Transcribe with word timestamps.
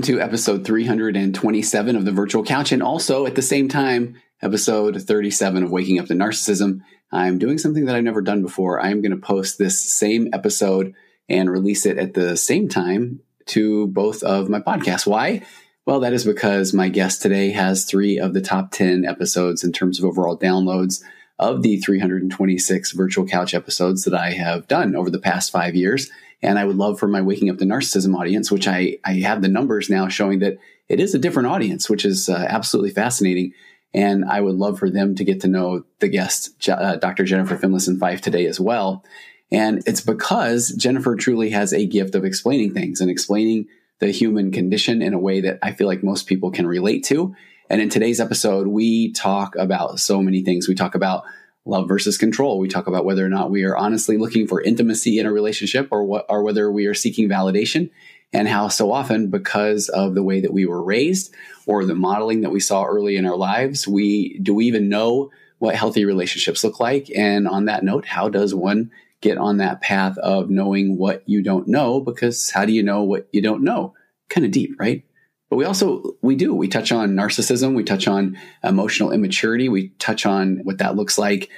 welcome 0.00 0.16
to 0.16 0.22
episode 0.22 0.64
327 0.64 1.94
of 1.94 2.06
the 2.06 2.10
Virtual 2.10 2.42
Couch, 2.42 2.72
and 2.72 2.82
also 2.82 3.26
at 3.26 3.34
the 3.34 3.42
same 3.42 3.68
time, 3.68 4.16
episode 4.40 5.02
37 5.02 5.62
of 5.62 5.70
Waking 5.70 5.98
Up 5.98 6.06
to 6.06 6.14
Narcissism. 6.14 6.80
I'm 7.12 7.38
doing 7.38 7.58
something 7.58 7.84
that 7.84 7.94
I've 7.94 8.02
never 8.02 8.22
done 8.22 8.40
before. 8.40 8.80
I'm 8.80 9.02
going 9.02 9.10
to 9.10 9.18
post 9.18 9.58
this 9.58 9.78
same 9.78 10.30
episode 10.32 10.94
and 11.28 11.50
release 11.50 11.84
it 11.84 11.98
at 11.98 12.14
the 12.14 12.34
same 12.38 12.70
time 12.70 13.20
to 13.48 13.88
both 13.88 14.22
of 14.22 14.48
my 14.48 14.60
podcasts. 14.60 15.06
Why? 15.06 15.42
Well, 15.84 16.00
that 16.00 16.14
is 16.14 16.24
because 16.24 16.72
my 16.72 16.88
guest 16.88 17.20
today 17.20 17.50
has 17.50 17.84
three 17.84 18.18
of 18.18 18.32
the 18.32 18.40
top 18.40 18.70
10 18.70 19.04
episodes 19.04 19.64
in 19.64 19.70
terms 19.70 19.98
of 19.98 20.06
overall 20.06 20.38
downloads 20.38 21.02
of 21.38 21.60
the 21.60 21.76
326 21.76 22.92
Virtual 22.92 23.26
Couch 23.26 23.52
episodes 23.52 24.04
that 24.04 24.14
I 24.14 24.30
have 24.30 24.66
done 24.66 24.96
over 24.96 25.10
the 25.10 25.18
past 25.18 25.52
five 25.52 25.74
years. 25.74 26.10
And 26.42 26.58
I 26.58 26.64
would 26.64 26.76
love 26.76 26.98
for 26.98 27.06
my 27.06 27.20
Waking 27.20 27.50
Up 27.50 27.58
to 27.58 27.64
Narcissism 27.64 28.18
audience, 28.18 28.50
which 28.50 28.66
I, 28.66 28.98
I 29.04 29.14
have 29.14 29.42
the 29.42 29.48
numbers 29.48 29.90
now 29.90 30.08
showing 30.08 30.38
that 30.40 30.58
it 30.88 31.00
is 31.00 31.14
a 31.14 31.18
different 31.18 31.48
audience, 31.48 31.90
which 31.90 32.04
is 32.04 32.28
uh, 32.28 32.46
absolutely 32.48 32.90
fascinating. 32.90 33.52
And 33.92 34.24
I 34.24 34.40
would 34.40 34.54
love 34.54 34.78
for 34.78 34.88
them 34.88 35.14
to 35.16 35.24
get 35.24 35.40
to 35.40 35.48
know 35.48 35.84
the 35.98 36.08
guest, 36.08 36.68
uh, 36.68 36.96
Dr. 36.96 37.24
Jennifer 37.24 37.56
Finlayson 37.56 37.98
Fife, 37.98 38.20
today 38.20 38.46
as 38.46 38.58
well. 38.58 39.04
And 39.52 39.82
it's 39.86 40.00
because 40.00 40.70
Jennifer 40.70 41.16
truly 41.16 41.50
has 41.50 41.72
a 41.72 41.86
gift 41.86 42.14
of 42.14 42.24
explaining 42.24 42.72
things 42.72 43.00
and 43.00 43.10
explaining 43.10 43.66
the 43.98 44.10
human 44.10 44.50
condition 44.50 45.02
in 45.02 45.12
a 45.12 45.18
way 45.18 45.40
that 45.40 45.58
I 45.62 45.72
feel 45.72 45.86
like 45.86 46.02
most 46.02 46.26
people 46.26 46.50
can 46.50 46.66
relate 46.66 47.04
to. 47.04 47.34
And 47.68 47.80
in 47.80 47.88
today's 47.88 48.20
episode, 48.20 48.66
we 48.68 49.12
talk 49.12 49.54
about 49.56 50.00
so 50.00 50.22
many 50.22 50.42
things. 50.42 50.68
We 50.68 50.74
talk 50.74 50.94
about 50.94 51.24
love 51.64 51.88
versus 51.88 52.18
control. 52.18 52.58
We 52.58 52.68
talk 52.68 52.86
about 52.86 53.04
whether 53.04 53.24
or 53.24 53.28
not 53.28 53.50
we 53.50 53.64
are 53.64 53.76
honestly 53.76 54.16
looking 54.16 54.46
for 54.46 54.62
intimacy 54.62 55.18
in 55.18 55.26
a 55.26 55.32
relationship 55.32 55.88
or 55.90 56.04
what, 56.04 56.26
or 56.28 56.42
whether 56.42 56.70
we 56.70 56.86
are 56.86 56.94
seeking 56.94 57.28
validation 57.28 57.90
and 58.32 58.48
how 58.48 58.68
so 58.68 58.92
often 58.92 59.28
because 59.28 59.88
of 59.88 60.14
the 60.14 60.22
way 60.22 60.40
that 60.40 60.52
we 60.52 60.66
were 60.66 60.82
raised 60.82 61.34
or 61.66 61.84
the 61.84 61.94
modeling 61.94 62.42
that 62.42 62.50
we 62.50 62.60
saw 62.60 62.84
early 62.84 63.16
in 63.16 63.26
our 63.26 63.36
lives, 63.36 63.86
we 63.86 64.38
do 64.38 64.54
we 64.54 64.66
even 64.66 64.88
know 64.88 65.30
what 65.58 65.74
healthy 65.74 66.04
relationships 66.04 66.64
look 66.64 66.80
like? 66.80 67.10
And 67.14 67.46
on 67.46 67.66
that 67.66 67.84
note, 67.84 68.06
how 68.06 68.28
does 68.28 68.54
one 68.54 68.90
get 69.20 69.36
on 69.36 69.58
that 69.58 69.82
path 69.82 70.16
of 70.18 70.48
knowing 70.48 70.96
what 70.96 71.22
you 71.28 71.42
don't 71.42 71.68
know? 71.68 72.00
Because 72.00 72.50
how 72.50 72.64
do 72.64 72.72
you 72.72 72.82
know 72.82 73.02
what 73.02 73.28
you 73.32 73.42
don't 73.42 73.62
know? 73.62 73.94
Kind 74.30 74.46
of 74.46 74.52
deep, 74.52 74.76
right? 74.78 75.04
But 75.50 75.56
we 75.56 75.64
also, 75.64 76.14
we 76.22 76.36
do, 76.36 76.54
we 76.54 76.68
touch 76.68 76.92
on 76.92 77.10
narcissism. 77.10 77.74
We 77.74 77.84
touch 77.84 78.08
on 78.08 78.38
emotional 78.64 79.12
immaturity. 79.12 79.68
We 79.68 79.88
touch 79.98 80.24
on 80.24 80.60
what 80.62 80.78
that 80.78 80.96
looks 80.96 81.18
like 81.18 81.50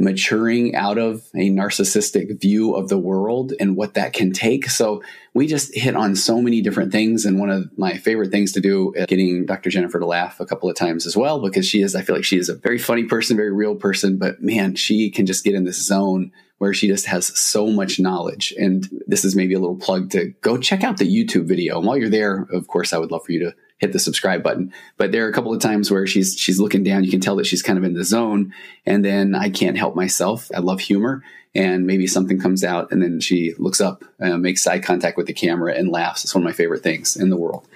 maturing 0.00 0.76
out 0.76 0.96
of 0.96 1.24
a 1.34 1.50
narcissistic 1.50 2.40
view 2.40 2.74
of 2.74 2.88
the 2.88 2.98
world 2.98 3.52
and 3.58 3.76
what 3.76 3.94
that 3.94 4.12
can 4.12 4.32
take. 4.32 4.70
So 4.70 5.02
we 5.34 5.48
just 5.48 5.74
hit 5.74 5.96
on 5.96 6.14
so 6.14 6.40
many 6.40 6.60
different 6.60 6.92
things. 6.92 7.24
And 7.24 7.40
one 7.40 7.50
of 7.50 7.68
my 7.76 7.96
favorite 7.96 8.30
things 8.30 8.52
to 8.52 8.60
do 8.60 8.92
is 8.94 9.06
getting 9.06 9.44
Dr. 9.44 9.70
Jennifer 9.70 9.98
to 9.98 10.06
laugh 10.06 10.38
a 10.38 10.46
couple 10.46 10.70
of 10.70 10.76
times 10.76 11.04
as 11.04 11.16
well, 11.16 11.40
because 11.40 11.66
she 11.66 11.82
is, 11.82 11.96
I 11.96 12.02
feel 12.02 12.14
like 12.14 12.24
she 12.24 12.38
is 12.38 12.48
a 12.48 12.54
very 12.54 12.78
funny 12.78 13.04
person, 13.04 13.36
very 13.36 13.52
real 13.52 13.74
person, 13.74 14.18
but 14.18 14.40
man, 14.40 14.76
she 14.76 15.10
can 15.10 15.26
just 15.26 15.42
get 15.42 15.56
in 15.56 15.64
this 15.64 15.84
zone 15.84 16.30
where 16.58 16.74
she 16.74 16.88
just 16.88 17.06
has 17.06 17.26
so 17.38 17.68
much 17.68 18.00
knowledge. 18.00 18.52
And 18.58 18.88
this 19.06 19.24
is 19.24 19.36
maybe 19.36 19.54
a 19.54 19.60
little 19.60 19.76
plug 19.76 20.10
to 20.10 20.34
go 20.40 20.58
check 20.58 20.84
out 20.84 20.98
the 20.98 21.06
YouTube 21.06 21.46
video. 21.46 21.78
And 21.78 21.86
while 21.86 21.96
you're 21.96 22.08
there, 22.08 22.46
of 22.52 22.66
course, 22.66 22.92
I 22.92 22.98
would 22.98 23.10
love 23.10 23.24
for 23.24 23.32
you 23.32 23.40
to 23.40 23.54
hit 23.78 23.92
the 23.92 24.00
subscribe 24.00 24.42
button. 24.42 24.72
But 24.96 25.12
there 25.12 25.24
are 25.24 25.28
a 25.28 25.32
couple 25.32 25.54
of 25.54 25.60
times 25.60 25.90
where 25.90 26.06
she's 26.06 26.36
she's 26.36 26.60
looking 26.60 26.82
down. 26.82 27.04
You 27.04 27.10
can 27.10 27.20
tell 27.20 27.36
that 27.36 27.46
she's 27.46 27.62
kind 27.62 27.78
of 27.78 27.84
in 27.84 27.94
the 27.94 28.04
zone. 28.04 28.52
And 28.84 29.04
then 29.04 29.34
I 29.34 29.50
can't 29.50 29.78
help 29.78 29.94
myself. 29.94 30.50
I 30.54 30.58
love 30.58 30.80
humor. 30.80 31.22
And 31.54 31.86
maybe 31.86 32.06
something 32.06 32.38
comes 32.38 32.62
out, 32.62 32.92
and 32.92 33.02
then 33.02 33.20
she 33.20 33.54
looks 33.58 33.80
up, 33.80 34.04
uh, 34.20 34.36
makes 34.36 34.66
eye 34.66 34.78
contact 34.78 35.16
with 35.16 35.26
the 35.26 35.32
camera, 35.32 35.74
and 35.74 35.88
laughs. 35.88 36.22
It's 36.22 36.34
one 36.34 36.42
of 36.42 36.44
my 36.44 36.52
favorite 36.52 36.82
things 36.82 37.16
in 37.16 37.30
the 37.30 37.38
world. 37.38 37.66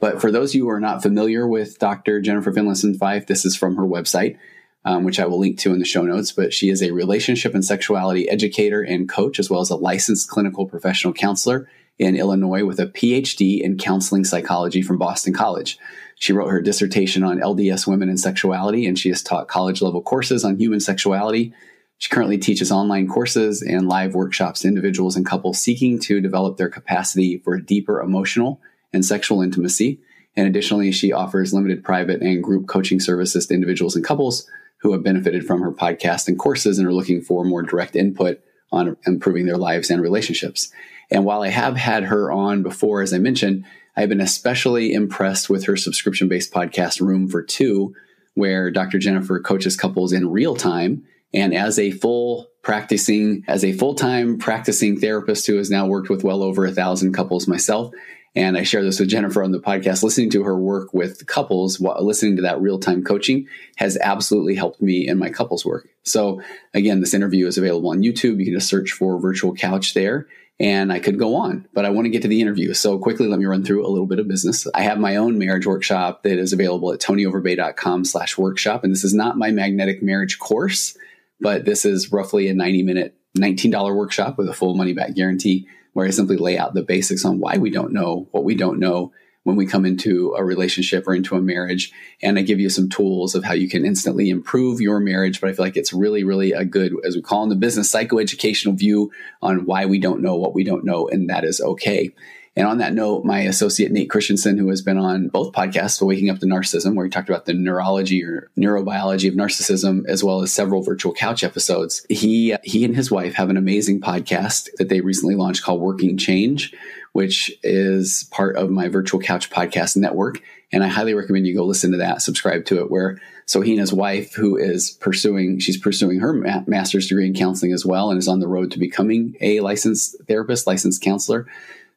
But 0.00 0.20
for 0.20 0.30
those 0.30 0.50
of 0.50 0.56
you 0.56 0.64
who 0.64 0.70
are 0.70 0.80
not 0.80 1.02
familiar 1.02 1.48
with 1.48 1.78
Dr. 1.78 2.20
Jennifer 2.20 2.52
Finlayson 2.52 2.98
Fife, 2.98 3.26
this 3.26 3.44
is 3.44 3.56
from 3.56 3.76
her 3.76 3.84
website, 3.84 4.36
um, 4.84 5.04
which 5.04 5.20
I 5.20 5.26
will 5.26 5.38
link 5.38 5.58
to 5.60 5.72
in 5.72 5.78
the 5.78 5.84
show 5.84 6.02
notes. 6.02 6.32
But 6.32 6.52
she 6.52 6.68
is 6.68 6.82
a 6.82 6.92
relationship 6.92 7.54
and 7.54 7.64
sexuality 7.64 8.28
educator 8.28 8.82
and 8.82 9.08
coach, 9.08 9.38
as 9.38 9.50
well 9.50 9.60
as 9.60 9.70
a 9.70 9.76
licensed 9.76 10.28
clinical 10.28 10.66
professional 10.66 11.12
counselor 11.12 11.68
in 11.98 12.16
Illinois 12.16 12.64
with 12.64 12.80
a 12.80 12.86
PhD 12.86 13.60
in 13.60 13.78
counseling 13.78 14.24
psychology 14.24 14.82
from 14.82 14.98
Boston 14.98 15.32
College. 15.32 15.78
She 16.18 16.32
wrote 16.32 16.50
her 16.50 16.62
dissertation 16.62 17.24
on 17.24 17.40
LDS 17.40 17.86
women 17.86 18.08
and 18.08 18.18
sexuality, 18.18 18.86
and 18.86 18.98
she 18.98 19.08
has 19.08 19.22
taught 19.22 19.48
college 19.48 19.82
level 19.82 20.02
courses 20.02 20.44
on 20.44 20.56
human 20.56 20.80
sexuality. 20.80 21.52
She 21.98 22.08
currently 22.08 22.38
teaches 22.38 22.72
online 22.72 23.08
courses 23.08 23.62
and 23.62 23.88
live 23.88 24.14
workshops 24.14 24.60
to 24.60 24.68
individuals 24.68 25.16
and 25.16 25.26
couples 25.26 25.60
seeking 25.60 26.00
to 26.00 26.20
develop 26.20 26.56
their 26.56 26.68
capacity 26.68 27.38
for 27.38 27.58
deeper 27.58 28.00
emotional 28.00 28.60
and 28.92 29.04
sexual 29.04 29.42
intimacy. 29.42 30.00
And 30.36 30.48
additionally, 30.48 30.92
she 30.92 31.12
offers 31.12 31.52
limited 31.52 31.84
private 31.84 32.22
and 32.22 32.42
group 32.42 32.66
coaching 32.66 33.00
services 33.00 33.46
to 33.46 33.54
individuals 33.54 33.94
and 33.94 34.04
couples 34.04 34.48
who 34.82 34.92
have 34.92 35.04
benefited 35.04 35.46
from 35.46 35.60
her 35.60 35.72
podcast 35.72 36.28
and 36.28 36.38
courses 36.38 36.78
and 36.78 36.86
are 36.86 36.92
looking 36.92 37.22
for 37.22 37.44
more 37.44 37.62
direct 37.62 37.96
input 37.96 38.40
on 38.72 38.96
improving 39.06 39.46
their 39.46 39.56
lives 39.56 39.90
and 39.90 40.02
relationships. 40.02 40.72
And 41.10 41.24
while 41.24 41.42
I 41.42 41.48
have 41.48 41.76
had 41.76 42.04
her 42.04 42.32
on 42.32 42.62
before, 42.62 43.02
as 43.02 43.12
I 43.12 43.18
mentioned, 43.18 43.64
I've 43.96 44.08
been 44.08 44.20
especially 44.20 44.92
impressed 44.92 45.48
with 45.50 45.66
her 45.66 45.76
subscription 45.76 46.28
based 46.28 46.52
podcast, 46.52 47.00
Room 47.00 47.28
for 47.28 47.42
Two, 47.42 47.94
where 48.34 48.70
Dr. 48.70 48.98
Jennifer 48.98 49.38
coaches 49.38 49.76
couples 49.76 50.12
in 50.12 50.30
real 50.30 50.56
time. 50.56 51.04
And 51.34 51.54
as 51.54 51.78
a 51.78 51.90
full 51.92 52.48
practicing, 52.62 53.44
as 53.46 53.64
a 53.64 53.72
full 53.72 53.94
time 53.94 54.38
practicing 54.38 54.98
therapist 54.98 55.46
who 55.46 55.56
has 55.58 55.70
now 55.70 55.86
worked 55.86 56.08
with 56.08 56.24
well 56.24 56.42
over 56.42 56.64
a 56.64 56.72
thousand 56.72 57.12
couples 57.12 57.46
myself, 57.46 57.92
and 58.34 58.56
I 58.56 58.62
share 58.62 58.82
this 58.82 58.98
with 58.98 59.08
Jennifer 59.08 59.42
on 59.42 59.52
the 59.52 59.60
podcast. 59.60 60.02
Listening 60.02 60.30
to 60.30 60.42
her 60.44 60.58
work 60.58 60.94
with 60.94 61.26
couples, 61.26 61.78
while 61.78 62.04
listening 62.04 62.36
to 62.36 62.42
that 62.42 62.60
real 62.60 62.78
time 62.78 63.04
coaching 63.04 63.46
has 63.76 63.98
absolutely 63.98 64.54
helped 64.54 64.80
me 64.80 65.06
in 65.06 65.18
my 65.18 65.30
couples 65.30 65.64
work. 65.64 65.88
So 66.02 66.40
again, 66.72 67.00
this 67.00 67.14
interview 67.14 67.46
is 67.46 67.58
available 67.58 67.90
on 67.90 68.02
YouTube. 68.02 68.38
You 68.38 68.46
can 68.46 68.54
just 68.54 68.68
search 68.68 68.92
for 68.92 69.20
virtual 69.20 69.54
couch 69.54 69.94
there 69.94 70.26
and 70.58 70.92
I 70.92 71.00
could 71.00 71.18
go 71.18 71.34
on, 71.34 71.66
but 71.74 71.84
I 71.84 71.90
want 71.90 72.06
to 72.06 72.10
get 72.10 72.22
to 72.22 72.28
the 72.28 72.40
interview. 72.40 72.72
So 72.74 72.98
quickly, 72.98 73.26
let 73.26 73.38
me 73.38 73.46
run 73.46 73.64
through 73.64 73.86
a 73.86 73.90
little 73.90 74.06
bit 74.06 74.18
of 74.18 74.28
business. 74.28 74.66
I 74.74 74.82
have 74.82 74.98
my 74.98 75.16
own 75.16 75.38
marriage 75.38 75.66
workshop 75.66 76.22
that 76.22 76.38
is 76.38 76.52
available 76.52 76.92
at 76.92 77.00
tonyoverbay.com 77.00 78.04
slash 78.04 78.38
workshop. 78.38 78.84
And 78.84 78.92
this 78.92 79.04
is 79.04 79.14
not 79.14 79.36
my 79.36 79.50
magnetic 79.50 80.02
marriage 80.02 80.38
course, 80.38 80.96
but 81.40 81.64
this 81.64 81.84
is 81.84 82.12
roughly 82.12 82.48
a 82.48 82.54
90 82.54 82.82
minute, 82.82 83.16
$19 83.36 83.96
workshop 83.96 84.38
with 84.38 84.48
a 84.48 84.54
full 84.54 84.74
money 84.74 84.92
back 84.92 85.14
guarantee 85.14 85.66
where 85.92 86.06
I 86.06 86.10
simply 86.10 86.36
lay 86.36 86.58
out 86.58 86.74
the 86.74 86.82
basics 86.82 87.24
on 87.24 87.38
why 87.38 87.58
we 87.58 87.70
don't 87.70 87.92
know 87.92 88.28
what 88.30 88.44
we 88.44 88.54
don't 88.54 88.78
know 88.78 89.12
when 89.44 89.56
we 89.56 89.66
come 89.66 89.84
into 89.84 90.34
a 90.36 90.44
relationship 90.44 91.06
or 91.06 91.14
into 91.14 91.34
a 91.34 91.40
marriage. 91.40 91.92
And 92.22 92.38
I 92.38 92.42
give 92.42 92.60
you 92.60 92.70
some 92.70 92.88
tools 92.88 93.34
of 93.34 93.44
how 93.44 93.54
you 93.54 93.68
can 93.68 93.84
instantly 93.84 94.30
improve 94.30 94.80
your 94.80 95.00
marriage. 95.00 95.40
But 95.40 95.50
I 95.50 95.52
feel 95.52 95.64
like 95.64 95.76
it's 95.76 95.92
really, 95.92 96.22
really 96.22 96.52
a 96.52 96.64
good, 96.64 96.94
as 97.04 97.16
we 97.16 97.22
call 97.22 97.42
in 97.42 97.48
the 97.48 97.56
business, 97.56 97.92
psychoeducational 97.92 98.78
view 98.78 99.10
on 99.40 99.66
why 99.66 99.86
we 99.86 99.98
don't 99.98 100.22
know 100.22 100.36
what 100.36 100.54
we 100.54 100.64
don't 100.64 100.84
know. 100.84 101.08
And 101.08 101.28
that 101.28 101.44
is 101.44 101.60
okay. 101.60 102.14
And 102.54 102.66
on 102.66 102.78
that 102.78 102.92
note, 102.92 103.24
my 103.24 103.40
associate 103.40 103.92
Nate 103.92 104.10
Christensen, 104.10 104.58
who 104.58 104.68
has 104.68 104.82
been 104.82 104.98
on 104.98 105.28
both 105.28 105.52
podcasts, 105.52 106.02
Waking 106.02 106.28
Up 106.28 106.38
to 106.40 106.46
Narcissism, 106.46 106.94
where 106.94 107.06
he 107.06 107.10
talked 107.10 107.30
about 107.30 107.46
the 107.46 107.54
neurology 107.54 108.22
or 108.22 108.50
neurobiology 108.58 109.28
of 109.28 109.34
narcissism, 109.34 110.04
as 110.06 110.22
well 110.22 110.42
as 110.42 110.52
several 110.52 110.82
virtual 110.82 111.14
couch 111.14 111.42
episodes, 111.42 112.04
he 112.10 112.54
he 112.62 112.84
and 112.84 112.94
his 112.94 113.10
wife 113.10 113.34
have 113.34 113.48
an 113.48 113.56
amazing 113.56 114.02
podcast 114.02 114.68
that 114.76 114.90
they 114.90 115.00
recently 115.00 115.34
launched 115.34 115.64
called 115.64 115.80
Working 115.80 116.18
Change, 116.18 116.74
which 117.12 117.50
is 117.62 118.28
part 118.30 118.56
of 118.56 118.70
my 118.70 118.88
virtual 118.88 119.20
couch 119.20 119.48
podcast 119.48 119.96
network. 119.96 120.42
And 120.74 120.84
I 120.84 120.88
highly 120.88 121.14
recommend 121.14 121.46
you 121.46 121.54
go 121.54 121.64
listen 121.64 121.92
to 121.92 121.98
that, 121.98 122.20
subscribe 122.20 122.66
to 122.66 122.80
it. 122.80 122.90
Where 122.90 123.18
so 123.46 123.62
he 123.62 123.72
and 123.72 123.80
his 123.80 123.94
wife, 123.94 124.34
who 124.34 124.58
is 124.58 124.90
pursuing, 124.90 125.58
she's 125.58 125.78
pursuing 125.78 126.20
her 126.20 126.34
ma- 126.34 126.64
master's 126.66 127.08
degree 127.08 127.26
in 127.26 127.34
counseling 127.34 127.72
as 127.72 127.86
well, 127.86 128.10
and 128.10 128.18
is 128.18 128.28
on 128.28 128.40
the 128.40 128.48
road 128.48 128.70
to 128.72 128.78
becoming 128.78 129.36
a 129.40 129.60
licensed 129.60 130.16
therapist, 130.28 130.66
licensed 130.66 131.02
counselor 131.02 131.46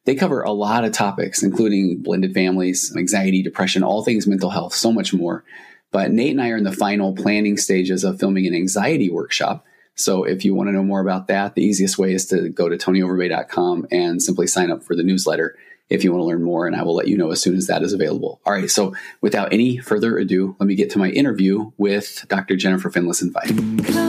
they 0.06 0.14
cover 0.14 0.40
a 0.40 0.52
lot 0.52 0.84
of 0.84 0.92
topics, 0.92 1.42
including 1.42 1.98
blended 1.98 2.32
families, 2.32 2.94
anxiety, 2.96 3.42
depression, 3.42 3.82
all 3.82 4.02
things 4.02 4.26
mental 4.26 4.50
health, 4.50 4.74
so 4.74 4.90
much 4.90 5.12
more. 5.12 5.44
But 5.90 6.12
Nate 6.12 6.30
and 6.30 6.40
I 6.40 6.50
are 6.50 6.56
in 6.56 6.64
the 6.64 6.72
final 6.72 7.14
planning 7.14 7.56
stages 7.56 8.04
of 8.04 8.18
filming 8.18 8.46
an 8.46 8.54
anxiety 8.54 9.10
workshop. 9.10 9.64
So 9.96 10.24
if 10.24 10.44
you 10.44 10.54
want 10.54 10.68
to 10.68 10.72
know 10.72 10.82
more 10.82 11.00
about 11.00 11.26
that, 11.28 11.54
the 11.54 11.64
easiest 11.64 11.98
way 11.98 12.12
is 12.12 12.26
to 12.26 12.48
go 12.48 12.68
to 12.68 12.76
tonyoverbay.com 12.76 13.88
and 13.90 14.22
simply 14.22 14.46
sign 14.46 14.70
up 14.70 14.84
for 14.84 14.94
the 14.94 15.02
newsletter 15.02 15.56
if 15.88 16.04
you 16.04 16.12
want 16.12 16.22
to 16.22 16.26
learn 16.26 16.42
more. 16.42 16.66
And 16.66 16.76
I 16.76 16.82
will 16.82 16.94
let 16.94 17.08
you 17.08 17.16
know 17.16 17.30
as 17.30 17.40
soon 17.40 17.56
as 17.56 17.66
that 17.66 17.82
is 17.82 17.92
available. 17.92 18.40
All 18.44 18.52
right. 18.52 18.70
So 18.70 18.94
without 19.20 19.52
any 19.52 19.78
further 19.78 20.18
ado, 20.18 20.54
let 20.60 20.66
me 20.66 20.74
get 20.74 20.90
to 20.90 20.98
my 20.98 21.10
interview 21.10 21.72
with 21.78 22.26
Dr. 22.28 22.56
Jennifer 22.56 22.90
Finlayson 22.90 23.32
Fife. 23.32 24.05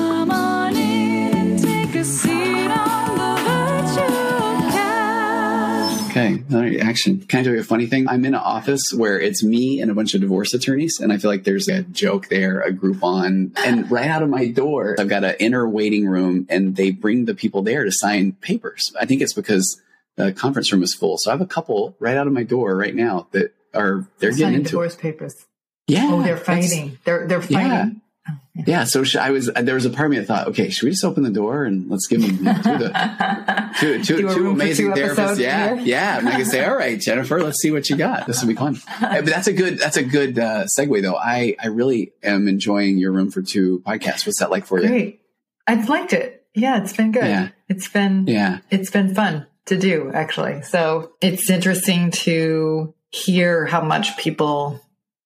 Action. 6.98 7.22
Can 7.22 7.42
I 7.42 7.44
tell 7.44 7.54
you 7.54 7.60
a 7.60 7.64
funny 7.64 7.86
thing? 7.86 8.10
I'm 8.10 8.26
in 8.26 8.34
an 8.34 8.40
office 8.40 8.92
where 8.92 9.20
it's 9.20 9.44
me 9.44 9.82
and 9.82 9.92
a 9.92 9.94
bunch 9.94 10.16
of 10.16 10.22
divorce 10.22 10.56
attorneys, 10.56 11.00
and 11.00 11.14
I 11.14 11.18
feel 11.18 11.30
like 11.30 11.44
there's 11.44 11.68
a 11.68 11.84
joke 11.84 12.28
there, 12.28 12.62
a 12.62 12.72
Groupon, 12.72 13.56
and 13.64 13.92
right 13.92 14.08
out 14.08 14.24
of 14.24 14.30
my 14.30 14.48
door, 14.48 14.96
I've 15.00 15.08
got 15.08 15.24
an 15.24 15.36
inner 15.40 15.70
waiting 15.70 16.08
room, 16.08 16.48
and 16.50 16.76
they 16.76 16.90
bring 16.90 17.26
the 17.26 17.36
people 17.36 17.62
there 17.62 17.84
to 17.84 17.92
sign 17.92 18.32
papers. 18.32 18.92
I 19.00 19.06
think 19.06 19.22
it's 19.22 19.34
because 19.34 19.80
the 20.16 20.34
conference 20.34 20.72
room 20.72 20.82
is 20.82 20.96
full. 20.96 21.20
So 21.20 21.30
I 21.30 21.36
have 21.36 21.42
a 21.42 21.46
couple 21.46 21.96
right 22.00 22.18
out 22.18 22.26
of 22.26 22.34
my 22.34 22.42
door 22.42 22.76
right 22.76 22.96
now 22.96 23.28
that 23.32 23.54
are 23.76 24.08
they're 24.18 24.32
getting 24.32 24.56
into 24.56 24.72
divorce 24.72 24.96
it. 24.96 25.00
papers. 25.00 25.46
Yeah. 25.86 26.10
Oh, 26.10 26.24
they're 26.24 26.36
fighting. 26.36 26.98
They're 27.04 27.28
they're 27.28 27.44
fighting. 27.44 27.72
Yeah. 27.72 27.90
Yeah. 28.66 28.86
so 28.86 29.04
I 29.20 29.32
was 29.32 29.48
there 29.48 29.76
was 29.76 29.86
a 29.86 29.90
part 29.90 30.08
of 30.08 30.12
me 30.12 30.20
that 30.20 30.26
thought, 30.26 30.48
okay, 30.48 30.70
should 30.70 30.86
we 30.86 30.92
just 30.92 31.04
open 31.04 31.24
the 31.24 31.30
door 31.30 31.66
and 31.66 31.90
let's 31.90 32.08
give 32.08 32.22
them 32.22 32.36
you 32.38 32.44
know, 32.44 32.54
two, 32.54 32.78
the, 32.78 33.72
two, 33.80 34.04
two, 34.04 34.34
two 34.34 34.50
amazing 34.50 34.94
two 34.94 35.02
therapists? 35.02 35.38
Yeah, 35.38 35.76
here. 35.76 35.84
yeah. 35.84 36.18
And 36.18 36.30
I 36.30 36.38
can 36.38 36.46
say, 36.46 36.66
all 36.66 36.76
right, 36.76 37.00
Jennifer, 37.00 37.42
let's 37.42 37.60
see 37.62 37.72
what 37.72 37.90
you 37.90 37.96
got. 37.96 38.26
This 38.26 38.42
will 38.42 38.50
be 38.50 38.56
fun. 38.56 38.82
but 39.02 39.26
that's 39.26 39.48
a 39.48 39.54
good 39.54 39.78
that's 39.78 39.98
a 39.98 40.04
good 40.04 40.40
uh, 40.40 40.66
segue 40.66 41.02
though. 41.02 41.16
I 41.16 41.56
I 41.62 41.68
really 41.68 42.14
am 42.24 42.48
enjoying 42.48 42.98
your 42.98 43.12
Room 43.12 43.32
for 43.32 43.42
Two 43.42 43.80
podcast. 43.86 44.26
What's 44.26 44.40
that 44.40 44.50
like 44.50 44.66
for 44.66 44.80
Great. 44.80 44.84
you? 44.84 44.90
Great. 44.90 45.22
I've 45.68 45.90
liked 45.90 46.14
it. 46.14 46.46
Yeah, 46.56 46.82
it's 46.82 46.94
been 46.94 47.12
good. 47.12 47.26
Yeah. 47.26 47.50
It's 47.70 47.88
been 47.88 48.26
yeah. 48.28 48.60
It's 48.72 48.90
been 48.90 49.14
fun 49.14 49.46
to 49.66 49.78
do 49.78 50.12
actually. 50.14 50.62
So 50.64 51.12
it's 51.22 51.50
interesting 51.50 52.12
to 52.12 52.94
hear 53.10 53.66
how 53.66 53.82
much 53.82 54.18
people 54.18 54.82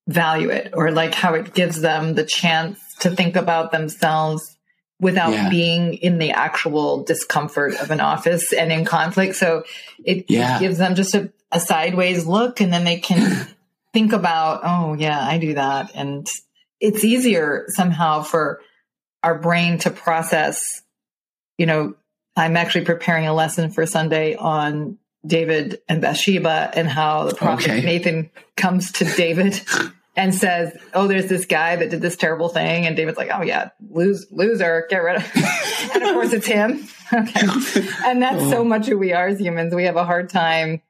value 0.08 0.50
it 0.50 0.74
or 0.74 0.92
like 0.92 1.14
how 1.14 1.36
it 1.36 1.54
gives 1.54 1.80
them 1.82 2.16
the 2.16 2.24
chance 2.24 2.80
to 3.02 3.12
think 3.12 3.36
about 3.36 3.72
themselves 3.72 4.58
without 5.00 5.34
yeah. 5.34 5.50
being 5.50 5.96
in 5.96 6.20
the 6.20 6.32
actual 6.32 7.04
discomfort 7.04 7.74
of 7.76 7.90
an 7.90 8.00
office 8.00 8.54
and 8.54 8.72
in 8.72 8.86
conflict. 8.86 9.36
So 9.36 9.64
it, 10.04 10.30
yeah. 10.30 10.60
gives 10.60 10.78
them 10.78 10.94
just 10.96 11.16
a, 11.16 11.32
a, 11.52 11.60
sideways 11.60 12.28
look 12.28 12.62
and 12.62 12.72
then 12.72 12.84
they 12.84 13.00
can 13.00 13.48
think 13.94 14.14
about, 14.14 14.62
oh 14.64 14.94
yeah, 14.94 15.20
I 15.20 15.40
do 15.40 15.56
that. 15.56 15.92
And 15.96 16.30
it's 16.80 17.04
easier 17.04 17.66
somehow 17.70 18.22
for 18.22 18.62
our 19.24 19.38
brain 19.38 19.80
to 19.80 19.90
process, 19.90 20.84
you 21.58 21.66
know, 21.66 21.96
I'm 22.36 22.56
actually 22.56 22.86
preparing 22.86 23.28
a 23.28 23.34
lesson 23.34 23.72
for 23.72 23.86
Sunday 23.88 24.36
on 24.36 25.00
David 25.26 25.82
and 25.90 26.02
Bathsheba 26.02 26.72
and 26.74 26.88
how 26.88 27.26
the 27.26 27.36
prophet 27.36 27.70
okay. 27.70 27.82
Nathan 27.82 28.30
comes 28.56 28.92
to 28.94 29.06
David 29.06 29.62
and 30.22 30.36
says, 30.36 30.78
"Oh, 30.94 31.08
there's 31.08 31.28
this 31.28 31.46
guy 31.46 31.76
that 31.76 31.90
did 31.90 32.02
this 32.02 32.16
terrible 32.16 32.48
thing," 32.48 32.86
and 32.86 32.96
David's 32.96 33.18
like, 33.18 33.32
"Oh 33.34 33.42
yeah, 33.42 33.70
lose, 33.90 34.28
loser, 34.30 34.86
get 34.88 34.98
rid 34.98 35.18
of." 35.18 35.32
and 35.94 36.04
of 36.04 36.14
course, 36.14 36.34
it's 36.34 36.48
him. 36.48 36.88
Okay, 37.14 37.46
and 38.06 38.22
that's 38.22 38.50
so 38.50 38.60
oh. 38.60 38.64
much 38.64 38.88
who 38.88 38.98
we 38.98 39.12
are 39.12 39.28
as 39.28 39.38
humans. 39.38 39.76
We 39.76 39.84
have 39.84 39.98
a 39.98 40.06
hard 40.06 40.30
time 40.30 40.82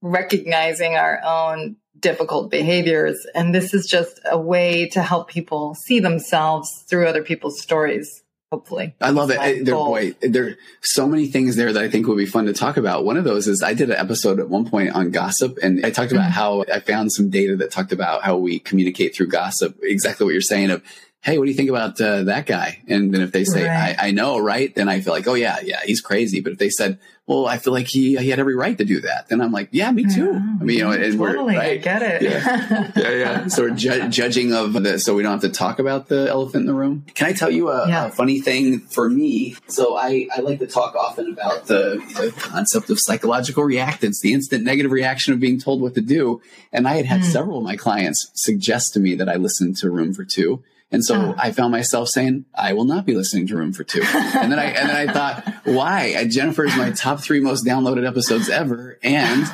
recognizing 0.00 0.94
our 0.94 1.20
own 1.24 1.74
difficult 1.98 2.52
behaviors, 2.52 3.26
and 3.34 3.52
this 3.52 3.74
is 3.74 3.88
just 3.88 4.20
a 4.30 4.38
way 4.38 4.86
to 4.90 5.02
help 5.02 5.26
people 5.26 5.74
see 5.74 5.98
themselves 5.98 6.84
through 6.88 7.08
other 7.08 7.24
people's 7.24 7.60
stories 7.60 8.22
hopefully. 8.50 8.94
I 9.00 9.10
love 9.10 9.30
it. 9.30 9.64
There, 9.64 9.74
boy, 9.74 10.14
there 10.20 10.48
are 10.48 10.56
so 10.80 11.06
many 11.06 11.28
things 11.28 11.56
there 11.56 11.72
that 11.72 11.82
I 11.82 11.90
think 11.90 12.06
would 12.06 12.16
be 12.16 12.26
fun 12.26 12.46
to 12.46 12.52
talk 12.52 12.76
about. 12.76 13.04
One 13.04 13.16
of 13.16 13.24
those 13.24 13.48
is 13.48 13.62
I 13.62 13.74
did 13.74 13.90
an 13.90 13.96
episode 13.96 14.40
at 14.40 14.48
one 14.48 14.68
point 14.68 14.90
on 14.90 15.10
gossip 15.10 15.58
and 15.62 15.84
I 15.84 15.90
talked 15.90 16.12
about 16.12 16.30
how 16.30 16.64
I 16.72 16.80
found 16.80 17.12
some 17.12 17.30
data 17.30 17.56
that 17.56 17.70
talked 17.70 17.92
about 17.92 18.22
how 18.22 18.36
we 18.36 18.58
communicate 18.58 19.14
through 19.14 19.28
gossip. 19.28 19.78
Exactly 19.82 20.24
what 20.24 20.32
you're 20.32 20.40
saying 20.40 20.70
of, 20.70 20.82
Hey, 21.22 21.38
what 21.38 21.46
do 21.46 21.50
you 21.50 21.56
think 21.56 21.70
about 21.70 22.00
uh, 22.00 22.22
that 22.24 22.46
guy? 22.46 22.82
And 22.86 23.12
then 23.12 23.20
if 23.20 23.32
they 23.32 23.42
say, 23.42 23.66
right. 23.66 23.96
I, 23.98 24.08
I 24.08 24.10
know, 24.12 24.38
right? 24.38 24.72
Then 24.72 24.88
I 24.88 25.00
feel 25.00 25.12
like, 25.12 25.26
oh 25.26 25.34
yeah, 25.34 25.58
yeah, 25.60 25.80
he's 25.84 26.00
crazy. 26.00 26.40
But 26.40 26.52
if 26.52 26.58
they 26.58 26.70
said, 26.70 27.00
well, 27.26 27.46
I 27.46 27.58
feel 27.58 27.72
like 27.72 27.88
he 27.88 28.16
he 28.16 28.28
had 28.30 28.38
every 28.38 28.54
right 28.54 28.78
to 28.78 28.84
do 28.84 29.00
that. 29.00 29.26
And 29.30 29.42
I'm 29.42 29.50
like, 29.50 29.68
yeah, 29.72 29.90
me 29.90 30.04
too. 30.04 30.30
I 30.32 30.62
mean, 30.62 30.78
you 30.78 30.84
know, 30.84 30.92
and 30.92 31.18
totally, 31.18 31.54
we're 31.54 31.58
right? 31.58 31.72
I 31.72 31.76
get 31.78 32.02
it. 32.02 32.22
Yeah, 32.22 32.92
yeah. 32.96 33.10
yeah. 33.10 33.46
So 33.48 33.64
we're 33.64 33.74
ju- 33.74 34.08
judging 34.08 34.54
of 34.54 34.74
the, 34.74 35.00
so 35.00 35.16
we 35.16 35.24
don't 35.24 35.32
have 35.32 35.40
to 35.40 35.48
talk 35.48 35.80
about 35.80 36.06
the 36.06 36.28
elephant 36.28 36.62
in 36.62 36.66
the 36.66 36.74
room. 36.74 37.04
Can 37.14 37.26
I 37.26 37.32
tell 37.32 37.50
you 37.50 37.70
a, 37.70 37.88
yeah. 37.88 38.06
a 38.06 38.10
funny 38.10 38.40
thing 38.40 38.78
for 38.78 39.10
me? 39.10 39.56
So 39.66 39.96
I 39.96 40.28
I 40.36 40.40
like 40.40 40.60
to 40.60 40.68
talk 40.68 40.94
often 40.94 41.32
about 41.32 41.66
the, 41.66 42.00
the, 42.16 42.32
concept 42.36 42.90
of 42.90 43.00
psychological 43.00 43.64
reactance, 43.64 44.20
the 44.20 44.32
instant 44.32 44.62
negative 44.62 44.92
reaction 44.92 45.32
of 45.32 45.40
being 45.40 45.58
told 45.58 45.80
what 45.80 45.94
to 45.96 46.00
do. 46.00 46.40
And 46.72 46.86
I 46.86 46.94
had 46.94 47.06
had 47.06 47.20
mm. 47.22 47.24
several 47.24 47.58
of 47.58 47.64
my 47.64 47.76
clients 47.76 48.30
suggest 48.34 48.94
to 48.94 49.00
me 49.00 49.16
that 49.16 49.28
I 49.28 49.34
listen 49.34 49.74
to 49.74 49.90
Room 49.90 50.14
for 50.14 50.24
Two. 50.24 50.62
And 50.92 51.04
so 51.04 51.16
uh. 51.16 51.34
I 51.36 51.50
found 51.50 51.72
myself 51.72 52.08
saying, 52.08 52.44
I 52.54 52.72
will 52.72 52.84
not 52.84 53.06
be 53.06 53.14
listening 53.14 53.46
to 53.48 53.56
Room 53.56 53.72
for 53.72 53.84
Two. 53.84 54.02
And 54.02 54.52
then 54.52 54.58
I, 54.58 54.66
and 54.66 54.88
then 54.88 55.08
I 55.08 55.12
thought, 55.12 55.54
why? 55.64 56.26
Jennifer 56.28 56.64
is 56.64 56.76
my 56.76 56.90
top 56.92 57.20
three 57.20 57.40
most 57.40 57.64
downloaded 57.64 58.06
episodes 58.06 58.48
ever. 58.48 58.98
And 59.02 59.46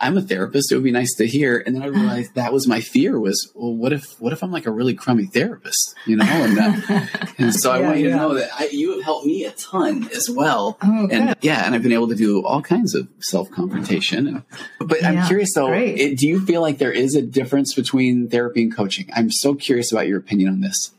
I'm 0.00 0.18
a 0.18 0.22
therapist. 0.22 0.72
It 0.72 0.74
would 0.74 0.84
be 0.84 0.90
nice 0.90 1.14
to 1.14 1.26
hear. 1.26 1.62
And 1.64 1.74
then 1.74 1.82
I 1.82 1.86
realized 1.86 2.34
that 2.34 2.52
was 2.52 2.66
my 2.66 2.80
fear 2.80 3.18
was, 3.18 3.50
well, 3.54 3.74
what 3.74 3.92
if, 3.92 4.20
what 4.20 4.32
if 4.32 4.42
I'm 4.42 4.50
like 4.50 4.66
a 4.66 4.70
really 4.70 4.94
crummy 4.94 5.26
therapist, 5.26 5.94
you 6.06 6.16
know? 6.16 6.24
And, 6.24 6.58
uh, 6.58 7.06
and 7.38 7.54
so 7.54 7.70
I 7.70 7.80
want 7.80 7.98
you 7.98 8.08
yeah. 8.08 8.14
to 8.14 8.16
know 8.16 8.34
that 8.34 8.50
I, 8.58 8.68
you 8.72 8.94
have 8.94 9.04
helped 9.04 9.26
me 9.26 9.44
a 9.44 9.52
ton 9.52 10.08
as 10.14 10.28
well. 10.28 10.78
Oh, 10.82 11.08
and 11.10 11.34
yeah, 11.40 11.64
and 11.64 11.74
I've 11.74 11.82
been 11.82 11.92
able 11.92 12.08
to 12.08 12.16
do 12.16 12.44
all 12.44 12.62
kinds 12.62 12.94
of 12.94 13.08
self 13.20 13.50
confrontation. 13.50 14.44
But 14.80 15.00
yeah, 15.00 15.10
I'm 15.10 15.26
curious 15.26 15.54
though, 15.54 15.72
it, 15.72 16.18
do 16.18 16.26
you 16.26 16.44
feel 16.44 16.60
like 16.60 16.78
there 16.78 16.92
is 16.92 17.14
a 17.14 17.22
difference 17.22 17.74
between 17.74 18.28
therapy 18.28 18.62
and 18.62 18.74
coaching? 18.74 19.08
I'm 19.14 19.30
so 19.30 19.54
curious 19.54 19.92
about 19.92 20.08
your 20.08 20.18
opinion 20.18 20.48
on 20.50 20.60
this. 20.60 20.92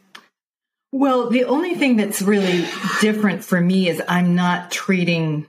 Well, 0.92 1.30
the 1.30 1.44
only 1.44 1.76
thing 1.76 1.98
that's 1.98 2.22
really 2.22 2.66
different 3.02 3.44
for 3.44 3.60
me 3.60 3.90
is 3.90 4.02
I'm 4.08 4.34
not 4.34 4.72
treating 4.72 5.46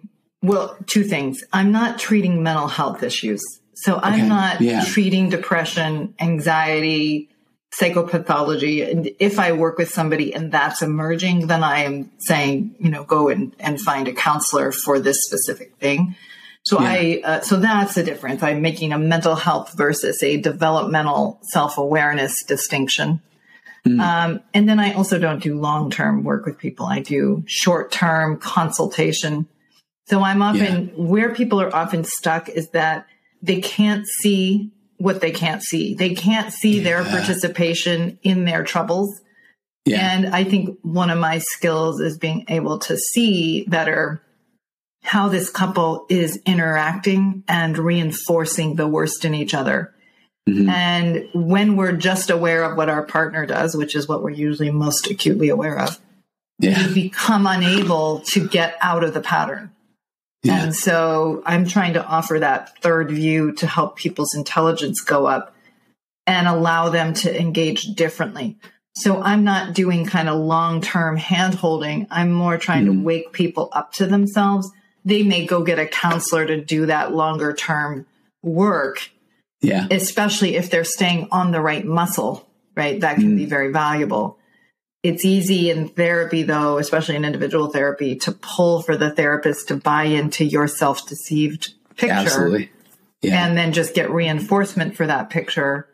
well, 0.47 0.77
two 0.87 1.05
things. 1.05 1.45
I'm 1.53 1.73
not 1.73 1.99
treating 1.99 2.43
mental 2.43 2.69
health 2.69 3.03
issues. 3.03 3.43
So. 3.75 4.01
I'm 4.03 4.29
not 4.29 4.61
yeah. 4.61 4.85
treating 4.85 5.29
depression, 5.29 6.15
anxiety, 6.19 7.29
psychopathology. 7.79 8.91
And 8.91 9.11
if 9.19 9.39
I 9.39 9.53
work 9.53 9.79
with 9.79 9.91
somebody 9.91 10.35
and 10.35 10.51
that's 10.51 10.83
emerging, 10.83 11.49
then 11.49 11.63
I 11.63 11.81
am 11.81 12.11
saying, 12.19 12.77
you 12.79 12.91
know, 12.91 13.05
go 13.05 13.29
and, 13.29 13.55
and 13.59 13.81
find 13.81 14.09
a 14.09 14.13
counselor 14.13 14.73
for 14.73 14.99
this 14.99 15.25
specific 15.25 15.77
thing. 15.77 16.15
So 16.65 16.81
yeah. 16.81 16.89
I, 16.89 17.21
uh, 17.23 17.41
so 17.41 17.57
that's 17.57 17.95
the 17.95 18.03
difference. 18.03 18.43
I'm 18.43 18.63
making 18.63 18.93
a 18.93 18.99
mental 18.99 19.37
health 19.37 19.75
versus 19.77 20.23
a 20.23 20.37
developmental 20.39 21.39
self 21.43 21.79
awareness 21.79 22.45
distinction. 22.45 23.21
Mm. 23.87 24.01
Um, 24.01 24.41
and 24.53 24.69
then 24.69 24.81
I 24.81 24.95
also 24.95 25.19
don't 25.19 25.43
do 25.43 25.61
long 25.61 25.91
term 25.91 26.25
work 26.25 26.45
with 26.45 26.59
people. 26.59 26.87
I 26.87 27.01
do 27.01 27.45
short 27.47 27.93
term 27.93 28.39
consultation 28.39 29.47
so 30.07 30.23
I'm 30.23 30.43
often, 30.43 30.89
yeah. 30.89 30.93
where 30.95 31.35
people 31.35 31.61
are 31.61 31.75
often 31.75 32.05
stuck 32.05 32.49
is 32.49 32.71
that 32.71 33.07
they 33.43 33.61
can't 33.61 34.07
see 34.07 34.71
what 34.99 35.21
they 35.21 35.31
can't 35.31 35.63
see. 35.63 35.95
They 35.95 36.15
can't 36.15 36.53
see 36.53 36.79
yeah. 36.79 36.85
their 36.85 37.05
participation 37.05 38.19
in 38.23 38.45
their 38.45 38.63
troubles. 38.65 39.21
Yeah. 39.85 39.99
And 40.13 40.35
I 40.35 40.45
think 40.45 40.79
one 40.83 41.11
of 41.11 41.19
my 41.19 41.39
skills 41.39 42.01
is 42.01 42.19
being 42.19 42.45
able 42.49 42.79
to 42.81 42.97
see 42.97 43.65
better 43.65 44.23
how 45.03 45.29
this 45.29 45.51
couple 45.51 46.07
is 46.09 46.41
interacting 46.45 47.45
and 47.47 47.79
reinforcing 47.79 48.75
the 48.75 48.89
worst 48.89 49.25
in 49.25 49.35
each 49.35 49.55
other. 49.55 49.95
Mm-hmm. 50.49 50.69
And 50.69 51.29
when 51.33 51.77
we're 51.77 51.93
just 51.93 52.31
aware 52.31 52.65
of 52.65 52.77
what 52.77 52.89
our 52.89 53.05
partner 53.05 53.47
does, 53.47 53.77
which 53.77 53.95
is 53.95 54.09
what 54.09 54.23
we're 54.23 54.31
usually 54.31 54.71
most 54.71 55.09
acutely 55.09 55.49
aware 55.49 55.79
of, 55.79 56.01
yeah. 56.59 56.87
we 56.89 56.95
become 56.95 57.47
unable 57.47 58.21
to 58.21 58.49
get 58.49 58.77
out 58.81 59.05
of 59.05 59.15
the 59.15 59.21
pattern. 59.21 59.73
Yeah. 60.47 60.65
And 60.65 60.75
so 60.75 61.43
I'm 61.47 61.67
trying 61.67 61.95
to 61.95 62.05
offer 62.05 62.39
that 62.39 62.79
third 62.81 63.11
view 63.11 63.53
to 63.53 63.67
help 63.67 63.97
people's 63.97 64.35
intelligence 64.35 65.01
go 65.01 65.27
up 65.27 65.55
and 66.27 66.47
allow 66.47 66.89
them 66.89 67.15
to 67.15 67.41
engage 67.41 67.95
differently. 67.95 68.57
So 68.97 69.21
I'm 69.21 69.45
not 69.45 69.75
doing 69.75 70.07
kind 70.07 70.29
of 70.29 70.39
long 70.39 70.81
term 70.81 71.17
hand 71.17 71.55
holding. 71.55 72.07
I'm 72.11 72.33
more 72.33 72.57
trying 72.57 72.87
mm. 72.87 72.93
to 72.93 73.05
wake 73.05 73.33
people 73.33 73.69
up 73.73 73.93
to 73.95 74.07
themselves. 74.07 74.71
They 75.05 75.23
may 75.23 75.47
go 75.47 75.63
get 75.63 75.79
a 75.79 75.87
counselor 75.87 76.47
to 76.47 76.65
do 76.65 76.87
that 76.87 77.15
longer 77.15 77.53
term 77.53 78.07
work. 78.43 79.11
Yeah. 79.61 79.87
Especially 79.91 80.57
if 80.57 80.71
they're 80.71 80.85
staying 80.85 81.29
on 81.31 81.51
the 81.51 81.61
right 81.61 81.85
muscle, 81.85 82.49
right? 82.75 83.01
That 83.01 83.17
can 83.17 83.33
mm. 83.33 83.37
be 83.37 83.45
very 83.45 83.71
valuable. 83.71 84.39
It's 85.07 85.25
easy 85.25 85.71
in 85.71 85.89
therapy, 85.89 86.43
though, 86.43 86.79
especially 86.79 87.15
in 87.15 87.25
individual 87.25 87.69
therapy, 87.69 88.17
to 88.17 88.33
pull 88.33 88.83
for 88.83 88.97
the 88.97 89.11
therapist 89.11 89.69
to 89.69 89.77
buy 89.77 90.05
into 90.05 90.45
your 90.45 90.67
self 90.67 91.07
deceived 91.09 91.75
picture. 91.97 92.13
Absolutely. 92.13 92.71
Yeah. 93.23 93.47
And 93.47 93.57
then 93.57 93.73
just 93.73 93.95
get 93.95 94.11
reinforcement 94.11 94.97
for 94.97 95.07
that 95.07 95.31
picture 95.31 95.89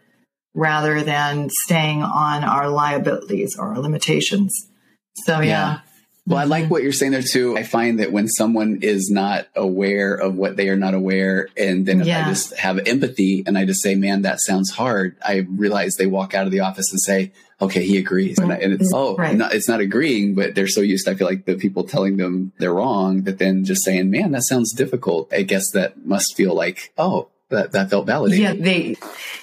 rather 0.54 1.02
than 1.02 1.50
staying 1.50 2.02
on 2.02 2.42
our 2.42 2.68
liabilities 2.70 3.56
or 3.58 3.74
our 3.74 3.78
limitations. 3.80 4.68
So, 5.14 5.40
yeah. 5.40 5.80
Well, 6.24 6.38
I 6.38 6.44
like 6.44 6.64
mm-hmm. 6.64 6.70
what 6.70 6.82
you're 6.84 6.92
saying 6.92 7.10
there 7.10 7.22
too. 7.22 7.56
I 7.56 7.64
find 7.64 7.98
that 7.98 8.12
when 8.12 8.28
someone 8.28 8.78
is 8.82 9.10
not 9.10 9.48
aware 9.56 10.14
of 10.14 10.36
what 10.36 10.56
they 10.56 10.68
are 10.68 10.76
not 10.76 10.94
aware, 10.94 11.48
and 11.56 11.84
then 11.84 12.00
if 12.00 12.06
yeah. 12.06 12.24
I 12.24 12.28
just 12.28 12.56
have 12.56 12.78
empathy 12.86 13.42
and 13.44 13.58
I 13.58 13.64
just 13.64 13.82
say, 13.82 13.96
man, 13.96 14.22
that 14.22 14.40
sounds 14.40 14.70
hard, 14.70 15.16
I 15.24 15.46
realize 15.48 15.96
they 15.96 16.06
walk 16.06 16.32
out 16.32 16.46
of 16.46 16.52
the 16.52 16.60
office 16.60 16.92
and 16.92 17.00
say, 17.00 17.32
okay, 17.60 17.84
he 17.84 17.98
agrees. 17.98 18.38
And, 18.38 18.52
I, 18.52 18.56
and 18.56 18.72
it's, 18.72 18.92
oh, 18.94 19.16
right. 19.16 19.36
not, 19.36 19.52
it's 19.52 19.68
not 19.68 19.80
agreeing, 19.80 20.36
but 20.36 20.54
they're 20.54 20.68
so 20.68 20.80
used, 20.80 21.08
I 21.08 21.14
feel 21.14 21.26
like 21.26 21.44
the 21.44 21.56
people 21.56 21.84
telling 21.84 22.18
them 22.18 22.52
they're 22.58 22.72
wrong 22.72 23.22
that 23.22 23.38
then 23.38 23.64
just 23.64 23.84
saying, 23.84 24.10
man, 24.10 24.30
that 24.30 24.42
sounds 24.42 24.72
difficult. 24.72 25.32
I 25.32 25.42
guess 25.42 25.70
that 25.72 26.06
must 26.06 26.36
feel 26.36 26.54
like, 26.54 26.92
oh, 26.96 27.30
that, 27.48 27.72
that 27.72 27.90
felt 27.90 28.06
validated. 28.06 28.42
Yeah, 28.42 28.54
they, 28.54 28.96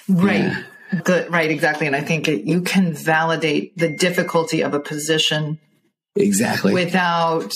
right. 0.08 0.40
Yeah. 0.40 0.62
Good, 1.04 1.30
right, 1.30 1.50
exactly. 1.50 1.86
And 1.86 1.94
I 1.94 2.00
think 2.00 2.26
it, 2.26 2.44
you 2.44 2.62
can 2.62 2.94
validate 2.94 3.76
the 3.76 3.94
difficulty 3.94 4.62
of 4.62 4.74
a 4.74 4.80
position 4.80 5.58
Exactly. 6.16 6.74
Without 6.74 7.52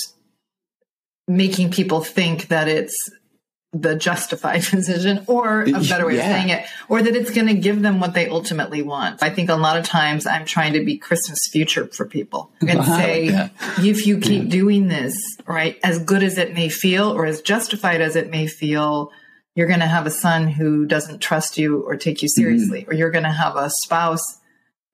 making 1.27 1.71
people 1.71 2.03
think 2.03 2.49
that 2.49 2.69
it's 2.69 3.11
the 3.75 3.97
justified 3.97 4.63
decision 4.71 5.25
or 5.27 5.63
a 5.63 5.73
better 5.73 6.07
way 6.07 6.17
yeah. 6.17 6.21
of 6.21 6.27
saying 6.27 6.49
it, 6.51 6.67
or 6.89 7.03
that 7.03 7.15
it's 7.17 7.31
going 7.31 7.49
to 7.49 7.55
give 7.55 7.83
them 7.83 8.01
what 8.01 8.15
they 8.15 8.29
ultimately 8.29 8.83
want. 8.83 9.23
I 9.23 9.31
think 9.31 9.51
a 9.51 9.57
lot 9.57 9.77
of 9.77 9.85
times 9.85 10.27
I'm 10.27 10.45
trying 10.45 10.75
to 10.75 10.85
be 10.85 10.97
Christmas 10.97 11.49
future 11.51 11.89
for 11.89 12.07
people 12.07 12.53
and 12.61 12.79
wow, 12.79 12.97
say, 12.97 13.25
yeah. 13.27 13.49
if 13.79 14.07
you 14.07 14.19
keep 14.19 14.45
yeah. 14.45 14.51
doing 14.51 14.89
this, 14.89 15.17
right, 15.47 15.79
as 15.83 15.99
good 15.99 16.23
as 16.23 16.39
it 16.39 16.55
may 16.55 16.69
feel 16.69 17.11
or 17.11 17.27
as 17.27 17.43
justified 17.43 18.01
as 18.01 18.17
it 18.17 18.31
may 18.31 18.47
feel, 18.47 19.11
you're 19.57 19.69
going 19.69 19.81
to 19.81 19.87
have 19.87 20.07
a 20.07 20.11
son 20.11 20.49
who 20.49 20.87
doesn't 20.87 21.21
trust 21.21 21.59
you 21.59 21.81
or 21.81 21.97
take 21.97 22.23
you 22.23 22.29
seriously, 22.29 22.83
mm-hmm. 22.83 22.91
or 22.91 22.95
you're 22.95 23.11
going 23.11 23.25
to 23.25 23.31
have 23.31 23.57
a 23.57 23.71
spouse 23.71 24.41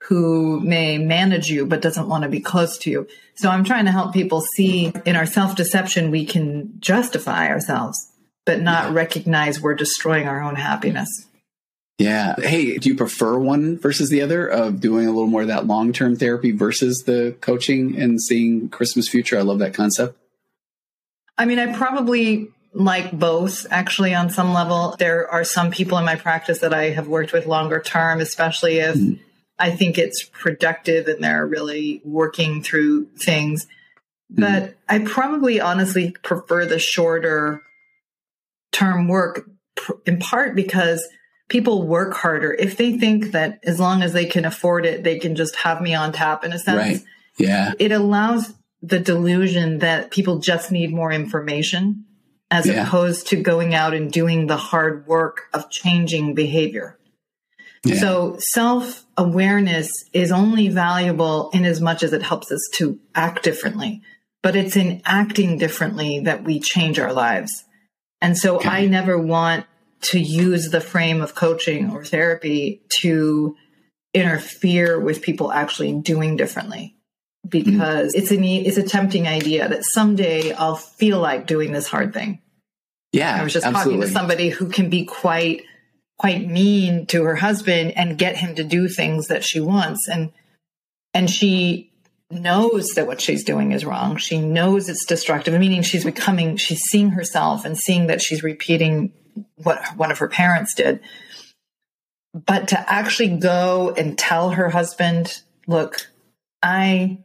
who 0.04 0.60
may 0.60 0.98
manage 0.98 1.50
you 1.50 1.66
but 1.66 1.82
doesn't 1.82 2.08
want 2.08 2.24
to 2.24 2.28
be 2.28 2.40
close 2.40 2.78
to 2.78 2.90
you. 2.90 3.08
So 3.34 3.50
I'm 3.50 3.64
trying 3.64 3.84
to 3.84 3.92
help 3.92 4.12
people 4.12 4.40
see 4.40 4.92
in 5.04 5.16
our 5.16 5.26
self 5.26 5.56
deception, 5.56 6.10
we 6.10 6.24
can 6.24 6.80
justify 6.80 7.48
ourselves, 7.48 8.10
but 8.46 8.60
not 8.60 8.92
recognize 8.92 9.60
we're 9.60 9.74
destroying 9.74 10.26
our 10.26 10.42
own 10.42 10.56
happiness. 10.56 11.26
Yeah. 11.98 12.34
Hey, 12.38 12.78
do 12.78 12.88
you 12.88 12.96
prefer 12.96 13.38
one 13.38 13.78
versus 13.78 14.08
the 14.08 14.22
other 14.22 14.46
of 14.46 14.80
doing 14.80 15.06
a 15.06 15.10
little 15.10 15.26
more 15.26 15.42
of 15.42 15.48
that 15.48 15.66
long 15.66 15.92
term 15.92 16.16
therapy 16.16 16.50
versus 16.50 17.04
the 17.04 17.36
coaching 17.42 18.00
and 18.00 18.20
seeing 18.20 18.70
Christmas 18.70 19.06
future? 19.06 19.38
I 19.38 19.42
love 19.42 19.58
that 19.58 19.74
concept. 19.74 20.16
I 21.36 21.44
mean, 21.44 21.58
I 21.58 21.76
probably 21.76 22.48
like 22.72 23.12
both 23.12 23.66
actually 23.70 24.14
on 24.14 24.30
some 24.30 24.54
level. 24.54 24.96
There 24.98 25.28
are 25.28 25.44
some 25.44 25.70
people 25.70 25.98
in 25.98 26.06
my 26.06 26.16
practice 26.16 26.60
that 26.60 26.72
I 26.72 26.90
have 26.90 27.06
worked 27.06 27.34
with 27.34 27.46
longer 27.46 27.80
term, 27.80 28.20
especially 28.20 28.78
if 28.78 28.96
mm-hmm 28.96 29.22
I 29.60 29.70
think 29.70 29.98
it's 29.98 30.24
productive 30.24 31.06
and 31.06 31.22
they're 31.22 31.46
really 31.46 32.00
working 32.04 32.62
through 32.62 33.06
things. 33.16 33.66
Mm-hmm. 34.32 34.42
But 34.42 34.76
I 34.88 35.00
probably 35.00 35.60
honestly 35.60 36.16
prefer 36.22 36.66
the 36.66 36.78
shorter 36.78 37.62
term 38.72 39.08
work 39.08 39.48
in 40.06 40.18
part 40.18 40.54
because 40.56 41.06
people 41.48 41.86
work 41.86 42.14
harder. 42.14 42.52
If 42.52 42.76
they 42.76 42.96
think 42.96 43.32
that 43.32 43.58
as 43.64 43.78
long 43.78 44.02
as 44.02 44.12
they 44.12 44.24
can 44.24 44.44
afford 44.44 44.86
it, 44.86 45.04
they 45.04 45.18
can 45.18 45.36
just 45.36 45.56
have 45.56 45.80
me 45.80 45.94
on 45.94 46.12
tap 46.12 46.44
in 46.44 46.52
a 46.52 46.58
sense. 46.58 46.76
Right. 46.78 47.04
Yeah. 47.38 47.72
It 47.78 47.92
allows 47.92 48.54
the 48.82 48.98
delusion 48.98 49.78
that 49.80 50.10
people 50.10 50.38
just 50.38 50.72
need 50.72 50.92
more 50.92 51.12
information 51.12 52.06
as 52.50 52.66
yeah. 52.66 52.86
opposed 52.86 53.28
to 53.28 53.36
going 53.36 53.74
out 53.74 53.94
and 53.94 54.10
doing 54.10 54.46
the 54.46 54.56
hard 54.56 55.06
work 55.06 55.48
of 55.52 55.70
changing 55.70 56.34
behavior. 56.34 56.98
Yeah. 57.84 57.96
So 57.96 58.36
self 58.38 59.06
awareness 59.20 60.06
is 60.14 60.32
only 60.32 60.68
valuable 60.68 61.50
in 61.52 61.66
as 61.66 61.78
much 61.78 62.02
as 62.02 62.14
it 62.14 62.22
helps 62.22 62.50
us 62.50 62.66
to 62.72 62.98
act 63.14 63.42
differently, 63.42 64.00
but 64.42 64.56
it's 64.56 64.76
in 64.76 65.02
acting 65.04 65.58
differently 65.58 66.20
that 66.20 66.42
we 66.42 66.58
change 66.58 66.98
our 66.98 67.12
lives. 67.12 67.64
And 68.22 68.36
so 68.36 68.56
okay. 68.56 68.68
I 68.70 68.86
never 68.86 69.18
want 69.18 69.66
to 70.04 70.18
use 70.18 70.70
the 70.70 70.80
frame 70.80 71.20
of 71.20 71.34
coaching 71.34 71.90
or 71.90 72.02
therapy 72.02 72.80
to 73.00 73.56
interfere 74.14 74.98
with 74.98 75.20
people 75.20 75.52
actually 75.52 75.92
doing 75.92 76.36
differently 76.36 76.96
because 77.46 78.14
mm-hmm. 78.14 78.22
it's 78.22 78.30
an 78.30 78.42
it's 78.42 78.78
a 78.78 78.82
tempting 78.82 79.28
idea 79.28 79.68
that 79.68 79.84
someday 79.84 80.52
I'll 80.52 80.76
feel 80.76 81.20
like 81.20 81.46
doing 81.46 81.72
this 81.72 81.86
hard 81.86 82.14
thing. 82.14 82.40
Yeah, 83.12 83.38
I 83.38 83.44
was 83.44 83.52
just 83.52 83.66
absolutely. 83.66 84.06
talking 84.06 84.08
to 84.08 84.12
somebody 84.18 84.48
who 84.48 84.70
can 84.70 84.88
be 84.88 85.04
quite 85.04 85.64
quite 86.20 86.46
mean 86.46 87.06
to 87.06 87.24
her 87.24 87.36
husband 87.36 87.96
and 87.96 88.18
get 88.18 88.36
him 88.36 88.54
to 88.54 88.62
do 88.62 88.88
things 88.88 89.28
that 89.28 89.42
she 89.42 89.58
wants. 89.58 90.06
And 90.06 90.30
and 91.14 91.30
she 91.30 91.90
knows 92.30 92.88
that 92.90 93.06
what 93.06 93.22
she's 93.22 93.42
doing 93.42 93.72
is 93.72 93.86
wrong. 93.86 94.18
She 94.18 94.38
knows 94.38 94.90
it's 94.90 95.06
destructive 95.06 95.58
meaning 95.58 95.80
she's 95.80 96.04
becoming 96.04 96.58
she's 96.58 96.82
seeing 96.82 97.08
herself 97.08 97.64
and 97.64 97.76
seeing 97.76 98.08
that 98.08 98.20
she's 98.20 98.42
repeating 98.42 99.14
what 99.62 99.82
one 99.96 100.10
of 100.10 100.18
her 100.18 100.28
parents 100.28 100.74
did. 100.74 101.00
But 102.34 102.68
to 102.68 102.92
actually 102.92 103.38
go 103.38 103.94
and 103.96 104.18
tell 104.18 104.50
her 104.50 104.68
husband 104.68 105.40
look 105.66 106.10
i 106.62 107.16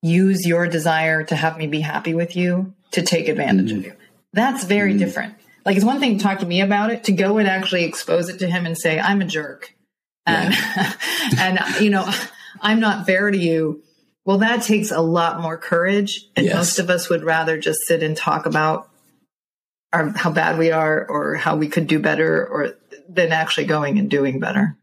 use 0.00 0.46
your 0.46 0.68
desire 0.68 1.24
to 1.24 1.34
have 1.34 1.58
me 1.58 1.66
be 1.66 1.80
happy 1.80 2.14
with 2.14 2.36
you 2.36 2.72
to 2.92 3.02
take 3.02 3.26
advantage 3.26 3.70
mm-hmm. 3.70 3.78
of 3.78 3.84
you. 3.86 3.92
That's 4.32 4.62
very 4.62 4.90
mm-hmm. 4.90 4.98
different 5.00 5.34
like 5.64 5.76
it's 5.76 5.84
one 5.84 6.00
thing 6.00 6.18
to 6.18 6.22
talk 6.22 6.40
to 6.40 6.46
me 6.46 6.60
about 6.60 6.90
it, 6.90 7.04
to 7.04 7.12
go 7.12 7.38
and 7.38 7.48
actually 7.48 7.84
expose 7.84 8.28
it 8.28 8.38
to 8.40 8.48
him 8.48 8.66
and 8.66 8.76
say, 8.76 8.98
I'm 8.98 9.20
a 9.20 9.24
jerk. 9.24 9.74
And, 10.26 10.54
yeah. 10.54 10.92
and, 11.38 11.80
you 11.80 11.90
know, 11.90 12.08
I'm 12.60 12.80
not 12.80 13.06
fair 13.06 13.30
to 13.30 13.38
you. 13.38 13.82
Well, 14.24 14.38
that 14.38 14.62
takes 14.62 14.90
a 14.90 15.00
lot 15.00 15.40
more 15.40 15.56
courage. 15.56 16.28
And 16.36 16.46
yes. 16.46 16.54
most 16.54 16.78
of 16.78 16.90
us 16.90 17.08
would 17.08 17.24
rather 17.24 17.58
just 17.58 17.80
sit 17.86 18.02
and 18.02 18.16
talk 18.16 18.46
about 18.46 18.88
our, 19.92 20.08
how 20.10 20.30
bad 20.30 20.58
we 20.58 20.70
are 20.70 21.06
or 21.08 21.34
how 21.34 21.56
we 21.56 21.68
could 21.68 21.86
do 21.86 21.98
better 21.98 22.46
or 22.46 22.74
than 23.08 23.32
actually 23.32 23.66
going 23.66 23.98
and 23.98 24.10
doing 24.10 24.40
better. 24.40 24.76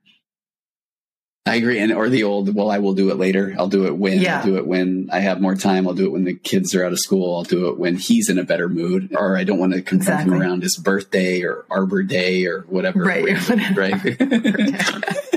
I 1.45 1.55
agree. 1.55 1.79
And 1.79 1.91
or 1.91 2.09
the 2.09 2.23
old, 2.23 2.53
well, 2.53 2.69
I 2.69 2.77
will 2.77 2.93
do 2.93 3.09
it 3.09 3.17
later. 3.17 3.55
I'll 3.57 3.69
do 3.69 3.85
it 3.87 3.97
when 3.97 4.21
yeah. 4.21 4.39
I'll 4.39 4.45
do 4.45 4.57
it 4.57 4.67
when 4.67 5.09
I 5.11 5.19
have 5.19 5.41
more 5.41 5.55
time. 5.55 5.87
I'll 5.87 5.95
do 5.95 6.05
it 6.05 6.11
when 6.11 6.25
the 6.25 6.35
kids 6.35 6.75
are 6.75 6.85
out 6.85 6.91
of 6.91 6.99
school. 6.99 7.37
I'll 7.37 7.43
do 7.43 7.69
it 7.69 7.79
when 7.79 7.95
he's 7.95 8.29
in 8.29 8.37
a 8.37 8.43
better 8.43 8.69
mood. 8.69 9.15
Or 9.15 9.35
I 9.35 9.45
don't 9.45 9.57
want 9.57 9.73
to 9.73 9.81
confront 9.81 10.21
exactly. 10.21 10.35
him 10.35 10.41
around 10.41 10.63
his 10.63 10.77
birthday 10.77 11.41
or 11.41 11.65
Arbor 11.71 12.03
Day 12.03 12.45
or 12.45 12.61
whatever. 12.67 13.03
Right. 13.03 13.25
right. 13.75 15.35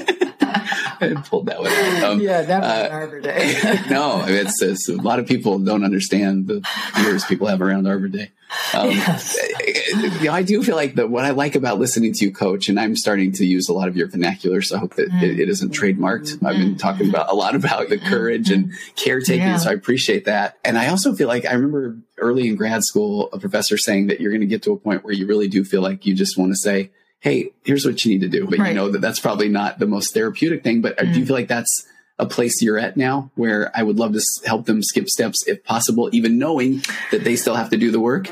I 1.16 1.21
pulled 1.23 1.47
that 1.47 1.61
one 1.61 1.73
out. 1.73 2.02
Um, 2.04 2.21
yeah, 2.21 2.42
that 2.42 2.62
was 2.62 2.71
uh, 2.71 2.88
Arbor 2.92 3.21
Day. 3.21 3.80
no, 3.90 4.25
it's, 4.26 4.62
it's, 4.62 4.88
a 4.88 4.94
lot 4.94 5.18
of 5.18 5.26
people 5.26 5.59
don't 5.59 5.85
understand 5.85 6.47
the 6.47 6.66
years 7.02 7.25
people 7.25 7.47
have 7.49 7.61
around 7.61 7.87
Arbor 7.87 8.09
Day. 8.09 8.30
Um, 8.75 8.90
yes. 8.90 9.38
you 10.21 10.25
know, 10.25 10.32
I 10.32 10.42
do 10.42 10.62
feel 10.62 10.76
like 10.76 10.97
that 10.97 11.11
what 11.11 11.25
I 11.25 11.30
like 11.30 11.54
about 11.54 11.78
listening 11.78 12.12
to 12.14 12.25
you 12.25 12.32
coach, 12.32 12.68
and 12.68 12.78
I'm 12.78 12.94
starting 12.97 13.32
to 13.32 13.47
use 13.47 13.68
a 13.68 13.73
lot 13.73 13.88
of 13.88 13.97
your 13.97 14.09
vernacular, 14.09 14.62
so 14.62 14.76
I 14.76 14.78
hope 14.78 14.94
that 14.94 15.11
mm. 15.11 15.23
it, 15.23 15.40
it 15.40 15.49
isn't 15.49 15.73
trademarked. 15.73 16.44
I've 16.44 16.56
been 16.56 16.76
talking 16.76 17.09
about 17.09 17.30
a 17.30 17.35
lot 17.35 17.54
about 17.54 17.88
the 17.88 17.99
courage 17.99 18.50
and 18.50 18.73
caretaking, 18.94 19.42
yeah. 19.42 19.56
so 19.56 19.71
I 19.71 19.73
appreciate 19.73 20.26
that. 20.26 20.59
And 20.64 20.78
I 20.78 20.88
also 20.88 21.14
feel 21.14 21.28
like 21.28 21.47
I 21.47 21.54
remember 21.54 21.99
early 22.18 22.49
in 22.49 22.56
grad 22.56 22.85
school, 22.85 23.30
a 23.32 23.38
professor 23.38 23.76
saying 23.76 24.09
that 24.09 24.21
you're 24.21 24.32
going 24.32 24.42
to 24.42 24.47
get 24.47 24.62
to 24.64 24.73
a 24.73 24.76
point 24.76 25.04
where 25.04 25.14
you 25.14 25.26
really 25.26 25.49
do 25.49 25.64
feel 25.64 25.82
like 25.82 26.06
you 26.06 26.14
just 26.14 26.38
want 26.38 26.52
to 26.52 26.56
say, 26.56 26.90
hey, 27.23 27.52
here's 27.64 27.87
what 27.87 28.05
you 28.05 28.12
need 28.12 28.21
to 28.21 28.29
do. 28.29 28.47
But 28.47 28.59
right. 28.59 28.69
you 28.69 28.75
know 28.75 28.91
that 28.91 29.00
that's 29.00 29.21
probably 29.21 29.49
not 29.49 29.79
the 29.79 29.87
most 29.87 30.12
therapeutic 30.12 30.62
thing. 30.62 30.83
But 30.83 30.99
mm. 30.99 31.12
do 31.12 31.19
you 31.21 31.25
mm. 31.25 31.29
feel 31.29 31.37
like 31.37 31.49
that's 31.49 31.87
a 32.19 32.26
place 32.26 32.61
you're 32.61 32.79
at 32.79 32.97
now 32.97 33.31
where 33.37 33.71
I 33.75 33.83
would 33.83 33.99
love 33.99 34.12
to 34.12 34.23
help 34.45 34.67
them 34.67 34.83
skip 34.83 35.09
steps 35.09 35.47
if 35.47 35.64
possible, 35.64 36.11
even 36.12 36.38
knowing 36.38 36.83
that 37.11 37.25
they 37.25 37.37
still 37.37 37.55
have 37.55 37.71
to 37.71 37.76
do 37.76 37.91
the 37.91 38.00
work? 38.00 38.29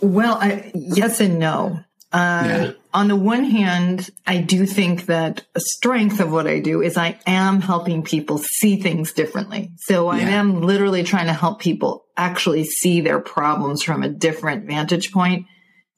Well, 0.00 0.38
I, 0.40 0.70
yes 0.74 1.20
and 1.20 1.38
no. 1.38 1.80
Uh, 2.12 2.42
yeah. 2.44 2.72
On 2.94 3.08
the 3.08 3.16
one 3.16 3.44
hand, 3.44 4.10
I 4.26 4.38
do 4.38 4.66
think 4.66 5.06
that 5.06 5.46
a 5.54 5.60
strength 5.60 6.20
of 6.20 6.30
what 6.30 6.46
I 6.46 6.60
do 6.60 6.82
is 6.82 6.98
I 6.98 7.18
am 7.26 7.62
helping 7.62 8.02
people 8.02 8.36
see 8.36 8.76
things 8.76 9.12
differently. 9.12 9.70
So 9.78 10.08
I 10.08 10.18
am 10.18 10.60
literally 10.60 11.04
trying 11.04 11.26
to 11.26 11.32
help 11.32 11.58
people 11.58 12.04
actually 12.16 12.64
see 12.64 13.00
their 13.00 13.18
problems 13.18 13.82
from 13.82 14.02
a 14.02 14.10
different 14.10 14.66
vantage 14.66 15.10
point 15.10 15.46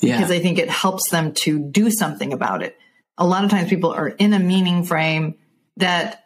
yeah. 0.00 0.16
because 0.16 0.30
I 0.30 0.40
think 0.40 0.58
it 0.58 0.70
helps 0.70 1.10
them 1.10 1.32
to 1.34 1.58
do 1.58 1.90
something 1.90 2.32
about 2.32 2.62
it. 2.62 2.76
A 3.18 3.26
lot 3.26 3.44
of 3.44 3.50
times 3.50 3.68
people 3.68 3.92
are 3.92 4.08
in 4.08 4.32
a 4.32 4.38
meaning 4.38 4.84
frame 4.84 5.36
that 5.76 6.24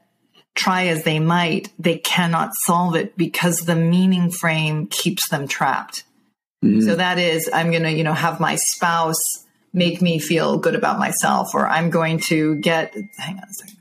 try 0.55 0.89
as 0.89 1.05
they 1.05 1.21
might, 1.21 1.73
they 1.79 1.99
cannot 1.99 2.51
solve 2.55 2.97
it 2.97 3.17
because 3.17 3.61
the 3.61 3.77
meaning 3.77 4.31
frame 4.31 4.87
keeps 4.89 5.29
them 5.29 5.47
trapped. 5.47 6.05
Mm-hmm. 6.65 6.81
So 6.81 6.97
that 6.97 7.19
is, 7.19 7.49
I'm 7.53 7.71
going 7.71 7.85
to, 7.85 7.93
you 7.93 8.03
know, 8.03 8.15
have 8.15 8.41
my 8.41 8.57
spouse 8.57 9.45
make 9.73 10.03
me 10.03 10.19
feel 10.19 10.59
good 10.59 10.75
about 10.75 10.99
myself, 10.99 11.55
or 11.55 11.69
I'm 11.69 11.91
going 11.91 12.19
to 12.21 12.57
get, 12.57 12.95
hang 13.17 13.37
on 13.37 13.45
a 13.45 13.53
second. 13.53 13.79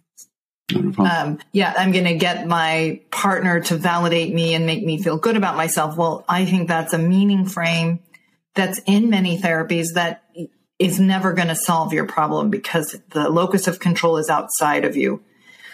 Um, 1.00 1.40
yeah, 1.54 1.74
I'm 1.78 1.92
going 1.94 2.06
to 2.06 2.16
get 2.16 2.46
my 2.46 3.02
partner 3.10 3.62
to 3.62 3.78
validate 3.78 4.34
me 4.34 4.54
and 4.54 4.66
make 4.66 4.84
me 4.84 5.02
feel 5.02 5.18
good 5.18 5.38
about 5.38 5.56
myself. 5.56 5.98
Well, 5.98 6.26
I 6.28 6.46
think 6.46 6.68
that's 6.68 6.94
a 6.94 6.98
meaning 6.98 7.46
frame 7.46 8.00
that's 8.58 8.82
in 8.86 9.10
many 9.10 9.40
therapies 9.40 9.94
that 9.94 10.24
is 10.80 11.00
never 11.00 11.34
going 11.34 11.48
to 11.48 11.56
solve 11.56 11.94
your 11.94 12.06
problem 12.06 12.50
because 12.50 12.96
the 13.12 13.30
locus 13.30 13.68
of 13.68 13.80
control 13.80 14.18
is 14.18 14.30
outside 14.30 14.86
of 14.86 14.96
you. 14.96 15.24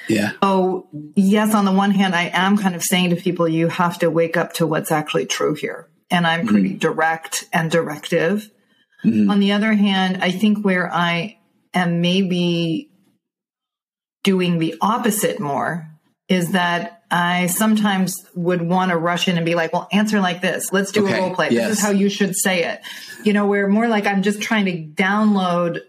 Yeah. 0.08 0.34
So, 0.42 0.88
yes, 1.16 1.54
on 1.56 1.66
the 1.66 1.72
one 1.72 1.92
hand, 1.92 2.14
I 2.14 2.30
am 2.34 2.58
kind 2.58 2.76
of 2.76 2.84
saying 2.84 3.10
to 3.10 3.16
people, 3.16 3.48
you 3.48 3.68
have 3.70 4.00
to 4.00 4.10
wake 4.10 4.38
up 4.38 4.54
to 4.54 4.68
what's 4.68 4.92
actually 4.92 5.26
true 5.26 5.56
here. 5.56 5.90
And 6.12 6.28
I'm 6.28 6.46
pretty 6.46 6.70
mm-hmm. 6.70 6.78
direct 6.78 7.46
and 7.52 7.72
directive. 7.72 8.52
Mm-hmm. 9.04 9.30
On 9.30 9.40
the 9.40 9.54
other 9.54 9.74
hand, 9.74 10.20
I 10.22 10.32
think 10.32 10.64
where 10.64 10.92
I 10.94 11.40
am 11.74 12.02
maybe 12.02 12.92
doing 14.24 14.60
the 14.60 14.76
opposite 14.82 15.40
more 15.40 15.90
is 16.28 16.52
that 16.52 17.03
I 17.14 17.46
sometimes 17.46 18.26
would 18.34 18.64
want 18.64 18.90
to 18.90 18.98
rush 18.98 19.28
in 19.28 19.38
and 19.38 19.46
be 19.46 19.54
like, 19.54 19.72
well, 19.72 19.88
answer 19.92 20.20
like 20.20 20.42
this. 20.42 20.74
Let's 20.74 20.92
do 20.92 21.06
okay. 21.06 21.20
a 21.20 21.22
role 21.22 21.36
play. 21.36 21.50
Yes. 21.52 21.70
This 21.70 21.78
is 21.78 21.84
how 21.84 21.92
you 21.92 22.10
should 22.10 22.36
say 22.36 22.64
it. 22.64 22.82
You 23.24 23.34
know, 23.34 23.46
where 23.46 23.68
more 23.68 23.88
like 23.88 24.08
I'm 24.08 24.24
just 24.24 24.42
trying 24.42 24.66
to 24.66 25.04
download 25.04 25.82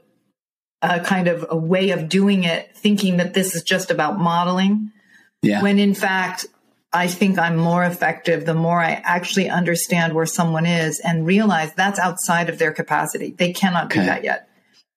a 0.82 1.00
kind 1.00 1.28
of 1.28 1.46
a 1.48 1.56
way 1.56 1.90
of 1.90 2.10
doing 2.10 2.44
it, 2.44 2.76
thinking 2.76 3.16
that 3.16 3.32
this 3.32 3.54
is 3.54 3.62
just 3.62 3.90
about 3.90 4.18
modeling. 4.18 4.92
Yeah. 5.40 5.62
When 5.62 5.78
in 5.78 5.94
fact, 5.94 6.44
I 6.92 7.08
think 7.08 7.38
I'm 7.38 7.56
more 7.56 7.84
effective 7.84 8.44
the 8.44 8.52
more 8.52 8.78
I 8.78 8.92
actually 8.92 9.48
understand 9.48 10.12
where 10.12 10.26
someone 10.26 10.66
is 10.66 11.00
and 11.00 11.26
realize 11.26 11.72
that's 11.72 11.98
outside 11.98 12.50
of 12.50 12.58
their 12.58 12.70
capacity. 12.70 13.30
They 13.30 13.54
cannot 13.54 13.86
okay. 13.86 14.00
do 14.00 14.06
that 14.06 14.24
yet. 14.24 14.46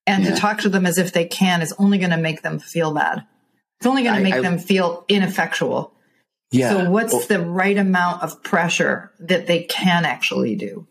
And 0.06 0.26
yeah. 0.26 0.32
to 0.32 0.36
talk 0.36 0.60
to 0.60 0.70
them 0.70 0.86
as 0.86 0.98
if 0.98 1.14
they 1.14 1.26
can 1.26 1.62
is 1.62 1.74
only 1.80 2.00
going 2.00 2.12
to 2.12 2.18
make 2.18 2.42
them 2.42 2.60
feel 2.60 2.94
bad. 2.94 3.26
It's 3.80 3.88
only 3.88 4.04
going 4.04 4.18
to 4.18 4.24
make 4.24 4.34
I, 4.34 4.42
them 4.42 4.60
feel 4.60 5.06
ineffectual. 5.08 5.94
Yeah. 6.52 6.70
So 6.70 6.90
what's 6.90 7.14
well, 7.14 7.26
the 7.28 7.42
right 7.42 7.78
amount 7.78 8.24
of 8.24 8.42
pressure 8.44 9.12
that 9.20 9.48
they 9.48 9.64
can 9.64 10.06
actually 10.06 10.56
do? 10.56 10.88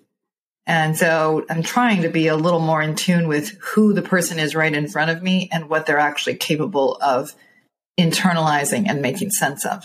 And 0.67 0.97
so 0.97 1.47
I'm 1.49 1.63
trying 1.63 2.03
to 2.03 2.09
be 2.09 2.27
a 2.27 2.37
little 2.37 2.61
more 2.61 2.83
in 2.83 2.97
tune 2.97 3.29
with 3.29 3.51
who 3.61 3.93
the 3.93 4.03
person 4.03 4.39
is 4.39 4.57
right 4.57 4.73
in 4.73 4.89
front 4.89 5.11
of 5.11 5.23
me 5.23 5.49
and 5.53 5.69
what 5.71 5.87
they're 5.87 5.99
actually 5.99 6.37
capable 6.37 6.99
of 7.01 7.35
internalizing 7.99 8.87
and 8.89 9.01
making 9.01 9.31
sense 9.31 9.65
of. 9.65 9.85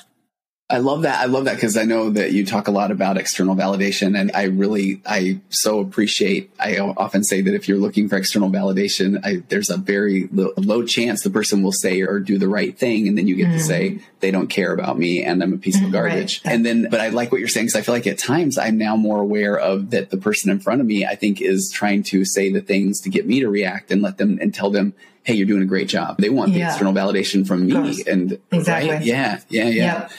I 0.71 0.77
love 0.77 1.01
that. 1.03 1.21
I 1.21 1.25
love 1.25 1.45
that 1.45 1.55
because 1.55 1.77
I 1.77 1.83
know 1.83 2.09
that 2.11 2.31
you 2.31 2.45
talk 2.45 2.67
a 2.67 2.71
lot 2.71 2.91
about 2.91 3.17
external 3.17 3.55
validation 3.55 4.19
and 4.19 4.31
I 4.33 4.43
really, 4.43 5.01
I 5.05 5.39
so 5.49 5.79
appreciate, 5.79 6.51
I 6.59 6.77
often 6.79 7.23
say 7.23 7.41
that 7.41 7.53
if 7.53 7.67
you're 7.67 7.77
looking 7.77 8.09
for 8.09 8.17
external 8.17 8.49
validation, 8.49 9.19
I, 9.23 9.43
there's 9.49 9.69
a 9.69 9.77
very 9.77 10.27
low, 10.31 10.53
low, 10.57 10.83
chance 10.83 11.23
the 11.23 11.29
person 11.29 11.61
will 11.61 11.71
say 11.71 12.01
or 12.01 12.19
do 12.19 12.37
the 12.37 12.47
right 12.47 12.77
thing. 12.77 13.07
And 13.07 13.17
then 13.17 13.27
you 13.27 13.35
get 13.35 13.49
mm. 13.49 13.53
to 13.53 13.59
say, 13.59 13.99
they 14.19 14.31
don't 14.31 14.47
care 14.47 14.73
about 14.73 14.97
me 14.97 15.23
and 15.23 15.43
I'm 15.43 15.53
a 15.53 15.57
piece 15.57 15.75
of 15.75 15.83
mm-hmm. 15.83 15.91
garbage. 15.91 16.41
Right. 16.45 16.53
And 16.53 16.65
then, 16.65 16.87
but 16.89 17.01
I 17.01 17.09
like 17.09 17.31
what 17.31 17.39
you're 17.39 17.47
saying 17.47 17.67
because 17.67 17.79
I 17.79 17.81
feel 17.81 17.93
like 17.93 18.07
at 18.07 18.17
times 18.17 18.57
I'm 18.57 18.77
now 18.77 18.95
more 18.95 19.19
aware 19.19 19.57
of 19.57 19.91
that 19.91 20.09
the 20.09 20.17
person 20.17 20.49
in 20.49 20.59
front 20.59 20.81
of 20.81 20.87
me, 20.87 21.05
I 21.05 21.15
think 21.15 21.41
is 21.41 21.71
trying 21.71 22.03
to 22.03 22.25
say 22.25 22.51
the 22.51 22.61
things 22.61 23.01
to 23.01 23.09
get 23.09 23.27
me 23.27 23.41
to 23.41 23.49
react 23.49 23.91
and 23.91 24.01
let 24.01 24.17
them 24.17 24.39
and 24.41 24.53
tell 24.53 24.69
them, 24.69 24.93
Hey, 25.23 25.35
you're 25.35 25.45
doing 25.45 25.61
a 25.61 25.67
great 25.67 25.87
job. 25.87 26.17
They 26.17 26.29
want 26.29 26.51
yeah. 26.51 26.65
the 26.65 26.71
external 26.71 26.93
validation 26.93 27.45
from 27.45 27.67
me. 27.67 28.03
And 28.07 28.39
exactly. 28.51 28.89
Right? 28.89 29.03
Yeah. 29.03 29.39
Yeah. 29.49 29.65
Yeah. 29.65 29.69
Yep. 29.69 30.11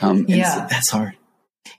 Um, 0.00 0.26
yeah. 0.28 0.54
So 0.54 0.66
that's 0.70 0.90
hard. 0.90 1.16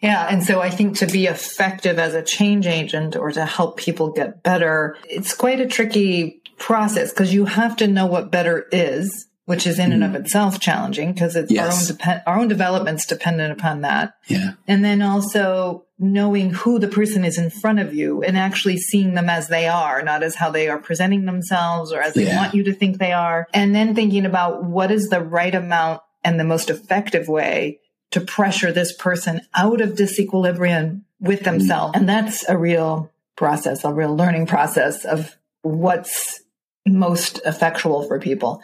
Yeah. 0.02 0.28
And 0.30 0.44
so 0.44 0.62
I 0.62 0.70
think 0.70 0.98
to 0.98 1.08
be 1.08 1.26
effective 1.26 2.00
as 2.00 2.14
a 2.14 2.22
change 2.22 2.68
agent 2.68 3.16
or 3.16 3.32
to 3.32 3.46
help 3.46 3.78
people 3.78 4.12
get 4.12 4.44
better, 4.44 4.98
it's 5.10 5.34
quite 5.34 5.60
a 5.60 5.68
tricky 5.68 6.42
process 6.58 7.12
because 7.12 7.34
you 7.34 7.46
have 7.46 7.76
to 7.78 7.88
know 7.88 8.06
what 8.06 8.32
better 8.32 8.68
is, 8.72 9.28
which 9.46 9.68
is 9.68 9.80
in 9.80 9.90
mm. 9.90 9.96
and 9.96 10.04
of 10.04 10.12
mm-hmm. 10.12 10.22
itself 10.22 10.60
challenging 10.60 11.14
because 11.14 11.36
it's 11.36 11.52
yes. 11.52 11.66
our 11.66 11.80
own 11.80 11.88
depend, 11.88 12.22
our 12.28 12.40
own 12.40 12.48
development's 12.48 13.06
dependent 13.06 13.52
upon 13.52 13.82
that. 13.82 14.16
Yeah. 14.28 14.54
And 14.68 14.84
then 14.84 15.02
also 15.02 15.86
knowing 15.98 16.52
who 16.52 16.78
the 16.78 16.88
person 16.88 17.24
is 17.24 17.38
in 17.38 17.50
front 17.50 17.80
of 17.80 17.94
you 17.94 18.22
and 18.22 18.38
actually 18.38 18.78
seeing 18.78 19.14
them 19.14 19.30
as 19.30 19.48
they 19.48 19.68
are, 19.68 20.04
not 20.04 20.24
as 20.24 20.36
how 20.36 20.52
they 20.52 20.68
are 20.68 20.78
presenting 20.78 21.26
themselves 21.26 21.92
or 21.92 22.02
as 22.02 22.14
they 22.14 22.26
yeah. 22.26 22.38
want 22.38 22.54
you 22.54 22.64
to 22.64 22.74
think 22.74 22.98
they 22.98 23.14
are. 23.14 23.48
And 23.54 23.74
then 23.74 23.96
thinking 23.96 24.26
about 24.26 24.66
what 24.66 24.92
is 24.92 25.08
the 25.08 25.22
right 25.22 25.56
amount 25.56 26.02
and 26.24 26.40
the 26.40 26.44
most 26.44 26.70
effective 26.70 27.28
way 27.28 27.80
to 28.16 28.22
pressure 28.22 28.72
this 28.72 28.94
person 28.94 29.42
out 29.54 29.82
of 29.82 29.90
disequilibrium 29.90 31.02
with 31.20 31.44
themselves. 31.44 31.92
And 31.98 32.08
that's 32.08 32.48
a 32.48 32.58
real 32.58 33.12
process, 33.36 33.84
a 33.84 33.92
real 33.92 34.16
learning 34.16 34.46
process 34.46 35.04
of 35.04 35.36
what's 35.64 36.42
most 36.88 37.42
effectual 37.46 38.04
for 38.04 38.18
people, 38.22 38.62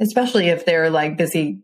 especially 0.00 0.48
if 0.48 0.64
they're 0.64 0.88
like 0.88 1.18
busy 1.18 1.58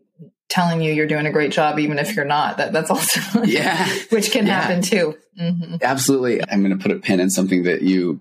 telling 0.47 0.83
you 0.83 0.93
you're 0.93 1.07
doing 1.07 1.25
a 1.25 1.31
great 1.31 1.51
job, 1.51 1.79
even 1.79 1.97
if 1.97 2.15
you're 2.15 2.23
not. 2.23 2.57
That 2.57 2.71
that's 2.71 2.91
also 2.91 3.43
yeah, 3.45 3.83
which 4.09 4.29
can 4.29 4.45
yeah. 4.45 4.61
happen 4.61 4.83
too. 4.83 5.17
Mm-hmm. 5.41 5.77
Absolutely. 5.81 6.39
I'm 6.47 6.61
going 6.61 6.77
to 6.77 6.81
put 6.81 6.91
a 6.91 6.99
pin 6.99 7.19
in 7.19 7.31
something 7.31 7.63
that 7.63 7.81
you 7.81 8.19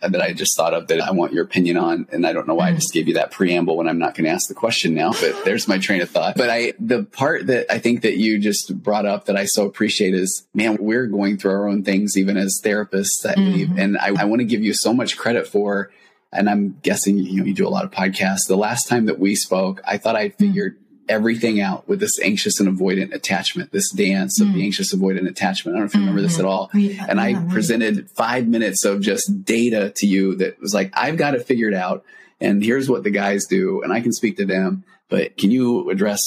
that 0.00 0.20
I 0.20 0.32
just 0.32 0.56
thought 0.56 0.74
of 0.74 0.88
that 0.88 1.00
I 1.00 1.10
want 1.12 1.32
your 1.32 1.44
opinion 1.44 1.76
on. 1.76 2.06
And 2.12 2.26
I 2.26 2.32
don't 2.32 2.46
know 2.46 2.54
why 2.54 2.68
I 2.68 2.72
mm. 2.72 2.76
just 2.76 2.92
gave 2.92 3.08
you 3.08 3.14
that 3.14 3.30
preamble 3.30 3.76
when 3.76 3.88
I'm 3.88 3.98
not 3.98 4.14
going 4.14 4.24
to 4.24 4.30
ask 4.30 4.48
the 4.48 4.54
question 4.54 4.94
now, 4.94 5.12
but 5.12 5.44
there's 5.44 5.66
my 5.66 5.78
train 5.78 6.02
of 6.02 6.10
thought. 6.10 6.36
But 6.36 6.50
I, 6.50 6.74
the 6.78 7.04
part 7.04 7.46
that 7.46 7.70
I 7.72 7.78
think 7.78 8.02
that 8.02 8.16
you 8.16 8.38
just 8.38 8.82
brought 8.82 9.06
up 9.06 9.26
that 9.26 9.36
I 9.36 9.46
so 9.46 9.66
appreciate 9.66 10.14
is, 10.14 10.46
man, 10.54 10.76
we're 10.80 11.06
going 11.06 11.38
through 11.38 11.52
our 11.52 11.68
own 11.68 11.82
things, 11.82 12.16
even 12.16 12.36
as 12.36 12.60
therapists, 12.62 13.24
I. 13.26 13.34
Mm-hmm. 13.34 13.78
And 13.78 13.98
I, 13.98 14.22
I 14.22 14.24
want 14.24 14.40
to 14.40 14.46
give 14.46 14.62
you 14.62 14.74
so 14.74 14.92
much 14.92 15.16
credit 15.16 15.46
for, 15.46 15.90
and 16.32 16.48
I'm 16.48 16.78
guessing, 16.82 17.18
you 17.18 17.40
know, 17.40 17.44
you 17.44 17.54
do 17.54 17.66
a 17.66 17.70
lot 17.70 17.84
of 17.84 17.90
podcasts. 17.90 18.46
The 18.48 18.56
last 18.56 18.88
time 18.88 19.06
that 19.06 19.18
we 19.18 19.34
spoke, 19.34 19.80
I 19.86 19.98
thought 19.98 20.16
I 20.16 20.30
figured 20.30 20.74
mm-hmm 20.74 20.84
everything 21.10 21.60
out 21.60 21.86
with 21.88 22.00
this 22.00 22.18
anxious 22.20 22.60
and 22.60 22.68
avoidant 22.68 23.12
attachment, 23.12 23.72
this 23.72 23.90
dance 23.90 24.40
of 24.40 24.46
mm. 24.46 24.54
the 24.54 24.64
anxious 24.64 24.94
avoidant 24.94 25.28
attachment. 25.28 25.76
I 25.76 25.80
don't 25.80 25.84
know 25.84 25.86
if 25.86 25.94
you 25.94 26.00
remember 26.00 26.20
mm-hmm. 26.20 26.28
this 26.28 26.38
at 26.38 26.44
all. 26.46 26.70
Yeah, 26.72 27.04
and 27.08 27.20
I 27.20 27.28
yeah, 27.28 27.48
presented 27.50 28.08
five 28.10 28.46
minutes 28.46 28.84
of 28.84 29.00
just 29.00 29.44
data 29.44 29.90
to 29.96 30.06
you 30.06 30.36
that 30.36 30.60
was 30.60 30.72
like, 30.72 30.92
I've 30.94 31.16
got 31.16 31.34
it 31.34 31.46
figured 31.46 31.74
out. 31.74 32.04
And 32.40 32.64
here's 32.64 32.88
what 32.88 33.02
the 33.02 33.10
guys 33.10 33.44
do. 33.44 33.82
And 33.82 33.92
I 33.92 34.00
can 34.00 34.12
speak 34.12 34.38
to 34.38 34.46
them. 34.46 34.84
But 35.10 35.36
can 35.36 35.50
you 35.50 35.90
address 35.90 36.20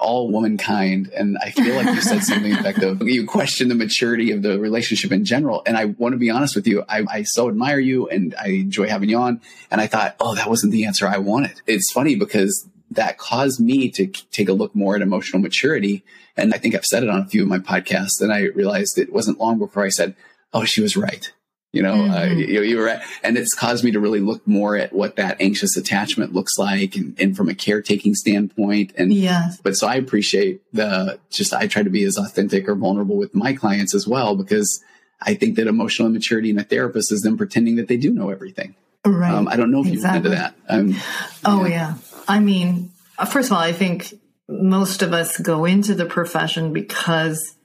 all 0.00 0.30
womankind? 0.30 1.08
And 1.08 1.36
I 1.42 1.50
feel 1.50 1.74
like 1.74 1.86
you 1.86 2.00
said 2.00 2.22
something 2.22 2.52
effective. 2.52 3.02
You 3.08 3.26
question 3.26 3.68
the 3.68 3.74
maturity 3.74 4.30
of 4.30 4.42
the 4.42 4.60
relationship 4.60 5.10
in 5.10 5.24
general. 5.24 5.62
And 5.66 5.76
I 5.76 5.86
want 5.86 6.12
to 6.12 6.18
be 6.18 6.30
honest 6.30 6.54
with 6.54 6.68
you. 6.68 6.84
I, 6.88 7.02
I 7.10 7.22
so 7.24 7.48
admire 7.48 7.80
you 7.80 8.08
and 8.08 8.36
I 8.40 8.48
enjoy 8.50 8.88
having 8.88 9.08
you 9.08 9.18
on. 9.18 9.40
And 9.72 9.80
I 9.80 9.88
thought, 9.88 10.14
oh, 10.20 10.36
that 10.36 10.48
wasn't 10.48 10.72
the 10.72 10.84
answer 10.84 11.08
I 11.08 11.18
wanted. 11.18 11.60
It's 11.66 11.90
funny 11.90 12.14
because 12.14 12.68
that 12.90 13.18
caused 13.18 13.60
me 13.60 13.90
to 13.90 14.06
take 14.06 14.48
a 14.48 14.52
look 14.52 14.74
more 14.74 14.96
at 14.96 15.02
emotional 15.02 15.42
maturity. 15.42 16.04
And 16.36 16.54
I 16.54 16.58
think 16.58 16.74
I've 16.74 16.86
said 16.86 17.02
it 17.02 17.10
on 17.10 17.20
a 17.20 17.26
few 17.26 17.42
of 17.42 17.48
my 17.48 17.58
podcasts. 17.58 18.20
And 18.20 18.32
I 18.32 18.44
realized 18.44 18.98
it 18.98 19.12
wasn't 19.12 19.38
long 19.38 19.58
before 19.58 19.84
I 19.84 19.90
said, 19.90 20.14
Oh, 20.52 20.64
she 20.64 20.80
was 20.80 20.96
right. 20.96 21.30
You 21.72 21.82
know, 21.82 21.92
uh, 21.92 21.96
mm-hmm. 21.96 22.12
uh, 22.12 22.24
you, 22.34 22.62
you, 22.62 22.78
were 22.78 22.84
right. 22.84 23.02
And 23.22 23.36
it's 23.36 23.52
caused 23.52 23.84
me 23.84 23.90
to 23.90 24.00
really 24.00 24.20
look 24.20 24.46
more 24.48 24.74
at 24.74 24.90
what 24.94 25.16
that 25.16 25.38
anxious 25.38 25.76
attachment 25.76 26.32
looks 26.32 26.56
like 26.56 26.96
and, 26.96 27.14
and 27.20 27.36
from 27.36 27.50
a 27.50 27.54
caretaking 27.54 28.14
standpoint. 28.14 28.94
And, 28.96 29.12
yes. 29.12 29.60
but 29.62 29.76
so 29.76 29.86
I 29.86 29.96
appreciate 29.96 30.62
the 30.72 31.20
just, 31.28 31.52
I 31.52 31.66
try 31.66 31.82
to 31.82 31.90
be 31.90 32.04
as 32.04 32.16
authentic 32.16 32.68
or 32.70 32.74
vulnerable 32.74 33.18
with 33.18 33.34
my 33.34 33.52
clients 33.52 33.94
as 33.94 34.08
well, 34.08 34.34
because 34.34 34.82
I 35.20 35.34
think 35.34 35.56
that 35.56 35.66
emotional 35.66 36.08
immaturity 36.08 36.48
in 36.48 36.58
a 36.58 36.64
therapist 36.64 37.12
is 37.12 37.20
them 37.20 37.36
pretending 37.36 37.76
that 37.76 37.88
they 37.88 37.98
do 37.98 38.12
know 38.12 38.30
everything. 38.30 38.74
Right. 39.04 39.32
Um, 39.32 39.46
I 39.46 39.56
don't 39.56 39.70
know 39.70 39.80
if 39.80 39.88
exactly. 39.88 40.30
you've 40.30 40.40
into 40.40 40.52
that. 40.52 40.54
Um, 40.68 40.96
oh, 41.44 41.66
yeah. 41.66 41.70
yeah. 41.70 41.94
I 42.28 42.40
mean, 42.40 42.92
first 43.30 43.50
of 43.50 43.56
all, 43.56 43.62
I 43.62 43.72
think 43.72 44.14
most 44.48 45.02
of 45.02 45.12
us 45.12 45.38
go 45.38 45.64
into 45.64 45.94
the 45.94 46.06
profession 46.06 46.72
because 46.72 47.56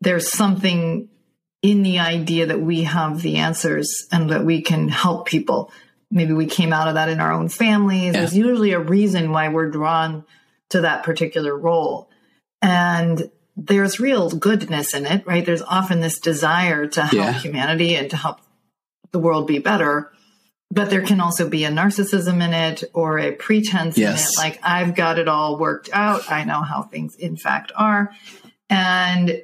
there's 0.00 0.30
something 0.30 1.08
in 1.62 1.82
the 1.82 2.00
idea 2.00 2.46
that 2.46 2.60
we 2.60 2.82
have 2.82 3.22
the 3.22 3.36
answers 3.36 4.06
and 4.12 4.30
that 4.30 4.44
we 4.44 4.60
can 4.60 4.88
help 4.88 5.26
people. 5.26 5.72
Maybe 6.10 6.32
we 6.32 6.46
came 6.46 6.72
out 6.72 6.88
of 6.88 6.94
that 6.94 7.08
in 7.08 7.20
our 7.20 7.32
own 7.32 7.48
families. 7.48 8.12
Yeah. 8.12 8.20
There's 8.20 8.36
usually 8.36 8.72
a 8.72 8.80
reason 8.80 9.30
why 9.30 9.48
we're 9.48 9.70
drawn 9.70 10.24
to 10.70 10.82
that 10.82 11.04
particular 11.04 11.56
role. 11.56 12.10
And 12.60 13.30
there's 13.56 14.00
real 14.00 14.28
goodness 14.30 14.94
in 14.94 15.06
it, 15.06 15.26
right? 15.26 15.46
There's 15.46 15.62
often 15.62 16.00
this 16.00 16.18
desire 16.18 16.86
to 16.88 17.02
help 17.02 17.14
yeah. 17.14 17.32
humanity 17.32 17.96
and 17.96 18.10
to 18.10 18.16
help 18.16 18.40
the 19.12 19.18
world 19.18 19.46
be 19.46 19.58
better 19.58 20.12
but 20.74 20.90
there 20.90 21.02
can 21.02 21.20
also 21.20 21.48
be 21.48 21.64
a 21.64 21.70
narcissism 21.70 22.44
in 22.44 22.52
it 22.52 22.82
or 22.92 23.18
a 23.18 23.30
pretense 23.30 23.96
yes. 23.96 24.26
in 24.26 24.32
it. 24.32 24.44
Like, 24.44 24.60
I've 24.64 24.96
got 24.96 25.20
it 25.20 25.28
all 25.28 25.56
worked 25.56 25.88
out. 25.92 26.30
I 26.30 26.42
know 26.42 26.62
how 26.62 26.82
things 26.82 27.14
in 27.14 27.36
fact 27.36 27.70
are. 27.76 28.10
And 28.68 29.42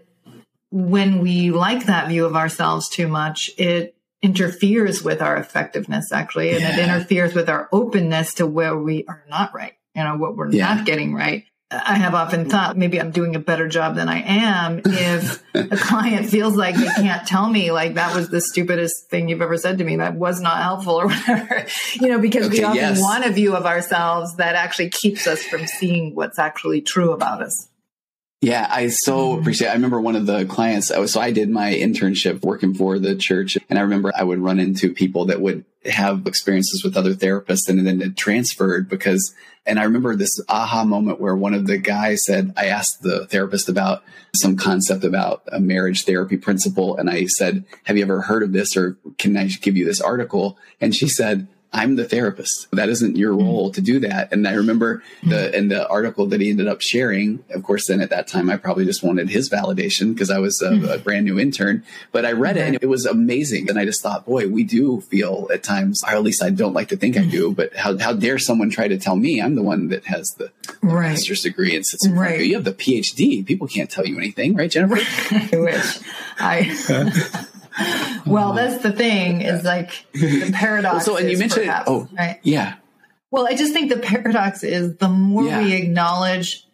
when 0.70 1.20
we 1.20 1.52
like 1.52 1.86
that 1.86 2.08
view 2.08 2.26
of 2.26 2.34
ourselves 2.34 2.88
too 2.88 3.06
much, 3.06 3.50
it 3.58 3.94
interferes 4.22 5.02
with 5.02 5.22
our 5.22 5.36
effectiveness 5.36 6.10
actually. 6.12 6.50
And 6.50 6.60
yeah. 6.60 6.76
it 6.76 6.78
interferes 6.80 7.32
with 7.32 7.48
our 7.48 7.68
openness 7.70 8.34
to 8.34 8.46
where 8.46 8.76
we 8.76 9.04
are 9.06 9.24
not 9.28 9.54
right, 9.54 9.74
you 9.94 10.02
know, 10.02 10.16
what 10.16 10.36
we're 10.36 10.50
yeah. 10.50 10.74
not 10.74 10.84
getting 10.84 11.14
right. 11.14 11.44
I 11.72 11.94
have 11.94 12.14
often 12.14 12.50
thought 12.50 12.76
maybe 12.76 13.00
I'm 13.00 13.12
doing 13.12 13.36
a 13.36 13.38
better 13.38 13.68
job 13.68 13.94
than 13.94 14.08
I 14.08 14.22
am 14.22 14.80
if 14.84 15.40
a 15.54 15.76
client 15.76 16.28
feels 16.28 16.56
like 16.56 16.74
they 16.74 16.86
can't 16.86 17.24
tell 17.28 17.48
me 17.48 17.70
like 17.70 17.94
that 17.94 18.14
was 18.14 18.28
the 18.28 18.40
stupidest 18.40 19.08
thing 19.08 19.28
you've 19.28 19.40
ever 19.40 19.56
said 19.56 19.78
to 19.78 19.84
me 19.84 19.96
that 19.96 20.16
was 20.16 20.40
not 20.40 20.62
helpful 20.62 20.94
or 21.00 21.06
whatever 21.08 21.66
you 21.94 22.08
know 22.08 22.18
because 22.18 22.46
okay, 22.46 22.58
we 22.58 22.64
often 22.64 22.76
yes. 22.76 23.00
want 23.00 23.24
a 23.24 23.30
view 23.30 23.54
of 23.54 23.66
ourselves 23.66 24.34
that 24.36 24.56
actually 24.56 24.88
keeps 24.88 25.28
us 25.28 25.44
from 25.44 25.64
seeing 25.66 26.16
what's 26.16 26.40
actually 26.40 26.80
true 26.80 27.12
about 27.12 27.40
us 27.40 27.68
yeah, 28.40 28.66
I 28.70 28.88
so 28.88 29.32
mm-hmm. 29.32 29.40
appreciate. 29.40 29.68
It. 29.68 29.70
I 29.72 29.74
remember 29.74 30.00
one 30.00 30.16
of 30.16 30.26
the 30.26 30.46
clients. 30.46 30.88
So 30.88 31.20
I 31.20 31.30
did 31.30 31.50
my 31.50 31.74
internship 31.74 32.42
working 32.42 32.72
for 32.74 32.98
the 32.98 33.14
church, 33.14 33.58
and 33.68 33.78
I 33.78 33.82
remember 33.82 34.12
I 34.16 34.24
would 34.24 34.38
run 34.38 34.58
into 34.58 34.94
people 34.94 35.26
that 35.26 35.40
would 35.40 35.64
have 35.84 36.26
experiences 36.26 36.82
with 36.82 36.96
other 36.96 37.14
therapists, 37.14 37.68
and 37.68 37.86
then 37.86 38.00
it 38.00 38.16
transferred 38.16 38.88
because. 38.88 39.34
And 39.66 39.78
I 39.78 39.84
remember 39.84 40.16
this 40.16 40.40
aha 40.48 40.84
moment 40.84 41.20
where 41.20 41.36
one 41.36 41.52
of 41.52 41.66
the 41.66 41.76
guys 41.76 42.24
said, 42.24 42.54
I 42.56 42.66
asked 42.66 43.02
the 43.02 43.26
therapist 43.26 43.68
about 43.68 44.02
some 44.34 44.56
concept 44.56 45.04
about 45.04 45.42
a 45.52 45.60
marriage 45.60 46.06
therapy 46.06 46.38
principle, 46.38 46.96
and 46.96 47.10
I 47.10 47.26
said, 47.26 47.66
"Have 47.84 47.98
you 47.98 48.02
ever 48.02 48.22
heard 48.22 48.42
of 48.42 48.52
this, 48.54 48.74
or 48.74 48.96
can 49.18 49.36
I 49.36 49.48
give 49.48 49.76
you 49.76 49.84
this 49.84 50.00
article?" 50.00 50.56
And 50.80 50.94
she 50.94 51.08
said, 51.08 51.46
I'm 51.72 51.94
the 51.94 52.04
therapist. 52.04 52.68
That 52.72 52.88
isn't 52.88 53.16
your 53.16 53.32
mm-hmm. 53.32 53.46
role 53.46 53.70
to 53.72 53.80
do 53.80 54.00
that. 54.00 54.32
And 54.32 54.46
I 54.46 54.54
remember 54.54 55.02
the 55.22 55.36
mm-hmm. 55.36 55.54
in 55.54 55.68
the 55.68 55.88
article 55.88 56.26
that 56.26 56.40
he 56.40 56.50
ended 56.50 56.66
up 56.66 56.80
sharing. 56.80 57.44
Of 57.50 57.62
course, 57.62 57.86
then 57.86 58.00
at 58.00 58.10
that 58.10 58.26
time, 58.26 58.50
I 58.50 58.56
probably 58.56 58.84
just 58.84 59.04
wanted 59.04 59.28
his 59.28 59.48
validation 59.48 60.12
because 60.12 60.30
I 60.30 60.38
was 60.38 60.60
a, 60.62 60.94
a, 60.94 60.98
brand 60.98 61.26
new 61.26 61.38
intern. 61.38 61.84
But 62.10 62.26
I 62.26 62.32
read 62.32 62.56
it 62.56 62.66
and 62.66 62.78
it 62.82 62.88
was 62.88 63.06
amazing. 63.06 63.70
And 63.70 63.78
I 63.78 63.84
just 63.84 64.02
thought, 64.02 64.26
boy, 64.26 64.48
we 64.48 64.64
do 64.64 65.00
feel 65.00 65.48
at 65.52 65.62
times, 65.62 66.02
or 66.02 66.10
at 66.10 66.22
least 66.22 66.42
I 66.42 66.50
don't 66.50 66.74
like 66.74 66.88
to 66.88 66.96
think 66.96 67.16
I 67.16 67.24
do. 67.24 67.52
But 67.52 67.76
how 67.76 67.96
how 67.98 68.14
dare 68.14 68.38
someone 68.38 68.70
try 68.70 68.88
to 68.88 68.98
tell 68.98 69.16
me 69.16 69.40
I'm 69.40 69.54
the 69.54 69.62
one 69.62 69.88
that 69.88 70.06
has 70.06 70.30
the, 70.32 70.50
the 70.80 70.88
right. 70.88 71.10
master's 71.10 71.42
degree 71.42 71.76
and 71.76 71.86
sits 71.86 72.04
in 72.04 72.16
right. 72.16 72.40
you. 72.40 72.54
have 72.54 72.64
the 72.64 72.72
PhD. 72.72 73.46
People 73.46 73.68
can't 73.68 73.88
tell 73.88 74.06
you 74.06 74.18
anything, 74.18 74.56
right, 74.56 74.70
Jennifer? 74.70 74.96
I 75.30 75.50
wish. 75.52 75.98
I. 76.38 77.46
well, 78.26 78.52
that's 78.52 78.82
the 78.82 78.92
thing 78.92 79.42
is 79.42 79.64
like 79.64 80.06
the 80.12 80.50
paradox. 80.52 81.06
Well, 81.06 81.16
so, 81.16 81.16
and 81.16 81.30
you 81.30 81.38
mentioned, 81.38 81.66
perhaps, 81.66 81.88
oh, 81.88 82.08
right? 82.16 82.38
Yeah. 82.42 82.74
Well, 83.30 83.46
I 83.46 83.54
just 83.54 83.72
think 83.72 83.90
the 83.90 83.98
paradox 83.98 84.64
is 84.64 84.96
the 84.96 85.08
more 85.08 85.44
yeah. 85.44 85.62
we 85.62 85.72
acknowledge 85.74 86.66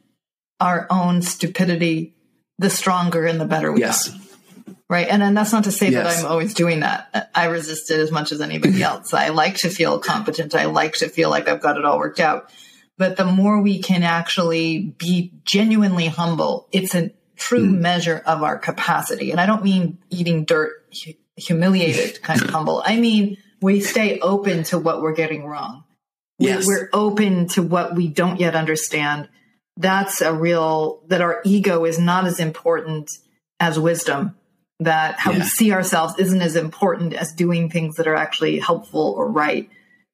our 0.60 0.86
own 0.90 1.22
stupidity, 1.22 2.14
the 2.58 2.70
stronger 2.70 3.26
and 3.26 3.40
the 3.40 3.44
better 3.44 3.70
we 3.72 3.80
yes. 3.80 4.08
are. 4.08 4.20
Right. 4.88 5.08
And, 5.08 5.22
and 5.22 5.36
that's 5.36 5.52
not 5.52 5.64
to 5.64 5.72
say 5.72 5.90
yes. 5.90 6.16
that 6.16 6.24
I'm 6.24 6.30
always 6.30 6.54
doing 6.54 6.80
that. 6.80 7.30
I 7.34 7.46
resist 7.46 7.90
it 7.90 7.98
as 7.98 8.12
much 8.12 8.30
as 8.30 8.40
anybody 8.40 8.82
else. 8.82 9.12
I 9.12 9.28
like 9.28 9.56
to 9.58 9.68
feel 9.68 9.98
competent. 9.98 10.54
I 10.54 10.66
like 10.66 10.94
to 10.98 11.08
feel 11.08 11.28
like 11.28 11.48
I've 11.48 11.60
got 11.60 11.76
it 11.76 11.84
all 11.84 11.98
worked 11.98 12.20
out. 12.20 12.52
But 12.96 13.16
the 13.16 13.26
more 13.26 13.60
we 13.60 13.80
can 13.82 14.04
actually 14.04 14.94
be 14.96 15.32
genuinely 15.44 16.06
humble, 16.06 16.68
it's 16.70 16.94
a 16.94 17.10
true 17.34 17.66
mm. 17.66 17.80
measure 17.80 18.22
of 18.24 18.42
our 18.42 18.58
capacity. 18.58 19.32
And 19.32 19.40
I 19.40 19.46
don't 19.46 19.64
mean 19.64 19.98
eating 20.08 20.44
dirt, 20.44 20.72
humiliated 21.36 22.22
kind 22.22 22.42
of 22.42 22.50
humble. 22.50 22.82
I 22.84 22.98
mean, 22.98 23.38
we 23.60 23.80
stay 23.80 24.18
open 24.20 24.64
to 24.64 24.78
what 24.78 25.00
we're 25.00 25.14
getting 25.14 25.44
wrong. 25.44 25.84
Yes. 26.38 26.66
We're 26.66 26.88
open 26.92 27.48
to 27.48 27.62
what 27.62 27.94
we 27.94 28.08
don't 28.08 28.38
yet 28.38 28.54
understand. 28.54 29.28
That's 29.76 30.20
a 30.20 30.32
real, 30.32 31.02
that 31.08 31.20
our 31.20 31.40
ego 31.44 31.84
is 31.84 31.98
not 31.98 32.26
as 32.26 32.40
important 32.40 33.10
as 33.58 33.78
wisdom, 33.78 34.36
that 34.80 35.18
how 35.18 35.32
yeah. 35.32 35.38
we 35.38 35.44
see 35.44 35.72
ourselves 35.72 36.14
isn't 36.18 36.42
as 36.42 36.56
important 36.56 37.14
as 37.14 37.32
doing 37.32 37.70
things 37.70 37.96
that 37.96 38.06
are 38.06 38.14
actually 38.14 38.58
helpful 38.58 39.14
or 39.16 39.30
right. 39.30 39.70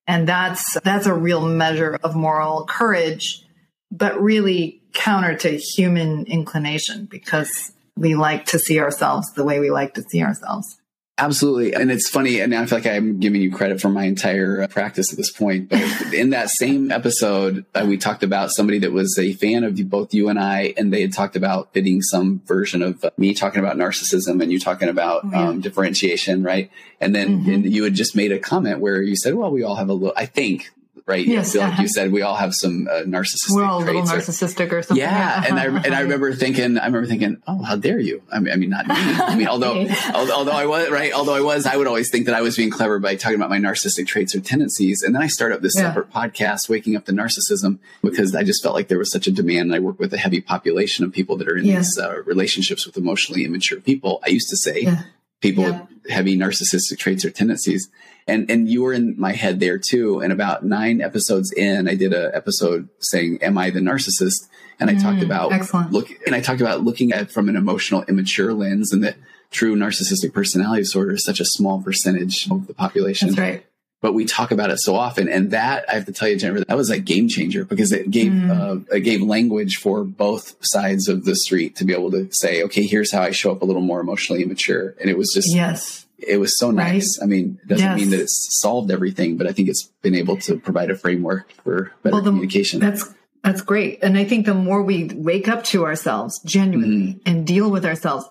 And 0.06 0.28
that's, 0.28 0.80
that's 0.80 1.06
a 1.06 1.14
real 1.14 1.46
measure 1.46 1.98
of 2.02 2.14
moral 2.14 2.66
courage, 2.66 3.44
but 3.90 4.20
really 4.20 4.82
counter 4.92 5.35
to 5.35 5.56
human 5.56 6.26
inclination 6.26 7.06
because 7.06 7.72
we 7.96 8.14
like 8.14 8.46
to 8.46 8.58
see 8.58 8.80
ourselves 8.80 9.32
the 9.32 9.44
way 9.44 9.58
we 9.61 9.70
like 9.70 9.94
to 9.94 10.02
see 10.02 10.22
ourselves. 10.22 10.80
Absolutely. 11.18 11.75
And 11.75 11.90
it's 11.90 12.09
funny. 12.09 12.40
And 12.40 12.55
I 12.55 12.64
feel 12.64 12.79
like 12.79 12.87
I'm 12.87 13.20
giving 13.20 13.42
you 13.42 13.53
credit 13.53 13.81
for 13.81 13.90
my 13.90 14.05
entire 14.05 14.62
uh, 14.62 14.66
practice 14.66 15.12
at 15.12 15.18
this 15.18 15.31
point. 15.31 15.68
But 15.68 16.14
in 16.14 16.31
that 16.31 16.48
same 16.48 16.90
episode, 16.90 17.66
uh, 17.75 17.85
we 17.87 17.98
talked 17.98 18.22
about 18.22 18.51
somebody 18.51 18.79
that 18.81 18.92
was 18.92 19.18
a 19.18 19.35
fan 19.35 19.62
of 19.62 19.77
both 19.90 20.14
you 20.14 20.31
and 20.31 20.38
I, 20.38 20.72
and 20.77 20.92
they 20.92 21.03
had 21.03 21.12
talked 21.12 21.37
about 21.37 21.75
fitting 21.75 22.01
some 22.01 22.40
version 22.46 22.81
of 22.83 23.05
uh, 23.05 23.11
me 23.18 23.35
talking 23.35 23.61
about 23.61 23.77
narcissism 23.77 24.42
and 24.42 24.51
you 24.51 24.59
talking 24.59 24.88
about 24.88 25.25
mm-hmm. 25.25 25.35
um, 25.35 25.61
differentiation, 25.61 26.42
right? 26.42 26.70
And 26.98 27.14
then 27.14 27.40
mm-hmm. 27.40 27.51
and 27.51 27.72
you 27.72 27.85
had 27.85 27.94
just 27.94 28.16
made 28.16 28.33
a 28.33 28.38
comment 28.38 28.81
where 28.81 29.03
you 29.03 29.14
said, 29.14 29.35
well, 29.35 29.51
we 29.51 29.62
all 29.62 29.77
have 29.77 29.90
a 29.90 29.94
little, 29.94 30.14
I 30.16 30.27
think 30.27 30.72
right? 31.12 31.27
Yes, 31.27 31.55
like 31.55 31.68
uh-huh. 31.68 31.83
you 31.83 31.88
said, 31.88 32.11
we 32.11 32.22
all 32.22 32.35
have 32.35 32.55
some 32.55 32.88
uh, 32.88 33.03
narcissistic. 33.03 33.55
We're 33.55 33.64
all 33.64 33.83
a 33.83 33.85
little 33.85 34.03
narcissistic 34.03 34.72
or, 34.72 34.79
or 34.79 34.83
something. 34.83 35.05
Yeah, 35.05 35.35
uh-huh. 35.37 35.46
and 35.48 35.59
I 35.59 35.64
and 35.85 35.94
I 35.94 36.01
remember 36.01 36.33
thinking, 36.33 36.79
I 36.79 36.87
remember 36.87 37.07
thinking, 37.07 37.42
oh, 37.46 37.62
how 37.62 37.77
dare 37.77 38.01
you? 38.01 38.22
I 38.33 38.40
mean, 38.40 38.53
I 38.53 38.57
mean, 38.57 38.70
not 38.70 38.87
me. 38.87 38.94
I 38.96 39.37
mean, 39.37 39.48
although 39.53 39.87
although 40.14 40.53
I 40.53 40.66
was 40.66 40.90
right, 40.90 41.12
although 41.12 41.35
I 41.35 41.40
was, 41.40 41.66
I 41.66 41.77
would 41.77 41.87
always 41.87 42.11
think 42.11 42.27
that 42.27 42.35
I 42.35 42.40
was 42.40 42.57
being 42.57 42.70
clever 42.70 42.98
by 42.98 43.16
talking 43.16 43.37
about 43.37 43.51
my 43.51 43.59
narcissistic 43.59 44.07
traits 44.07 44.35
or 44.35 44.40
tendencies, 44.40 45.03
and 45.03 45.14
then 45.14 45.22
I 45.22 45.27
start 45.27 45.53
up 45.53 45.61
this 45.61 45.75
yeah. 45.77 45.83
separate 45.83 46.11
podcast, 46.11 46.68
waking 46.68 46.96
up 46.96 47.05
the 47.05 47.12
narcissism, 47.12 47.79
because 48.03 48.35
I 48.35 48.42
just 48.42 48.62
felt 48.62 48.75
like 48.75 48.88
there 48.88 48.98
was 48.98 49.12
such 49.12 49.27
a 49.27 49.31
demand. 49.31 49.62
And 49.62 49.75
I 49.75 49.79
work 49.81 49.98
with 49.98 50.12
a 50.14 50.18
heavy 50.18 50.40
population 50.40 51.05
of 51.05 51.12
people 51.12 51.37
that 51.37 51.48
are 51.48 51.57
in 51.57 51.66
yeah. 51.66 51.79
these 51.79 51.98
uh, 51.98 52.22
relationships 52.25 52.87
with 52.87 52.96
emotionally 52.96 53.44
immature 53.44 53.81
people. 53.81 54.20
I 54.25 54.31
used 54.31 54.48
to 54.51 54.57
say. 54.57 54.81
Yeah. 54.83 55.03
People 55.40 55.64
with 55.64 56.09
heavy 56.09 56.38
narcissistic 56.38 56.98
traits 56.98 57.25
or 57.25 57.31
tendencies 57.31 57.90
and 58.26 58.50
and 58.50 58.68
you 58.68 58.82
were 58.82 58.92
in 58.92 59.18
my 59.18 59.32
head 59.32 59.61
there 59.61 59.78
too. 59.78 60.20
And 60.20 60.32
about 60.32 60.64
nine 60.64 61.00
episodes 61.00 61.52
in, 61.52 61.88
I 61.88 61.94
did 61.94 62.12
a 62.12 62.35
episode 62.35 62.88
saying, 63.00 63.38
"Am 63.42 63.58
I 63.58 63.70
the 63.70 63.80
narcissist?" 63.80 64.48
And 64.80 64.90
I 64.90 64.94
mm, 64.94 65.02
talked 65.02 65.22
about 65.22 65.52
excellent. 65.52 65.92
look, 65.92 66.08
and 66.26 66.35
I 66.35 66.40
talked 66.40 66.61
about 66.61 66.82
looking 66.82 67.12
at 67.12 67.30
from 67.30 67.48
an 67.48 67.56
emotional 67.56 68.04
immature 68.04 68.52
lens, 68.52 68.92
and 68.92 69.04
that 69.04 69.16
true 69.50 69.76
narcissistic 69.76 70.32
personality 70.32 70.82
disorder 70.82 71.12
is 71.12 71.24
such 71.24 71.40
a 71.40 71.44
small 71.44 71.82
percentage 71.82 72.50
of 72.50 72.66
the 72.66 72.74
population. 72.74 73.28
That's 73.28 73.38
right. 73.38 73.66
But 74.00 74.14
we 74.14 74.24
talk 74.24 74.50
about 74.50 74.70
it 74.70 74.78
so 74.78 74.96
often, 74.96 75.28
and 75.28 75.52
that 75.52 75.85
I 75.88 75.94
have 75.94 76.06
to 76.06 76.12
tell 76.12 76.26
you, 76.26 76.37
Jennifer, 76.37 76.64
that 76.64 76.76
was 76.76 76.90
a 76.90 76.98
game 76.98 77.28
changer 77.28 77.64
because 77.64 77.92
it 77.92 78.11
gave 78.11 78.32
mm. 78.32 78.50
uh, 78.50 78.96
it 78.96 79.00
gave 79.00 79.22
language 79.22 79.76
for 79.76 80.02
both 80.02 80.56
sides 80.61 81.08
of 81.08 81.24
the 81.24 81.37
street 81.37 81.76
to 81.76 81.85
be 81.85 81.92
able 81.92 82.11
to 82.11 82.28
say, 82.32 82.64
okay, 82.64 82.85
here's 82.85 83.12
how 83.12 83.22
I 83.22 83.30
show 83.30 83.52
up 83.52 83.62
a 83.62 83.64
little 83.64 83.82
more 83.82 84.00
emotionally 84.00 84.42
immature, 84.42 84.96
and 85.00 85.08
it 85.08 85.16
was 85.16 85.32
just 85.32 85.54
yes 85.54 86.06
it 86.26 86.38
was 86.38 86.58
so 86.58 86.70
nice. 86.70 87.18
Right? 87.18 87.24
I 87.24 87.28
mean, 87.28 87.58
it 87.62 87.68
doesn't 87.68 87.87
yes. 87.87 87.98
mean 87.98 88.11
that 88.11 88.20
it's 88.20 88.61
solved 88.61 88.90
everything, 88.90 89.37
but 89.37 89.46
I 89.46 89.52
think 89.52 89.68
it's 89.68 89.85
been 90.02 90.14
able 90.14 90.37
to 90.38 90.58
provide 90.58 90.90
a 90.90 90.96
framework 90.96 91.50
for 91.64 91.92
better 92.02 92.14
well, 92.14 92.22
the, 92.22 92.30
communication. 92.30 92.80
That's 92.80 93.12
that's 93.42 93.61
great. 93.61 94.02
And 94.02 94.16
I 94.16 94.24
think 94.24 94.46
the 94.46 94.54
more 94.54 94.82
we 94.82 95.11
wake 95.12 95.48
up 95.48 95.64
to 95.64 95.85
ourselves 95.85 96.40
genuinely 96.44 97.14
mm-hmm. 97.14 97.28
and 97.28 97.46
deal 97.46 97.70
with 97.70 97.85
ourselves, 97.85 98.26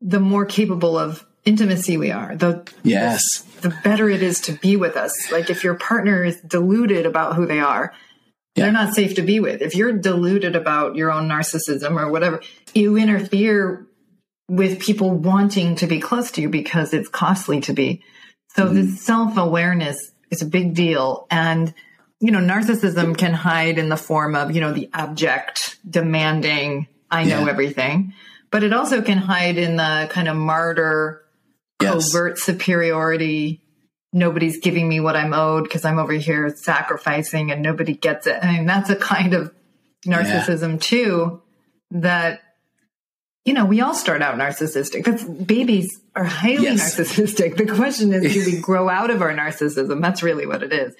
the 0.00 0.20
more 0.20 0.44
capable 0.44 0.98
of 0.98 1.24
intimacy 1.44 1.96
we 1.96 2.10
are. 2.10 2.36
The 2.36 2.70
yes, 2.82 3.42
the, 3.60 3.68
the 3.68 3.76
better 3.82 4.08
it 4.08 4.22
is 4.22 4.40
to 4.42 4.52
be 4.52 4.76
with 4.76 4.96
us. 4.96 5.30
Like 5.32 5.50
if 5.50 5.64
your 5.64 5.74
partner 5.74 6.24
is 6.24 6.40
deluded 6.40 7.06
about 7.06 7.36
who 7.36 7.46
they 7.46 7.60
are, 7.60 7.92
yeah. 8.54 8.64
they're 8.64 8.72
not 8.72 8.94
safe 8.94 9.14
to 9.16 9.22
be 9.22 9.40
with. 9.40 9.62
If 9.62 9.74
you're 9.74 9.92
deluded 9.92 10.56
about 10.56 10.96
your 10.96 11.10
own 11.10 11.28
narcissism 11.28 12.00
or 12.00 12.10
whatever, 12.10 12.40
you 12.74 12.96
interfere 12.96 13.87
with 14.48 14.80
people 14.80 15.10
wanting 15.10 15.76
to 15.76 15.86
be 15.86 16.00
close 16.00 16.30
to 16.32 16.40
you 16.40 16.48
because 16.48 16.94
it's 16.94 17.08
costly 17.08 17.60
to 17.60 17.72
be. 17.72 18.02
So 18.56 18.64
mm-hmm. 18.64 18.74
this 18.74 19.04
self 19.04 19.36
awareness 19.36 20.10
is 20.30 20.42
a 20.42 20.46
big 20.46 20.74
deal. 20.74 21.26
And, 21.30 21.72
you 22.20 22.30
know, 22.30 22.40
narcissism 22.40 23.16
can 23.16 23.34
hide 23.34 23.78
in 23.78 23.88
the 23.88 23.96
form 23.96 24.34
of, 24.34 24.54
you 24.54 24.60
know, 24.60 24.72
the 24.72 24.88
abject, 24.92 25.78
demanding, 25.88 26.88
I 27.10 27.24
know 27.24 27.44
yeah. 27.44 27.50
everything. 27.50 28.14
But 28.50 28.64
it 28.64 28.72
also 28.72 29.02
can 29.02 29.18
hide 29.18 29.58
in 29.58 29.76
the 29.76 30.08
kind 30.10 30.28
of 30.28 30.36
martyr, 30.36 31.24
yes. 31.80 32.10
covert 32.10 32.38
superiority. 32.38 33.62
Nobody's 34.12 34.58
giving 34.58 34.88
me 34.88 35.00
what 35.00 35.16
I'm 35.16 35.34
owed 35.34 35.64
because 35.64 35.84
I'm 35.84 35.98
over 35.98 36.14
here 36.14 36.48
sacrificing 36.56 37.50
and 37.52 37.62
nobody 37.62 37.92
gets 37.92 38.26
it. 38.26 38.38
I 38.42 38.52
mean, 38.52 38.64
that's 38.64 38.88
a 38.88 38.96
kind 38.96 39.34
of 39.34 39.54
narcissism 40.06 40.72
yeah. 40.72 40.78
too 40.78 41.42
that 41.90 42.40
you 43.44 43.54
know, 43.54 43.64
we 43.64 43.80
all 43.80 43.94
start 43.94 44.20
out 44.20 44.36
narcissistic. 44.36 45.04
That's 45.04 45.24
babies 45.24 46.00
are 46.14 46.24
highly 46.24 46.64
yes. 46.64 46.96
narcissistic. 46.96 47.56
The 47.56 47.66
question 47.66 48.12
is, 48.12 48.34
do 48.34 48.44
we 48.44 48.60
grow 48.60 48.88
out 48.88 49.10
of 49.10 49.22
our 49.22 49.32
narcissism? 49.32 50.02
That's 50.02 50.22
really 50.22 50.46
what 50.46 50.62
it 50.62 50.72
is. 50.72 50.94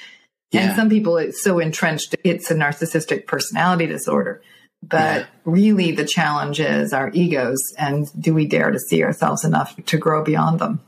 Yeah. 0.50 0.68
And 0.68 0.76
some 0.76 0.88
people 0.88 1.18
it's 1.18 1.42
so 1.42 1.58
entrenched, 1.58 2.16
it's 2.24 2.50
a 2.50 2.54
narcissistic 2.54 3.26
personality 3.26 3.86
disorder. 3.86 4.42
But 4.82 5.20
yeah. 5.20 5.26
really 5.44 5.92
the 5.92 6.04
challenge 6.04 6.60
is 6.60 6.92
our 6.92 7.10
egos 7.12 7.74
and 7.76 8.08
do 8.18 8.32
we 8.32 8.46
dare 8.46 8.70
to 8.70 8.78
see 8.78 9.02
ourselves 9.02 9.44
enough 9.44 9.76
to 9.86 9.98
grow 9.98 10.24
beyond 10.24 10.60
them? 10.60 10.80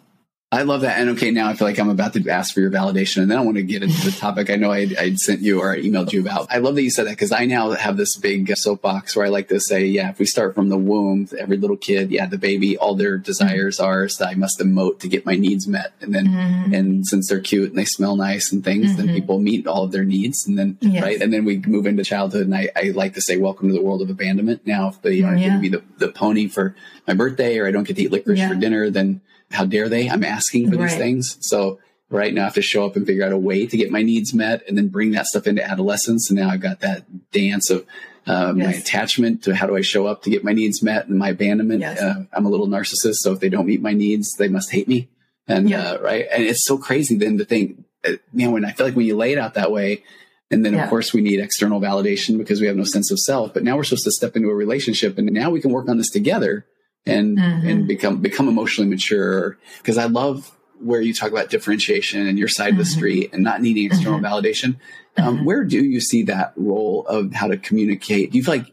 I 0.52 0.62
love 0.62 0.80
that. 0.80 0.98
And 0.98 1.10
okay, 1.10 1.30
now 1.30 1.48
I 1.48 1.54
feel 1.54 1.68
like 1.68 1.78
I'm 1.78 1.90
about 1.90 2.12
to 2.14 2.28
ask 2.28 2.52
for 2.52 2.60
your 2.60 2.72
validation. 2.72 3.22
And 3.22 3.30
then 3.30 3.38
I 3.38 3.42
want 3.42 3.56
to 3.58 3.62
get 3.62 3.84
into 3.84 4.04
the 4.04 4.10
topic 4.10 4.50
I 4.50 4.56
know 4.56 4.72
I 4.72 4.86
would 4.86 5.20
sent 5.20 5.42
you 5.42 5.60
or 5.60 5.70
I 5.70 5.78
emailed 5.78 6.12
you 6.12 6.20
about. 6.20 6.48
I 6.50 6.58
love 6.58 6.74
that 6.74 6.82
you 6.82 6.90
said 6.90 7.06
that 7.06 7.10
because 7.10 7.30
I 7.30 7.44
now 7.44 7.70
have 7.70 7.96
this 7.96 8.16
big 8.16 8.56
soapbox 8.56 9.14
where 9.14 9.24
I 9.24 9.28
like 9.28 9.46
to 9.48 9.60
say, 9.60 9.84
yeah, 9.84 10.10
if 10.10 10.18
we 10.18 10.26
start 10.26 10.56
from 10.56 10.68
the 10.68 10.76
womb, 10.76 11.28
every 11.38 11.56
little 11.56 11.76
kid, 11.76 12.10
yeah, 12.10 12.26
the 12.26 12.36
baby, 12.36 12.76
all 12.76 12.96
their 12.96 13.16
desires 13.16 13.78
mm-hmm. 13.78 13.86
are 13.86 14.08
so 14.08 14.24
I 14.24 14.34
must 14.34 14.58
emote 14.58 14.98
to 15.00 15.08
get 15.08 15.24
my 15.24 15.36
needs 15.36 15.68
met. 15.68 15.92
And 16.00 16.12
then, 16.12 16.26
mm-hmm. 16.26 16.74
and 16.74 17.06
since 17.06 17.28
they're 17.28 17.38
cute 17.38 17.68
and 17.68 17.78
they 17.78 17.84
smell 17.84 18.16
nice 18.16 18.50
and 18.50 18.64
things, 18.64 18.86
mm-hmm. 18.86 19.06
then 19.06 19.14
people 19.14 19.38
meet 19.38 19.68
all 19.68 19.84
of 19.84 19.92
their 19.92 20.04
needs. 20.04 20.48
And 20.48 20.58
then, 20.58 20.78
yes. 20.80 21.00
right. 21.00 21.22
And 21.22 21.32
then 21.32 21.44
we 21.44 21.58
move 21.58 21.86
into 21.86 22.02
childhood. 22.02 22.46
And 22.46 22.56
I, 22.56 22.70
I, 22.74 22.90
like 22.90 23.14
to 23.14 23.20
say, 23.20 23.36
welcome 23.36 23.68
to 23.68 23.74
the 23.74 23.82
world 23.82 24.02
of 24.02 24.10
abandonment. 24.10 24.66
Now, 24.66 24.88
if 24.88 25.00
they 25.00 25.22
aren't 25.22 25.38
going 25.38 25.52
to 25.52 25.60
be 25.60 25.68
the, 25.68 25.84
the 25.98 26.08
pony 26.08 26.48
for 26.48 26.74
my 27.06 27.14
birthday 27.14 27.58
or 27.58 27.68
I 27.68 27.70
don't 27.70 27.84
get 27.84 27.94
to 27.96 28.02
eat 28.02 28.10
licorice 28.10 28.40
yeah. 28.40 28.48
for 28.48 28.56
dinner, 28.56 28.90
then 28.90 29.20
how 29.50 29.64
dare 29.64 29.88
they? 29.88 30.08
I'm 30.08 30.24
asking 30.24 30.70
for 30.70 30.76
right. 30.76 30.88
these 30.88 30.96
things. 30.96 31.36
So 31.40 31.80
right 32.08 32.32
now 32.32 32.42
I 32.42 32.44
have 32.44 32.54
to 32.54 32.62
show 32.62 32.84
up 32.84 32.96
and 32.96 33.06
figure 33.06 33.24
out 33.24 33.32
a 33.32 33.38
way 33.38 33.66
to 33.66 33.76
get 33.76 33.90
my 33.90 34.02
needs 34.02 34.34
met 34.34 34.62
and 34.68 34.76
then 34.76 34.88
bring 34.88 35.12
that 35.12 35.26
stuff 35.26 35.46
into 35.46 35.64
adolescence. 35.64 36.30
And 36.30 36.38
now 36.38 36.50
I've 36.50 36.60
got 36.60 36.80
that 36.80 37.04
dance 37.32 37.70
of 37.70 37.86
uh, 38.26 38.52
yes. 38.54 38.66
my 38.66 38.72
attachment 38.72 39.44
to 39.44 39.54
how 39.54 39.66
do 39.66 39.76
I 39.76 39.80
show 39.80 40.06
up 40.06 40.22
to 40.22 40.30
get 40.30 40.44
my 40.44 40.52
needs 40.52 40.82
met 40.82 41.06
and 41.06 41.18
my 41.18 41.30
abandonment. 41.30 41.80
Yes. 41.80 42.00
Uh, 42.00 42.24
I'm 42.32 42.46
a 42.46 42.50
little 42.50 42.68
narcissist. 42.68 43.16
So 43.16 43.32
if 43.32 43.40
they 43.40 43.48
don't 43.48 43.66
meet 43.66 43.80
my 43.80 43.92
needs, 43.92 44.34
they 44.34 44.48
must 44.48 44.70
hate 44.70 44.88
me. 44.88 45.08
And, 45.46 45.68
yeah. 45.68 45.92
uh, 45.92 45.98
right. 46.00 46.26
And 46.30 46.44
it's 46.44 46.64
so 46.64 46.78
crazy 46.78 47.16
then 47.16 47.38
to 47.38 47.44
think, 47.44 47.84
uh, 48.04 48.12
man, 48.32 48.52
when 48.52 48.64
I 48.64 48.72
feel 48.72 48.86
like 48.86 48.96
when 48.96 49.06
you 49.06 49.16
lay 49.16 49.32
it 49.32 49.38
out 49.38 49.54
that 49.54 49.72
way, 49.72 50.04
and 50.52 50.64
then, 50.64 50.74
yeah. 50.74 50.82
of 50.82 50.90
course, 50.90 51.12
we 51.12 51.20
need 51.20 51.38
external 51.38 51.80
validation 51.80 52.36
because 52.36 52.60
we 52.60 52.66
have 52.66 52.76
no 52.76 52.82
sense 52.82 53.12
of 53.12 53.20
self. 53.20 53.54
But 53.54 53.62
now 53.62 53.76
we're 53.76 53.84
supposed 53.84 54.04
to 54.04 54.10
step 54.10 54.34
into 54.34 54.50
a 54.50 54.54
relationship 54.54 55.16
and 55.16 55.30
now 55.30 55.50
we 55.50 55.60
can 55.60 55.70
work 55.70 55.88
on 55.88 55.96
this 55.96 56.10
together 56.10 56.66
and 57.06 57.38
mm-hmm. 57.38 57.68
and 57.68 57.88
become 57.88 58.18
become 58.18 58.48
emotionally 58.48 58.88
mature 58.88 59.58
because 59.78 59.98
I 59.98 60.06
love 60.06 60.50
where 60.80 61.00
you 61.00 61.12
talk 61.12 61.30
about 61.30 61.50
differentiation 61.50 62.26
and 62.26 62.38
your 62.38 62.48
side 62.48 62.72
mm-hmm. 62.72 62.80
of 62.80 62.86
the 62.86 62.90
mm-hmm. 62.90 62.98
street 62.98 63.30
and 63.32 63.42
not 63.42 63.60
needing 63.60 63.86
external 63.86 64.18
mm-hmm. 64.18 64.26
validation. 64.26 64.76
Um, 65.16 65.36
mm-hmm. 65.36 65.44
Where 65.44 65.64
do 65.64 65.84
you 65.84 66.00
see 66.00 66.24
that 66.24 66.52
role 66.56 67.06
of 67.06 67.32
how 67.32 67.48
to 67.48 67.56
communicate? 67.56 68.32
Do 68.32 68.38
you 68.38 68.44
feel 68.44 68.56
like 68.56 68.72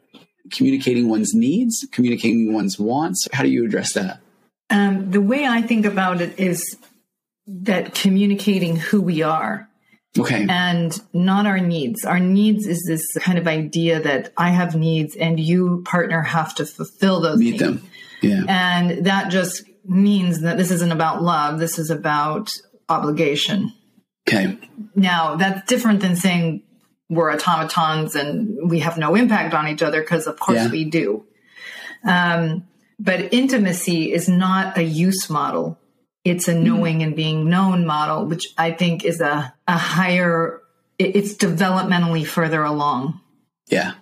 communicating 0.52 1.10
one's 1.10 1.34
needs, 1.34 1.86
communicating 1.92 2.54
one's 2.54 2.80
wants? 2.80 3.28
How 3.34 3.44
do 3.44 3.50
you 3.50 3.66
address 3.66 3.94
that? 3.94 4.22
Um, 4.70 5.12
the 5.12 5.22
way 5.22 5.46
I 5.46 5.62
think 5.62 5.86
about 5.86 6.22
it 6.22 6.40
is 6.40 6.78
that 7.48 7.96
communicating 7.96 8.76
who 8.76 9.02
we 9.02 9.22
are. 9.22 9.70
Okay. 10.18 10.46
And 10.50 11.00
not 11.14 11.46
our 11.46 11.60
needs. 11.60 12.04
Our 12.04 12.20
needs 12.20 12.66
is 12.66 12.84
this 12.88 13.06
kind 13.24 13.38
of 13.38 13.48
idea 13.48 14.02
that 14.02 14.34
I 14.36 14.50
have 14.50 14.76
needs 14.76 15.16
and 15.16 15.40
you, 15.40 15.84
partner, 15.86 16.22
have 16.22 16.56
to 16.56 16.66
fulfill 16.66 17.22
those 17.22 17.38
Meet 17.38 17.52
needs. 17.52 17.64
them. 17.64 17.90
Yeah. 18.22 18.44
And 18.48 19.06
that 19.06 19.30
just 19.30 19.64
means 19.86 20.42
that 20.42 20.58
this 20.58 20.72
isn't 20.72 20.92
about 20.92 21.22
love. 21.22 21.60
This 21.60 21.80
is 21.80 21.90
about 21.90 22.58
obligation. 22.90 23.74
Okay. 24.28 24.58
Now, 24.96 25.36
that's 25.36 25.68
different 25.68 26.02
than 26.02 26.16
saying 26.16 26.64
we're 27.10 27.32
automatons 27.32 28.16
and 28.16 28.70
we 28.70 28.80
have 28.80 28.98
no 28.98 29.16
impact 29.16 29.54
on 29.54 29.68
each 29.68 29.82
other 29.82 30.02
because, 30.02 30.28
of 30.28 30.40
course, 30.40 30.58
yeah. 30.58 30.70
we 30.70 30.86
do. 30.86 31.26
Um, 32.04 32.68
but 33.00 33.34
intimacy 33.34 34.12
is 34.12 34.28
not 34.28 34.78
a 34.78 34.84
use 34.84 35.30
model. 35.30 35.80
It's 36.26 36.48
a 36.48 36.54
knowing 36.54 37.00
mm. 37.00 37.04
and 37.04 37.16
being 37.16 37.50
known 37.50 37.86
model, 37.86 38.26
which 38.26 38.48
I 38.58 38.72
think 38.72 39.06
is 39.06 39.22
a, 39.22 39.54
a 39.68 39.78
higher, 39.78 40.62
it's 41.00 41.36
developmentally 41.36 42.26
further 42.26 42.64
along. 42.64 43.22
Yeah. 43.68 43.94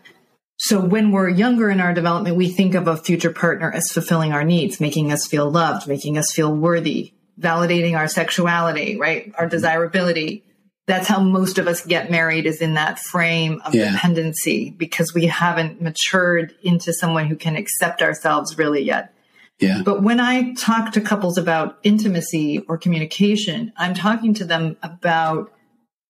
So 0.66 0.80
when 0.80 1.12
we're 1.12 1.30
younger 1.30 1.70
in 1.70 1.80
our 1.80 1.94
development, 1.94 2.38
we 2.38 2.50
think 2.50 2.74
of 2.74 2.88
a 2.88 2.98
future 2.98 3.32
partner 3.32 3.72
as 3.72 3.92
fulfilling 3.92 4.34
our 4.34 4.44
needs, 4.44 4.80
making 4.80 5.12
us 5.12 5.28
feel 5.28 5.48
loved, 5.48 5.88
making 5.88 6.18
us 6.18 6.32
feel 6.32 6.52
worthy, 6.52 7.14
validating 7.40 7.96
our 7.96 8.08
sexuality, 8.08 8.98
right? 8.98 9.32
Our 9.38 9.48
desirability. 9.48 10.44
That's 10.88 11.08
how 11.08 11.20
most 11.20 11.60
of 11.60 11.68
us 11.68 11.86
get 11.86 12.10
married 12.10 12.48
is 12.48 12.62
in 12.62 12.74
that 12.74 12.98
frame 12.98 13.62
of 13.64 13.76
yeah. 13.76 13.92
dependency 13.92 14.72
because 14.72 15.14
we 15.14 15.28
haven't 15.28 15.84
matured 15.84 16.56
into 16.64 16.94
someone 16.94 17.28
who 17.28 17.36
can 17.36 17.56
accept 17.56 18.02
ourselves 18.02 18.58
really 18.58 18.82
yet. 18.82 19.14
Yeah. 19.60 19.84
But 19.86 20.02
when 20.02 20.20
I 20.20 20.56
talk 20.56 20.94
to 20.94 21.02
couples 21.02 21.38
about 21.38 21.78
intimacy 21.84 22.58
or 22.68 22.80
communication, 22.80 23.72
I'm 23.78 23.94
talking 23.94 24.34
to 24.34 24.46
them 24.46 24.78
about 24.82 25.54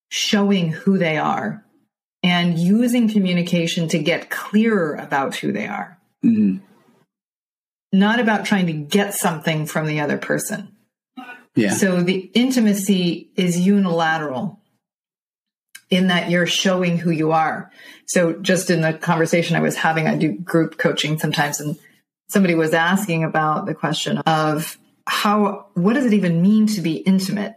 showing 0.07 0.69
who 0.69 0.97
they 0.97 1.17
are 1.17 1.64
and 2.25 2.57
using 2.57 3.07
communication 3.07 3.87
to 3.87 3.99
get 3.99 4.31
clearer 4.31 4.95
about 4.95 5.35
who 5.35 5.51
they 5.51 5.67
are. 5.67 5.95
Mm-hmm. 6.25 6.57
Not 7.93 8.19
about 8.19 8.45
trying 8.45 8.65
to 8.65 8.73
get 8.73 9.13
something 9.13 9.67
from 9.67 9.85
the 9.85 9.99
other 9.99 10.17
person. 10.17 10.75
Yeah. 11.53 11.69
So 11.69 12.01
the 12.01 12.31
intimacy 12.33 13.29
is 13.35 13.59
unilateral 13.59 14.59
in 15.91 16.07
that 16.07 16.31
you're 16.31 16.47
showing 16.47 16.97
who 16.97 17.11
you 17.11 17.31
are. 17.31 17.71
So 18.07 18.33
just 18.33 18.71
in 18.71 18.81
the 18.81 18.93
conversation 18.93 19.55
I 19.55 19.61
was 19.61 19.75
having, 19.75 20.07
I 20.07 20.15
do 20.15 20.33
group 20.33 20.79
coaching 20.79 21.19
sometimes 21.19 21.59
and 21.59 21.77
somebody 22.27 22.55
was 22.55 22.73
asking 22.73 23.23
about 23.23 23.67
the 23.67 23.75
question 23.75 24.17
of 24.17 24.79
how, 25.05 25.67
what 25.75 25.93
does 25.93 26.07
it 26.07 26.13
even 26.13 26.41
mean 26.41 26.65
to 26.67 26.81
be 26.81 26.95
intimate? 26.95 27.53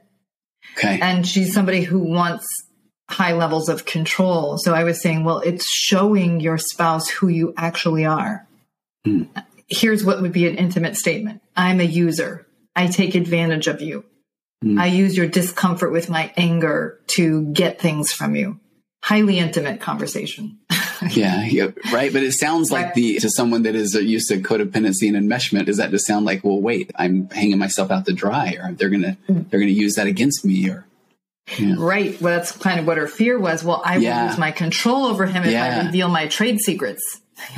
Okay. 0.77 1.01
And 1.01 1.27
she's 1.27 1.55
somebody 1.55 1.81
who 1.81 2.01
wants 2.01 2.68
high 3.09 3.33
levels 3.33 3.69
of 3.69 3.85
control. 3.85 4.59
So 4.59 4.75
I 4.75 4.85
was 4.85 5.01
saying, 5.01 5.25
well, 5.25 5.41
it's 5.41 5.69
showing 5.69 6.41
your 6.41 6.59
spouse 6.59 7.09
who 7.09 7.29
you 7.29 7.55
actually 7.57 8.05
are. 8.05 8.47
Mm. 9.07 9.29
Here's 9.67 10.05
what 10.05 10.21
would 10.21 10.33
be 10.33 10.47
an 10.47 10.57
intimate 10.57 10.97
statement 10.97 11.43
I'm 11.57 11.81
a 11.81 11.85
user. 11.85 12.47
I 12.77 12.87
take 12.87 13.15
advantage 13.15 13.67
of 13.67 13.81
you. 13.81 14.05
Mm. 14.65 14.81
I 14.81 14.87
use 14.87 15.17
your 15.17 15.27
discomfort 15.27 15.93
with 15.93 16.09
my 16.09 16.33
anger 16.37 17.01
to 17.09 17.45
get 17.53 17.81
things 17.81 18.13
from 18.13 18.35
you. 18.35 18.61
Highly 19.03 19.39
intimate 19.39 19.81
conversation. 19.81 20.59
yeah, 21.11 21.45
yeah, 21.45 21.69
right. 21.93 22.13
But 22.13 22.25
it 22.25 22.33
sounds 22.33 22.73
like 22.73 22.95
the 22.95 23.19
to 23.21 23.31
someone 23.31 23.63
that 23.63 23.77
is 23.77 23.95
used 23.95 24.29
to 24.29 24.39
codependency 24.39 25.15
and 25.15 25.17
enmeshment. 25.17 25.67
Does 25.67 25.77
that 25.77 25.91
just 25.91 26.07
sound 26.07 26.27
like, 26.27 26.43
well, 26.43 26.61
wait, 26.61 26.91
I'm 26.97 27.31
hanging 27.31 27.59
myself 27.59 27.93
out 27.93 28.07
to 28.07 28.13
dry, 28.13 28.59
or 28.61 28.73
they're 28.73 28.89
gonna 28.89 29.17
they're 29.29 29.61
gonna 29.61 29.71
use 29.71 29.95
that 29.95 30.09
against 30.09 30.45
me, 30.45 30.69
or 30.69 30.85
Right. 31.61 32.21
Well, 32.21 32.37
that's 32.37 32.53
kind 32.53 32.81
of 32.81 32.87
what 32.87 32.99
her 32.99 33.07
fear 33.07 33.39
was. 33.39 33.65
Well, 33.65 33.83
I 33.85 33.97
yeah. 33.97 34.23
will 34.23 34.29
lose 34.29 34.39
my 34.39 34.51
control 34.51 35.07
over 35.07 35.27
him 35.27 35.45
if 35.45 35.53
yeah. 35.53 35.81
I 35.83 35.87
reveal 35.87 36.09
my 36.09 36.27
trade 36.27 36.61
secrets. 36.61 37.21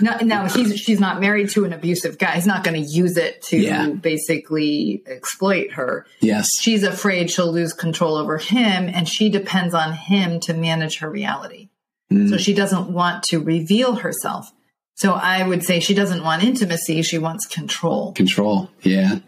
now, 0.00 0.18
now 0.22 0.48
he's 0.48 0.78
she's 0.78 1.00
not 1.00 1.20
married 1.20 1.50
to 1.50 1.64
an 1.64 1.72
abusive 1.72 2.18
guy. 2.18 2.34
He's 2.36 2.46
not 2.46 2.64
going 2.64 2.82
to 2.82 2.88
use 2.88 3.16
it 3.16 3.42
to 3.44 3.58
yeah. 3.58 3.88
basically 3.88 5.02
exploit 5.06 5.72
her. 5.72 6.06
Yes. 6.20 6.58
She's 6.60 6.82
afraid 6.82 7.30
she'll 7.30 7.52
lose 7.52 7.72
control 7.72 8.16
over 8.16 8.38
him 8.38 8.88
and 8.88 9.08
she 9.08 9.28
depends 9.28 9.74
on 9.74 9.92
him 9.92 10.40
to 10.40 10.54
manage 10.54 10.98
her 10.98 11.10
reality. 11.10 11.68
Mm. 12.12 12.30
So 12.30 12.36
she 12.36 12.54
doesn't 12.54 12.90
want 12.90 13.24
to 13.24 13.40
reveal 13.40 13.96
herself. 13.96 14.52
So 14.96 15.12
I 15.12 15.46
would 15.46 15.64
say 15.64 15.80
she 15.80 15.94
doesn't 15.94 16.22
want 16.22 16.44
intimacy, 16.44 17.02
she 17.02 17.18
wants 17.18 17.46
control. 17.46 18.12
Control. 18.12 18.70
Yeah. 18.82 19.18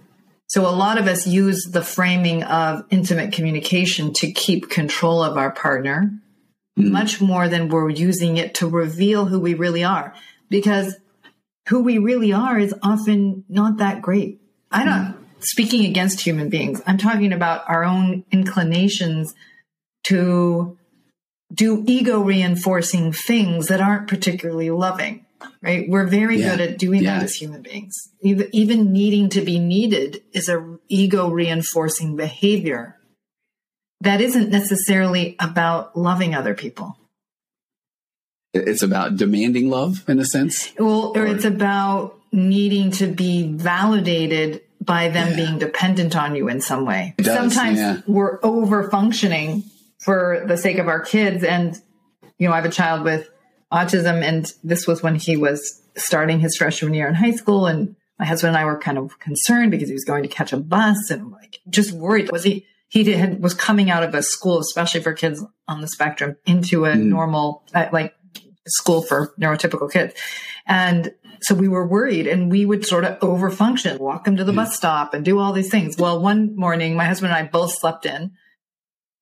So 0.48 0.62
a 0.66 0.70
lot 0.70 0.98
of 0.98 1.06
us 1.06 1.26
use 1.26 1.64
the 1.64 1.82
framing 1.82 2.44
of 2.44 2.84
intimate 2.90 3.32
communication 3.32 4.12
to 4.14 4.30
keep 4.30 4.70
control 4.70 5.22
of 5.22 5.36
our 5.36 5.50
partner 5.50 6.10
mm. 6.78 6.90
much 6.90 7.20
more 7.20 7.48
than 7.48 7.68
we're 7.68 7.90
using 7.90 8.36
it 8.36 8.54
to 8.56 8.68
reveal 8.68 9.26
who 9.26 9.40
we 9.40 9.54
really 9.54 9.82
are 9.82 10.14
because 10.48 10.96
who 11.68 11.82
we 11.82 11.98
really 11.98 12.32
are 12.32 12.58
is 12.58 12.74
often 12.82 13.44
not 13.48 13.78
that 13.78 14.02
great. 14.02 14.40
I 14.70 14.84
don't 14.84 15.14
mm. 15.14 15.16
speaking 15.40 15.84
against 15.84 16.20
human 16.20 16.48
beings. 16.48 16.80
I'm 16.86 16.98
talking 16.98 17.32
about 17.32 17.68
our 17.68 17.84
own 17.84 18.24
inclinations 18.30 19.34
to 20.04 20.78
do 21.52 21.82
ego 21.86 22.20
reinforcing 22.20 23.12
things 23.12 23.66
that 23.66 23.80
aren't 23.80 24.08
particularly 24.08 24.70
loving 24.70 25.25
right? 25.62 25.88
We're 25.88 26.06
very 26.06 26.38
yeah. 26.38 26.56
good 26.56 26.60
at 26.60 26.78
doing 26.78 27.02
yeah. 27.02 27.18
that 27.18 27.24
as 27.24 27.34
human 27.34 27.62
beings. 27.62 28.10
Even, 28.22 28.92
needing 28.92 29.28
to 29.30 29.40
be 29.40 29.58
needed 29.58 30.22
is 30.32 30.48
a 30.48 30.78
ego 30.88 31.30
reinforcing 31.30 32.16
behavior 32.16 32.96
that 34.00 34.20
isn't 34.20 34.50
necessarily 34.50 35.36
about 35.40 35.96
loving 35.96 36.34
other 36.34 36.54
people. 36.54 36.96
It's 38.52 38.82
about 38.82 39.16
demanding 39.16 39.68
love 39.68 40.04
in 40.08 40.18
a 40.18 40.24
sense? 40.24 40.72
Well, 40.78 41.12
or, 41.14 41.22
or 41.22 41.26
it's 41.26 41.44
about 41.44 42.18
needing 42.32 42.90
to 42.92 43.06
be 43.06 43.52
validated 43.52 44.62
by 44.80 45.08
them 45.08 45.30
yeah. 45.30 45.36
being 45.36 45.58
dependent 45.58 46.16
on 46.16 46.36
you 46.36 46.48
in 46.48 46.60
some 46.60 46.84
way. 46.84 47.14
Does, 47.18 47.36
Sometimes 47.36 48.06
we're 48.06 48.38
over 48.42 48.88
functioning 48.90 49.64
for 49.98 50.44
the 50.46 50.56
sake 50.56 50.78
of 50.78 50.88
our 50.88 51.00
kids. 51.00 51.42
And, 51.42 51.80
you 52.38 52.48
know, 52.48 52.52
I 52.54 52.56
have 52.56 52.64
a 52.64 52.70
child 52.70 53.04
with 53.04 53.28
autism. 53.72 54.22
And 54.22 54.52
this 54.62 54.86
was 54.86 55.02
when 55.02 55.16
he 55.16 55.36
was 55.36 55.82
starting 55.96 56.40
his 56.40 56.56
freshman 56.56 56.94
year 56.94 57.08
in 57.08 57.14
high 57.14 57.32
school. 57.32 57.66
And 57.66 57.96
my 58.18 58.24
husband 58.24 58.50
and 58.50 58.58
I 58.58 58.64
were 58.64 58.78
kind 58.78 58.98
of 58.98 59.18
concerned 59.18 59.70
because 59.70 59.88
he 59.88 59.94
was 59.94 60.04
going 60.04 60.22
to 60.22 60.28
catch 60.28 60.52
a 60.52 60.56
bus 60.56 61.10
and 61.10 61.30
like 61.32 61.60
just 61.68 61.92
worried. 61.92 62.30
Was 62.30 62.44
he, 62.44 62.66
he 62.88 63.02
did, 63.02 63.42
was 63.42 63.54
coming 63.54 63.90
out 63.90 64.02
of 64.02 64.14
a 64.14 64.22
school, 64.22 64.58
especially 64.58 65.00
for 65.00 65.12
kids 65.12 65.44
on 65.68 65.80
the 65.80 65.88
spectrum 65.88 66.36
into 66.46 66.84
a 66.84 66.90
mm. 66.90 67.04
normal, 67.04 67.64
uh, 67.74 67.88
like 67.92 68.14
school 68.66 69.02
for 69.02 69.34
neurotypical 69.40 69.90
kids. 69.90 70.14
And 70.66 71.12
so 71.40 71.54
we 71.54 71.68
were 71.68 71.86
worried 71.86 72.26
and 72.26 72.50
we 72.50 72.64
would 72.64 72.86
sort 72.86 73.04
of 73.04 73.18
overfunction, 73.20 73.98
walk 73.98 74.26
him 74.26 74.36
to 74.36 74.44
the 74.44 74.52
mm. 74.52 74.56
bus 74.56 74.76
stop 74.76 75.14
and 75.14 75.24
do 75.24 75.38
all 75.38 75.52
these 75.52 75.70
things. 75.70 75.96
Well, 75.96 76.20
one 76.20 76.56
morning, 76.56 76.96
my 76.96 77.04
husband 77.04 77.32
and 77.32 77.46
I 77.46 77.48
both 77.48 77.72
slept 77.72 78.06
in 78.06 78.32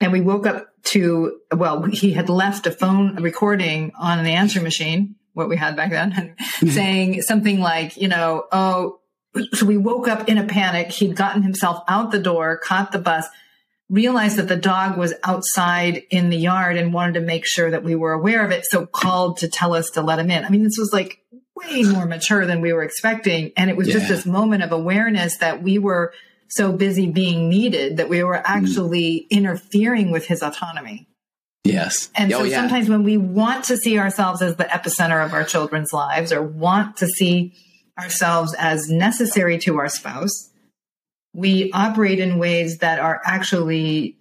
and 0.01 0.13
we 0.13 0.21
woke 0.21 0.47
up 0.47 0.69
to, 0.85 1.41
well, 1.55 1.83
he 1.85 2.13
had 2.13 2.29
left 2.29 2.67
a 2.67 2.71
phone 2.71 3.23
recording 3.23 3.93
on 3.99 4.25
the 4.25 4.33
answer 4.33 4.61
machine, 4.61 5.17
what 5.33 5.49
we 5.49 5.57
had 5.57 5.77
back 5.77 5.91
then, 5.91 6.37
saying 6.69 7.23
something 7.23 7.61
like, 7.61 7.97
you 7.97 8.09
know, 8.09 8.45
oh, 8.53 9.01
so 9.53 9.67
we 9.67 9.77
woke 9.77 10.07
up 10.09 10.29
in 10.29 10.39
a 10.39 10.45
panic. 10.45 10.93
He'd 10.93 11.17
gotten 11.17 11.43
himself 11.43 11.83
out 11.89 12.11
the 12.11 12.21
door, 12.21 12.57
caught 12.57 12.93
the 12.93 12.99
bus, 12.99 13.27
realized 13.89 14.37
that 14.37 14.49
the 14.49 14.57
dog 14.57 14.97
was 14.97 15.15
outside 15.25 16.03
in 16.11 16.31
the 16.31 16.37
yard 16.37 16.77
and 16.77 16.93
wanted 16.93 17.15
to 17.15 17.21
make 17.21 17.45
sure 17.45 17.71
that 17.71 17.83
we 17.83 17.95
were 17.95 18.13
aware 18.13 18.45
of 18.45 18.51
it. 18.53 18.65
So 18.65 18.87
called 18.87 19.39
to 19.39 19.49
tell 19.49 19.75
us 19.75 19.91
to 19.91 20.03
let 20.03 20.19
him 20.19 20.31
in. 20.31 20.45
I 20.45 20.51
mean, 20.51 20.63
this 20.63 20.79
was 20.79 20.93
like 20.93 21.19
way 21.57 21.83
more 21.83 22.07
mature 22.07 22.47
than 22.47 22.61
we 22.61 22.73
were 22.73 22.83
expecting. 22.83 23.53
And 23.57 23.71
it 23.71 23.77
was 23.77 23.89
yeah. 23.89 23.95
just 23.95 24.09
this 24.09 24.27
moment 24.27 24.63
of 24.63 24.73
awareness 24.73 25.39
that 25.39 25.63
we 25.63 25.79
were 25.79 26.13
so 26.49 26.73
busy 26.73 27.11
being 27.11 27.49
needed 27.49 27.97
that 27.97 28.09
we 28.09 28.23
were 28.23 28.37
mm. 28.37 28.43
actually 28.45 29.27
mm. 29.27 29.31
interfering 29.31 30.11
with 30.11 30.27
his 30.27 30.43
autonomy. 30.43 31.09
Yes. 31.65 32.11
And 32.15 32.33
oh, 32.33 32.41
so 32.41 32.45
yeah. 32.45 32.61
sometimes 32.61 32.89
when 32.89 33.05
we 33.05 33.17
want 33.17 33.65
to 33.65 33.77
see 33.77 33.99
ourselves 33.99 34.43
as 34.43 34.57
the 34.57 34.65
epicenter 34.65 35.25
of 35.25 35.33
our 35.33 35.45
children's 35.45 35.93
lives 35.93 36.33
or 36.33 36.43
want 36.43 36.99
to 36.99 37.07
see 37.07 37.55
ourselves 37.99 38.55
as 38.59 38.91
necessary 38.91 39.59
to 39.59 39.79
our 39.79 39.89
spouse, 39.89 40.51
we 41.33 41.73
operate 41.73 42.21
in 42.21 42.39
ways 42.39 42.79
that 42.79 42.99
are 42.99 43.21
actually 43.25 44.17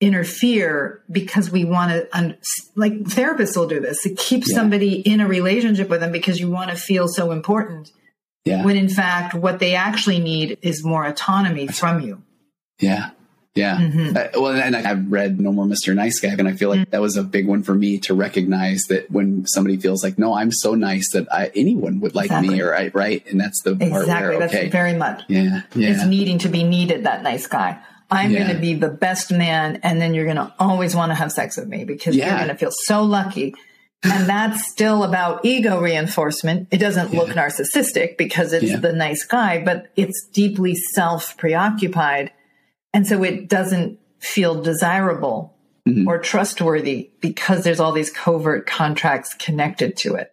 interfere 0.00 1.02
because 1.10 1.50
we 1.50 1.64
want 1.64 1.90
to 1.90 2.36
like 2.74 2.94
therapists 3.00 3.56
will 3.56 3.68
do 3.68 3.80
this 3.80 4.02
to 4.02 4.14
keep 4.14 4.46
yeah. 4.46 4.54
somebody 4.54 5.00
in 5.00 5.20
a 5.20 5.28
relationship 5.28 5.90
with 5.90 6.00
them 6.00 6.10
because 6.10 6.40
you 6.40 6.50
want 6.50 6.70
to 6.70 6.76
feel 6.76 7.06
so 7.06 7.32
important 7.32 7.92
yeah. 8.44 8.64
When 8.64 8.76
in 8.76 8.88
fact, 8.88 9.34
what 9.34 9.58
they 9.58 9.74
actually 9.74 10.18
need 10.18 10.58
is 10.62 10.84
more 10.84 11.04
autonomy 11.04 11.66
from 11.66 12.00
you. 12.00 12.22
Yeah. 12.78 13.10
Yeah. 13.54 13.78
Mm-hmm. 13.78 14.16
Uh, 14.16 14.40
well, 14.40 14.52
and 14.52 14.76
I've 14.76 15.10
read 15.10 15.40
No 15.40 15.52
More 15.52 15.66
Mr. 15.66 15.94
Nice 15.94 16.20
Guy, 16.20 16.28
and 16.28 16.46
I 16.46 16.52
feel 16.52 16.68
like 16.68 16.80
mm-hmm. 16.80 16.90
that 16.90 17.00
was 17.00 17.16
a 17.16 17.22
big 17.22 17.46
one 17.46 17.62
for 17.62 17.74
me 17.74 17.98
to 18.00 18.14
recognize 18.14 18.84
that 18.84 19.10
when 19.10 19.44
somebody 19.46 19.76
feels 19.76 20.04
like, 20.04 20.18
no, 20.18 20.34
I'm 20.34 20.52
so 20.52 20.74
nice 20.74 21.12
that 21.12 21.30
I, 21.32 21.50
anyone 21.54 22.00
would 22.00 22.14
like 22.14 22.26
exactly. 22.26 22.54
me, 22.54 22.62
or 22.62 22.74
I, 22.74 22.90
right? 22.94 23.26
And 23.26 23.40
that's 23.40 23.62
the 23.62 23.72
exactly. 23.72 23.90
part 23.90 24.06
where, 24.06 24.32
okay. 24.44 24.60
That's 24.62 24.72
very 24.72 24.94
much. 24.94 25.22
Yeah. 25.28 25.62
Yeah. 25.74 25.90
It's 25.90 26.06
needing 26.06 26.38
to 26.38 26.48
be 26.48 26.62
needed, 26.62 27.04
that 27.04 27.22
nice 27.22 27.46
guy. 27.46 27.82
I'm 28.10 28.30
yeah. 28.30 28.44
going 28.44 28.54
to 28.54 28.60
be 28.60 28.74
the 28.74 28.88
best 28.88 29.30
man, 29.30 29.80
and 29.82 30.00
then 30.00 30.14
you're 30.14 30.24
going 30.24 30.36
to 30.36 30.52
always 30.58 30.96
want 30.96 31.10
to 31.10 31.14
have 31.14 31.30
sex 31.30 31.56
with 31.56 31.68
me 31.68 31.84
because 31.84 32.16
yeah. 32.16 32.28
you're 32.28 32.38
going 32.38 32.48
to 32.48 32.56
feel 32.56 32.72
so 32.72 33.02
lucky. 33.02 33.54
And 34.02 34.28
that's 34.28 34.70
still 34.70 35.04
about 35.04 35.44
ego 35.44 35.80
reinforcement. 35.80 36.68
It 36.70 36.78
doesn't 36.78 37.12
yeah. 37.12 37.20
look 37.20 37.30
narcissistic 37.30 38.16
because 38.16 38.52
it's 38.52 38.80
the 38.80 38.92
nice 38.92 39.24
guy, 39.24 39.62
but 39.62 39.90
it's 39.96 40.26
deeply 40.32 40.74
self 40.74 41.36
preoccupied. 41.36 42.32
And 42.94 43.06
so 43.06 43.22
it 43.22 43.48
doesn't 43.48 43.98
feel 44.18 44.62
desirable 44.62 45.54
mm-hmm. 45.86 46.08
or 46.08 46.18
trustworthy 46.18 47.10
because 47.20 47.62
there's 47.62 47.80
all 47.80 47.92
these 47.92 48.10
covert 48.10 48.66
contracts 48.66 49.34
connected 49.34 49.96
to 49.98 50.14
it. 50.14 50.32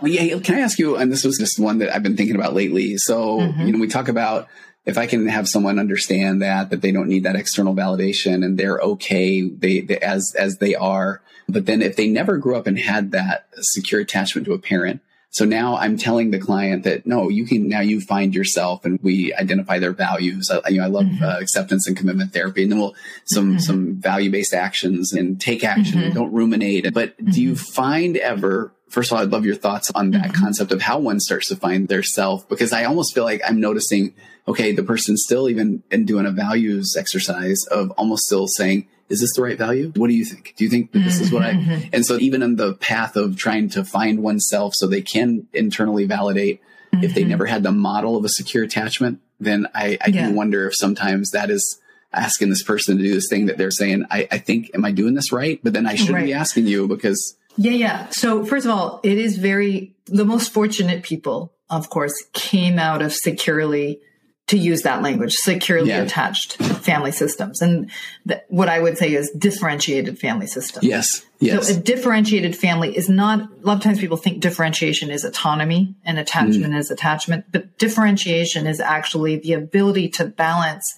Well, 0.00 0.10
yeah, 0.10 0.38
can 0.40 0.56
I 0.56 0.60
ask 0.60 0.78
you? 0.78 0.96
And 0.96 1.12
this 1.12 1.24
was 1.24 1.38
just 1.38 1.58
one 1.58 1.78
that 1.78 1.94
I've 1.94 2.02
been 2.02 2.16
thinking 2.16 2.34
about 2.34 2.52
lately. 2.52 2.96
So, 2.96 3.38
mm-hmm. 3.38 3.60
you 3.62 3.72
know, 3.72 3.78
we 3.78 3.86
talk 3.86 4.08
about 4.08 4.48
if 4.86 4.98
I 4.98 5.06
can 5.06 5.26
have 5.28 5.48
someone 5.48 5.78
understand 5.78 6.42
that 6.42 6.70
that 6.70 6.82
they 6.82 6.92
don't 6.92 7.08
need 7.08 7.24
that 7.24 7.36
external 7.36 7.74
validation 7.74 8.44
and 8.44 8.58
they're 8.58 8.78
okay 8.78 9.42
they, 9.42 9.80
they, 9.80 9.98
as 9.98 10.34
as 10.38 10.58
they 10.58 10.74
are. 10.74 11.22
But 11.48 11.66
then 11.66 11.82
if 11.82 11.96
they 11.96 12.08
never 12.08 12.38
grew 12.38 12.56
up 12.56 12.66
and 12.66 12.78
had 12.78 13.12
that 13.12 13.48
secure 13.58 14.00
attachment 14.00 14.46
to 14.46 14.54
a 14.54 14.58
parent, 14.58 15.00
so 15.30 15.44
now 15.44 15.76
I'm 15.76 15.96
telling 15.96 16.30
the 16.30 16.38
client 16.38 16.84
that 16.84 17.06
no, 17.06 17.28
you 17.28 17.44
can 17.44 17.68
now 17.68 17.80
you 17.80 18.00
find 18.00 18.32
yourself 18.32 18.84
and 18.84 19.00
we 19.02 19.34
identify 19.34 19.80
their 19.80 19.92
values. 19.92 20.48
I, 20.48 20.68
you 20.68 20.78
know, 20.78 20.84
I 20.84 20.86
love 20.86 21.06
mm-hmm. 21.06 21.24
uh, 21.24 21.38
acceptance 21.40 21.88
and 21.88 21.96
commitment 21.96 22.32
therapy, 22.32 22.62
and 22.62 22.70
then 22.70 22.78
we'll 22.78 22.94
some 23.24 23.50
mm-hmm. 23.50 23.58
some 23.58 23.96
value 23.96 24.30
based 24.30 24.54
actions 24.54 25.12
and 25.12 25.40
take 25.40 25.64
action. 25.64 26.00
Mm-hmm. 26.00 26.14
don't 26.14 26.32
ruminate. 26.32 26.94
But 26.94 27.16
do 27.22 27.42
you 27.42 27.54
mm-hmm. 27.54 27.72
find 27.72 28.16
ever? 28.16 28.72
First 28.88 29.10
of 29.10 29.16
all, 29.16 29.24
I'd 29.24 29.30
love 29.30 29.44
your 29.44 29.56
thoughts 29.56 29.90
on 29.92 30.12
that 30.12 30.30
mm-hmm. 30.30 30.44
concept 30.44 30.70
of 30.70 30.80
how 30.80 31.00
one 31.00 31.18
starts 31.18 31.48
to 31.48 31.56
find 31.56 31.88
their 31.88 32.04
self, 32.04 32.48
because 32.48 32.72
I 32.72 32.84
almost 32.84 33.12
feel 33.12 33.24
like 33.24 33.40
I'm 33.44 33.58
noticing, 33.58 34.14
okay, 34.46 34.72
the 34.72 34.82
person's 34.82 35.22
still 35.24 35.48
even 35.48 35.82
in 35.90 36.04
doing 36.04 36.26
a 36.26 36.30
values 36.30 36.96
exercise 36.98 37.64
of 37.70 37.90
almost 37.92 38.26
still 38.26 38.46
saying, 38.46 38.88
is 39.08 39.20
this 39.20 39.34
the 39.34 39.42
right 39.42 39.58
value? 39.58 39.92
What 39.96 40.08
do 40.08 40.14
you 40.14 40.24
think? 40.24 40.54
Do 40.56 40.64
you 40.64 40.70
think 40.70 40.92
that 40.92 41.00
this 41.00 41.20
is 41.20 41.30
what 41.30 41.42
I, 41.42 41.52
mm-hmm. 41.52 41.88
and 41.92 42.06
so 42.06 42.16
even 42.16 42.42
on 42.42 42.56
the 42.56 42.74
path 42.74 43.16
of 43.16 43.36
trying 43.36 43.68
to 43.70 43.84
find 43.84 44.22
oneself 44.22 44.74
so 44.74 44.86
they 44.86 45.02
can 45.02 45.46
internally 45.52 46.06
validate 46.06 46.62
mm-hmm. 46.92 47.04
if 47.04 47.14
they 47.14 47.20
mm-hmm. 47.20 47.30
never 47.30 47.46
had 47.46 47.62
the 47.62 47.72
model 47.72 48.16
of 48.16 48.24
a 48.24 48.28
secure 48.28 48.64
attachment, 48.64 49.20
then 49.40 49.66
I, 49.74 49.98
I 50.00 50.08
yeah. 50.08 50.28
do 50.28 50.34
wonder 50.34 50.66
if 50.66 50.74
sometimes 50.74 51.32
that 51.32 51.50
is 51.50 51.80
asking 52.12 52.48
this 52.48 52.62
person 52.62 52.96
to 52.96 53.02
do 53.02 53.12
this 53.12 53.28
thing 53.28 53.46
that 53.46 53.58
they're 53.58 53.70
saying, 53.70 54.04
I, 54.10 54.28
I 54.30 54.38
think, 54.38 54.70
am 54.74 54.84
I 54.84 54.92
doing 54.92 55.14
this 55.14 55.32
right? 55.32 55.60
But 55.62 55.72
then 55.72 55.86
I 55.86 55.96
shouldn't 55.96 56.16
right. 56.16 56.26
be 56.26 56.32
asking 56.32 56.66
you 56.66 56.88
because. 56.88 57.36
Yeah, 57.56 57.72
yeah. 57.72 58.08
So 58.10 58.44
first 58.44 58.64
of 58.64 58.72
all, 58.72 59.00
it 59.02 59.18
is 59.18 59.36
very, 59.36 59.94
the 60.06 60.24
most 60.24 60.52
fortunate 60.52 61.02
people, 61.02 61.52
of 61.68 61.90
course, 61.90 62.14
came 62.32 62.78
out 62.78 63.02
of 63.02 63.12
securely 63.12 64.00
to 64.46 64.58
use 64.58 64.82
that 64.82 65.00
language, 65.00 65.34
securely 65.34 65.88
yeah. 65.88 66.02
attached 66.02 66.56
family 66.56 67.12
systems. 67.12 67.62
And 67.62 67.90
th- 68.28 68.42
what 68.48 68.68
I 68.68 68.78
would 68.78 68.98
say 68.98 69.14
is 69.14 69.30
differentiated 69.30 70.18
family 70.18 70.46
systems. 70.46 70.84
Yes. 70.84 71.24
Yes. 71.40 71.68
So 71.68 71.74
a 71.74 71.80
differentiated 71.80 72.54
family 72.54 72.94
is 72.94 73.08
not, 73.08 73.40
a 73.40 73.66
lot 73.66 73.78
of 73.78 73.82
times 73.82 73.98
people 73.98 74.18
think 74.18 74.40
differentiation 74.40 75.10
is 75.10 75.24
autonomy 75.24 75.94
and 76.04 76.18
attachment 76.18 76.74
mm. 76.74 76.78
is 76.78 76.90
attachment, 76.90 77.46
but 77.52 77.78
differentiation 77.78 78.66
is 78.66 78.80
actually 78.80 79.36
the 79.36 79.54
ability 79.54 80.10
to 80.10 80.26
balance 80.26 80.94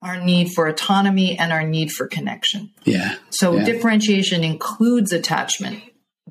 our 0.00 0.18
need 0.18 0.52
for 0.52 0.66
autonomy 0.66 1.38
and 1.38 1.52
our 1.52 1.64
need 1.64 1.92
for 1.92 2.06
connection. 2.06 2.70
Yeah. 2.84 3.16
So 3.28 3.56
yeah. 3.56 3.64
differentiation 3.64 4.42
includes 4.42 5.12
attachment, 5.12 5.82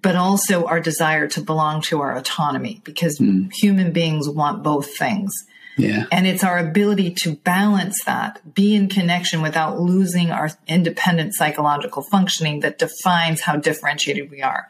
but 0.02 0.16
also 0.16 0.66
our 0.66 0.80
desire 0.80 1.28
to 1.30 1.42
belong 1.42 1.82
to 1.84 2.02
our 2.02 2.16
autonomy 2.16 2.82
because 2.84 3.20
mm. 3.20 3.52
human 3.54 3.92
beings 3.92 4.28
want 4.28 4.64
both 4.64 4.96
things. 4.98 5.32
Yeah. 5.78 6.06
And 6.12 6.26
it's 6.26 6.44
our 6.44 6.58
ability 6.58 7.12
to 7.16 7.36
balance 7.36 8.04
that, 8.06 8.54
be 8.54 8.76
in 8.76 8.88
connection 8.88 9.42
without 9.42 9.80
losing 9.80 10.32
our 10.32 10.52
independent 10.68 11.34
psychological 11.34 12.02
functioning 12.02 12.62
that 12.62 12.80
defines 12.80 13.42
how 13.42 13.58
differentiated 13.58 14.32
we 14.32 14.42
are. 14.42 14.68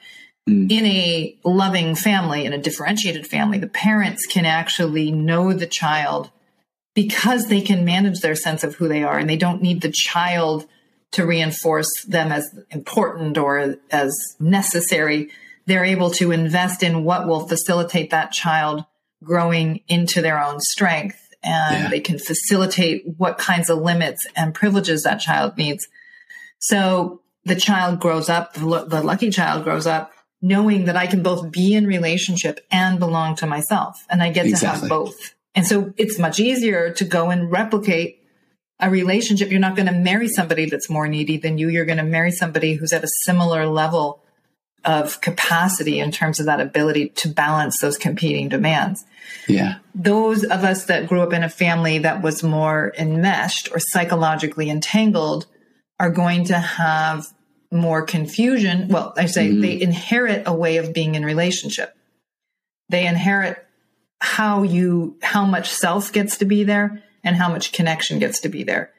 Mm. 0.49 0.71
In 0.71 0.85
a 0.85 1.37
loving 1.43 1.95
family, 1.95 2.45
in 2.45 2.53
a 2.53 2.57
differentiated 2.57 3.27
family, 3.27 3.57
the 3.57 3.67
parents 3.67 4.25
can 4.25 4.45
actually 4.45 5.11
know 5.11 5.53
the 5.53 5.67
child 5.67 6.31
because 6.95 7.47
they 7.47 7.61
can 7.61 7.85
manage 7.85 8.21
their 8.21 8.35
sense 8.35 8.63
of 8.63 8.75
who 8.75 8.87
they 8.87 9.03
are 9.03 9.19
and 9.19 9.29
they 9.29 9.37
don't 9.37 9.61
need 9.61 9.81
the 9.81 9.91
child 9.91 10.65
to 11.11 11.25
reinforce 11.25 12.03
them 12.05 12.31
as 12.31 12.57
important 12.71 13.37
or 13.37 13.77
as 13.91 14.35
necessary. 14.39 15.29
They're 15.65 15.85
able 15.85 16.11
to 16.11 16.31
invest 16.31 16.83
in 16.83 17.03
what 17.03 17.27
will 17.27 17.47
facilitate 17.47 18.11
that 18.11 18.31
child 18.31 18.85
growing 19.23 19.81
into 19.87 20.21
their 20.21 20.41
own 20.41 20.59
strength 20.59 21.19
and 21.43 21.83
yeah. 21.83 21.89
they 21.89 21.99
can 21.99 22.17
facilitate 22.19 23.03
what 23.17 23.37
kinds 23.37 23.69
of 23.69 23.79
limits 23.79 24.27
and 24.35 24.53
privileges 24.53 25.03
that 25.03 25.19
child 25.19 25.57
needs. 25.57 25.87
So 26.59 27.21
the 27.43 27.55
child 27.55 27.99
grows 27.99 28.29
up, 28.29 28.53
the, 28.53 28.85
the 28.87 29.01
lucky 29.03 29.29
child 29.29 29.63
grows 29.63 29.85
up 29.85 30.11
knowing 30.41 30.85
that 30.85 30.95
I 30.95 31.07
can 31.07 31.23
both 31.23 31.51
be 31.51 31.73
in 31.73 31.87
relationship 31.87 32.59
and 32.69 32.99
belong 32.99 33.35
to 33.37 33.47
myself 33.47 34.05
and 34.09 34.21
I 34.21 34.31
get 34.31 34.45
exactly. 34.45 34.67
to 34.67 34.81
have 34.81 34.89
both. 34.89 35.35
And 35.55 35.65
so 35.65 35.93
it's 35.97 36.19
much 36.19 36.39
easier 36.39 36.91
to 36.93 37.05
go 37.05 37.29
and 37.29 37.51
replicate 37.51 38.21
a 38.79 38.89
relationship. 38.89 39.49
You're 39.49 39.59
not 39.59 39.75
going 39.75 39.87
to 39.87 39.93
marry 39.93 40.27
somebody 40.27 40.65
that's 40.65 40.89
more 40.89 41.07
needy 41.07 41.37
than 41.37 41.57
you. 41.57 41.69
You're 41.69 41.85
going 41.85 41.97
to 41.97 42.03
marry 42.03 42.31
somebody 42.31 42.73
who's 42.73 42.93
at 42.93 43.03
a 43.03 43.07
similar 43.23 43.65
level 43.67 44.21
of 44.85 45.21
capacity 45.21 45.99
in 45.99 46.11
terms 46.11 46.39
of 46.39 46.45
that 46.45 46.61
ability 46.61 47.09
to 47.09 47.27
balance 47.27 47.79
those 47.79 47.97
competing 47.97 48.49
demands. 48.49 49.03
Yeah. 49.47 49.79
Those 49.93 50.43
of 50.43 50.63
us 50.63 50.85
that 50.85 51.07
grew 51.07 51.21
up 51.21 51.33
in 51.33 51.43
a 51.43 51.49
family 51.49 51.99
that 51.99 52.21
was 52.21 52.43
more 52.43 52.93
enmeshed 52.97 53.69
or 53.71 53.79
psychologically 53.79 54.69
entangled 54.69 55.47
are 55.99 56.09
going 56.09 56.45
to 56.45 56.57
have 56.57 57.27
more 57.71 58.03
confusion. 58.03 58.87
Well, 58.87 59.13
I 59.17 59.25
say 59.25 59.49
mm-hmm. 59.49 59.61
they 59.61 59.81
inherit 59.81 60.43
a 60.45 60.53
way 60.53 60.77
of 60.77 60.93
being 60.93 61.15
in 61.15 61.25
relationship. 61.25 61.95
They 62.89 63.07
inherit 63.07 63.65
how 64.19 64.63
you, 64.63 65.17
how 65.21 65.45
much 65.45 65.69
self 65.71 66.11
gets 66.11 66.37
to 66.37 66.45
be 66.45 66.63
there 66.63 67.03
and 67.23 67.35
how 67.35 67.49
much 67.49 67.71
connection 67.71 68.19
gets 68.19 68.41
to 68.41 68.49
be 68.49 68.63
there. 68.63 68.91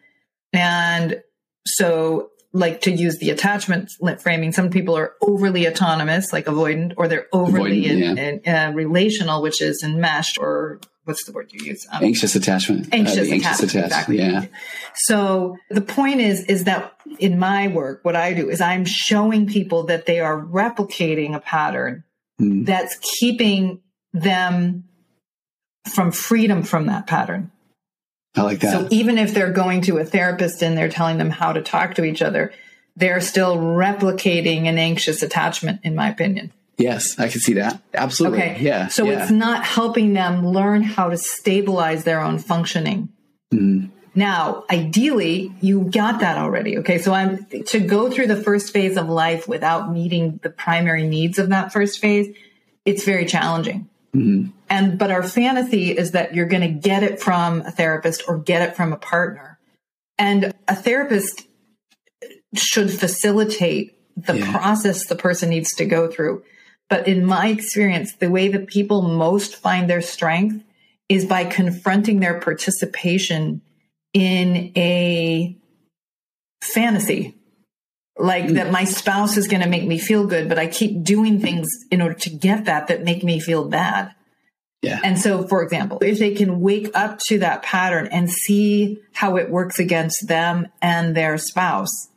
And 0.53 1.23
so 1.67 2.31
like 2.57 2.81
to 2.83 2.91
use 2.91 3.19
the 3.19 3.31
attachment 3.31 3.91
framing. 4.21 4.53
Some 4.53 4.71
people 4.71 4.97
are 4.97 5.15
overly 5.21 5.69
autonomous, 5.69 6.33
like 6.33 6.47
avoidant, 6.47 6.95
or 6.97 7.09
they're 7.09 7.27
overly 7.33 7.85
avoidant, 7.85 7.91
in, 7.91 8.43
yeah. 8.45 8.69
in, 8.69 8.73
uh, 8.73 8.73
relational, 8.75 9.43
which 9.43 9.61
is 9.61 9.83
enmeshed, 9.83 10.39
or 10.39 10.81
what's 11.05 11.25
the 11.25 11.33
word 11.33 11.53
you 11.53 11.65
use? 11.65 11.87
Um, 11.93 12.03
anxious 12.03 12.35
attachment. 12.35 12.89
Anxious, 12.93 13.29
uh, 13.29 13.35
anxious 13.35 13.61
attachment. 13.61 13.87
Exactly. 13.87 14.19
Yeah. 14.19 14.47
So 14.95 15.57
the 15.71 15.81
point 15.81 16.21
is, 16.21 16.45
is 16.45 16.65
that 16.65 16.95
in 17.19 17.39
my 17.39 17.69
work, 17.69 18.01
what 18.05 18.17
I 18.17 18.33
do 18.33 18.49
is 18.49 18.61
I'm 18.61 18.85
showing 18.85 19.47
people 19.47 19.85
that 19.85 20.07
they 20.07 20.21
are 20.21 20.41
replicating 20.41 21.35
a 21.35 21.41
pattern 21.41 22.05
mm. 22.41 22.67
that's 22.67 22.97
keeping 23.19 23.83
them 24.13 24.85
from 25.95 26.11
freedom 26.11 26.63
from 26.63 26.87
that 26.87 27.07
pattern. 27.07 27.53
I 28.37 28.43
like 28.43 28.61
that. 28.61 28.73
So 28.73 28.89
even 28.91 29.19
if 29.19 29.33
they're 29.33 29.53
going 29.53 29.83
to 29.83 29.99
a 29.99 30.05
therapist 30.05 30.63
and 30.63 30.77
they're 30.77 30.91
telling 30.91 31.19
them 31.19 31.31
how 31.31 31.53
to 31.53 31.63
talk 31.63 31.95
to 31.95 32.05
each 32.05 32.23
other, 32.23 32.53
they're 32.97 33.21
still 33.21 33.57
replicating 33.57 34.67
an 34.67 34.79
anxious 34.79 35.23
attachment, 35.23 35.81
in 35.85 35.95
my 35.95 36.09
opinion. 36.09 36.53
Yes, 36.79 37.19
I 37.19 37.29
can 37.29 37.41
see 37.41 37.55
that. 37.55 37.81
Absolutely. 37.95 38.43
Okay. 38.43 38.59
Yeah. 38.61 38.89
So 38.89 39.07
yeah. 39.07 39.23
it's 39.23 39.31
not 39.31 39.65
helping 39.65 40.13
them 40.13 40.47
learn 40.47 40.83
how 40.83 41.09
to 41.09 41.17
stabilize 41.17 42.05
their 42.05 42.21
own 42.21 42.39
functioning. 42.39 43.09
Mm. 43.53 43.91
Now, 44.15 44.65
ideally, 44.71 45.55
you 45.61 45.91
got 45.91 46.21
that 46.21 46.39
already. 46.39 46.79
Okay. 46.79 46.99
So 46.99 47.13
I'm 47.13 47.47
to 47.47 47.81
go 47.81 48.11
through 48.11 48.27
the 48.27 48.37
first 48.37 48.73
phase 48.73 48.97
of 48.97 49.09
life 49.09 49.47
without 49.49 49.91
meeting 49.91 50.41
the 50.43 50.51
primary 50.51 51.07
needs 51.07 51.39
of 51.39 51.51
that 51.51 51.73
first 51.73 51.99
phase. 51.99 52.35
It's 52.85 53.05
very 53.05 53.25
challenging. 53.25 53.89
Mm-hmm. 54.15 54.51
And, 54.69 54.99
but 54.99 55.11
our 55.11 55.23
fantasy 55.23 55.91
is 55.91 56.13
that 56.13 56.35
you're 56.35 56.47
going 56.47 56.63
to 56.63 56.89
get 56.89 57.03
it 57.03 57.21
from 57.21 57.61
a 57.63 57.71
therapist 57.71 58.25
or 58.27 58.39
get 58.39 58.63
it 58.63 58.77
from 58.77 58.93
a 58.93 58.97
partner. 58.97 59.59
And 60.19 60.55
a 60.67 60.75
therapist 60.75 61.47
should 62.55 62.91
facilitate 62.91 63.99
the 64.17 64.39
yeah. 64.39 64.51
process 64.51 65.07
the 65.07 65.17
person 65.17 65.51
needs 65.51 65.75
to 65.75 65.85
go 65.85 66.11
through. 66.11 66.43
But 66.89 67.07
in 67.07 67.25
my 67.25 67.49
experience, 67.49 68.15
the 68.15 68.31
way 68.31 68.49
that 68.49 68.69
people 68.69 69.03
most 69.03 69.57
find 69.57 69.91
their 69.91 70.01
strength 70.01 70.65
is 71.09 71.25
by 71.25 71.45
confronting 71.45 72.21
their 72.21 72.41
participation 72.41 73.61
in 74.13 74.73
a 74.77 75.57
fantasy. 76.63 77.35
Like 78.19 78.49
that 78.55 78.73
my 78.73 78.85
spouse 78.85 79.37
is 79.37 79.47
going 79.47 79.63
to 79.63 79.69
make 79.69 79.87
me 79.87 79.99
feel 79.99 80.27
good, 80.27 80.49
but 80.49 80.59
I 80.59 80.69
keep 80.69 81.03
doing 81.03 81.39
things 81.39 81.69
in 81.91 82.01
order 82.01 82.15
to 82.15 82.31
get 82.31 82.65
that 82.65 82.89
that 82.89 83.05
make 83.05 83.23
me 83.23 83.41
feel 83.41 83.69
bad. 83.69 84.15
Yeah. 84.83 85.01
And 85.03 85.19
so, 85.19 85.47
for 85.47 85.63
example, 85.63 85.99
if 86.01 86.19
they 86.19 86.35
can 86.35 86.61
wake 86.61 86.91
up 86.95 87.19
to 87.27 87.41
that 87.41 87.63
pattern 87.63 88.07
and 88.07 88.31
see 88.31 89.03
how 89.13 89.37
it 89.37 89.51
works 89.51 89.79
against 89.79 90.29
them 90.29 90.69
and 90.81 91.15
their 91.15 91.37
spouse, 91.39 92.09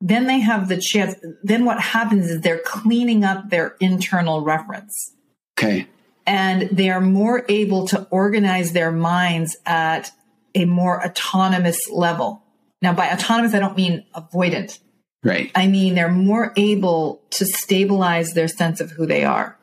then 0.00 0.26
they 0.26 0.40
have 0.40 0.68
the 0.68 0.76
chance. 0.76 1.14
Then 1.42 1.64
what 1.64 1.80
happens 1.80 2.26
is 2.30 2.40
they're 2.40 2.58
cleaning 2.58 3.24
up 3.24 3.48
their 3.50 3.76
internal 3.80 4.42
reference. 4.42 5.14
Okay. 5.58 5.86
And 6.26 6.68
they 6.70 6.90
are 6.90 7.00
more 7.00 7.44
able 7.48 7.86
to 7.88 8.06
organize 8.10 8.72
their 8.72 8.92
minds 8.92 9.56
at 9.64 10.10
a 10.54 10.64
more 10.64 11.04
autonomous 11.04 11.88
level. 11.90 12.42
Now, 12.82 12.92
by 12.92 13.10
autonomous, 13.10 13.54
I 13.54 13.58
don't 13.58 13.76
mean 13.76 14.04
avoidant. 14.14 14.78
Right. 15.22 15.50
I 15.54 15.66
mean, 15.66 15.94
they're 15.94 16.10
more 16.10 16.52
able 16.56 17.20
to 17.30 17.44
stabilize 17.44 18.32
their 18.32 18.48
sense 18.48 18.80
of 18.80 18.92
who 18.92 19.06
they 19.06 19.24
are. 19.24 19.58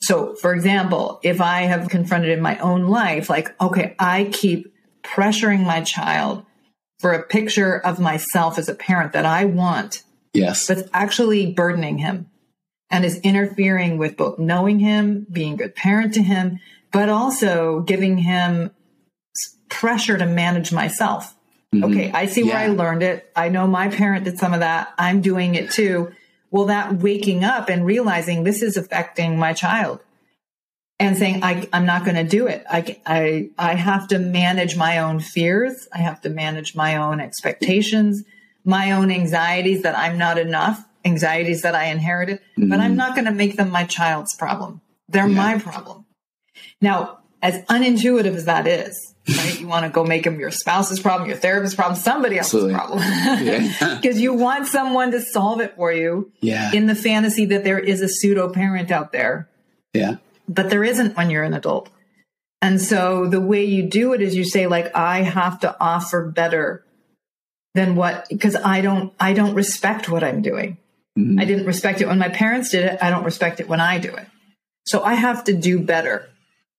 So, 0.00 0.34
for 0.34 0.52
example, 0.52 1.20
if 1.22 1.40
I 1.40 1.62
have 1.62 1.88
confronted 1.88 2.30
in 2.30 2.40
my 2.40 2.58
own 2.58 2.88
life, 2.88 3.30
like, 3.30 3.54
okay, 3.60 3.94
I 4.00 4.24
keep 4.32 4.74
pressuring 5.04 5.64
my 5.64 5.82
child 5.82 6.44
for 6.98 7.12
a 7.12 7.22
picture 7.22 7.78
of 7.78 8.00
myself 8.00 8.58
as 8.58 8.68
a 8.68 8.74
parent 8.74 9.12
that 9.12 9.26
I 9.26 9.44
want. 9.44 10.02
Yes. 10.32 10.66
That's 10.66 10.88
actually 10.92 11.52
burdening 11.52 11.98
him 11.98 12.30
and 12.90 13.04
is 13.04 13.18
interfering 13.20 13.98
with 13.98 14.16
both 14.16 14.38
knowing 14.38 14.80
him, 14.80 15.26
being 15.30 15.54
a 15.54 15.56
good 15.56 15.74
parent 15.74 16.14
to 16.14 16.22
him, 16.22 16.58
but 16.90 17.08
also 17.08 17.80
giving 17.80 18.18
him 18.18 18.70
pressure 19.68 20.18
to 20.18 20.26
manage 20.26 20.72
myself. 20.72 21.34
Mm-hmm. 21.74 21.84
Okay, 21.84 22.12
I 22.12 22.26
see 22.26 22.42
where. 22.42 22.56
I 22.56 22.66
learned 22.66 23.02
it. 23.02 23.30
I 23.34 23.48
know 23.48 23.66
my 23.66 23.88
parent 23.88 24.24
did 24.24 24.38
some 24.38 24.52
of 24.52 24.60
that. 24.60 24.92
I'm 24.98 25.20
doing 25.20 25.54
it 25.54 25.70
too. 25.70 26.12
Well, 26.50 26.66
that 26.66 26.96
waking 26.96 27.44
up 27.44 27.70
and 27.70 27.86
realizing 27.86 28.44
this 28.44 28.62
is 28.62 28.76
affecting 28.76 29.38
my 29.38 29.54
child 29.54 30.00
and 31.00 31.16
saying, 31.16 31.42
I, 31.42 31.66
am 31.72 31.86
not 31.86 32.04
going 32.04 32.16
to 32.16 32.24
do 32.24 32.46
it. 32.46 32.64
I, 32.70 33.00
I, 33.06 33.50
I 33.58 33.74
have 33.74 34.08
to 34.08 34.18
manage 34.18 34.76
my 34.76 34.98
own 34.98 35.18
fears. 35.18 35.88
I 35.92 35.98
have 35.98 36.20
to 36.22 36.28
manage 36.28 36.74
my 36.74 36.96
own 36.96 37.20
expectations, 37.20 38.22
my 38.64 38.92
own 38.92 39.10
anxieties 39.10 39.82
that 39.82 39.96
I'm 39.96 40.18
not 40.18 40.38
enough, 40.38 40.84
anxieties 41.04 41.62
that 41.62 41.74
I 41.74 41.86
inherited, 41.86 42.38
mm-hmm. 42.58 42.68
but 42.68 42.80
I'm 42.80 42.90
mm-hmm. 42.90 42.98
not 42.98 43.14
going 43.14 43.24
to 43.24 43.32
make 43.32 43.56
them 43.56 43.70
my 43.70 43.84
child's 43.84 44.34
problem. 44.34 44.80
They're 45.08 45.26
yeah. 45.26 45.36
my 45.36 45.58
problem. 45.58 46.06
Now, 46.80 47.20
as 47.40 47.64
unintuitive 47.64 48.34
as 48.34 48.44
that 48.44 48.66
is, 48.66 49.11
right? 49.28 49.60
You 49.60 49.66
want 49.66 49.84
to 49.84 49.90
go 49.90 50.04
make 50.04 50.24
them 50.24 50.40
your 50.40 50.50
spouse's 50.50 51.00
problem, 51.00 51.28
your 51.28 51.38
therapist's 51.38 51.76
problem, 51.76 51.96
somebody 51.96 52.38
else's 52.38 52.72
Absolutely. 52.72 53.70
problem. 53.78 54.00
Because 54.00 54.20
you 54.20 54.34
want 54.34 54.66
someone 54.66 55.12
to 55.12 55.20
solve 55.20 55.60
it 55.60 55.76
for 55.76 55.92
you 55.92 56.32
yeah. 56.40 56.72
in 56.72 56.86
the 56.86 56.94
fantasy 56.94 57.46
that 57.46 57.64
there 57.64 57.78
is 57.78 58.00
a 58.00 58.08
pseudo 58.08 58.48
parent 58.48 58.90
out 58.90 59.12
there. 59.12 59.48
Yeah. 59.92 60.16
But 60.48 60.70
there 60.70 60.82
isn't 60.82 61.16
when 61.16 61.30
you're 61.30 61.44
an 61.44 61.54
adult. 61.54 61.88
And 62.60 62.80
so 62.80 63.26
the 63.26 63.40
way 63.40 63.64
you 63.64 63.84
do 63.84 64.12
it 64.12 64.22
is 64.22 64.36
you 64.36 64.44
say, 64.44 64.66
like, 64.66 64.94
I 64.94 65.22
have 65.22 65.60
to 65.60 65.76
offer 65.80 66.30
better 66.30 66.84
than 67.74 67.96
what, 67.96 68.28
because 68.28 68.54
I 68.54 68.80
don't, 68.80 69.12
I 69.18 69.32
don't 69.32 69.54
respect 69.54 70.08
what 70.08 70.22
I'm 70.22 70.42
doing. 70.42 70.78
Mm-hmm. 71.18 71.40
I 71.40 71.44
didn't 71.44 71.66
respect 71.66 72.00
it 72.00 72.06
when 72.06 72.18
my 72.18 72.28
parents 72.28 72.70
did 72.70 72.84
it. 72.84 73.02
I 73.02 73.10
don't 73.10 73.24
respect 73.24 73.60
it 73.60 73.68
when 73.68 73.80
I 73.80 73.98
do 73.98 74.14
it. 74.14 74.26
So 74.86 75.02
I 75.02 75.14
have 75.14 75.44
to 75.44 75.52
do 75.52 75.80
better. 75.80 76.28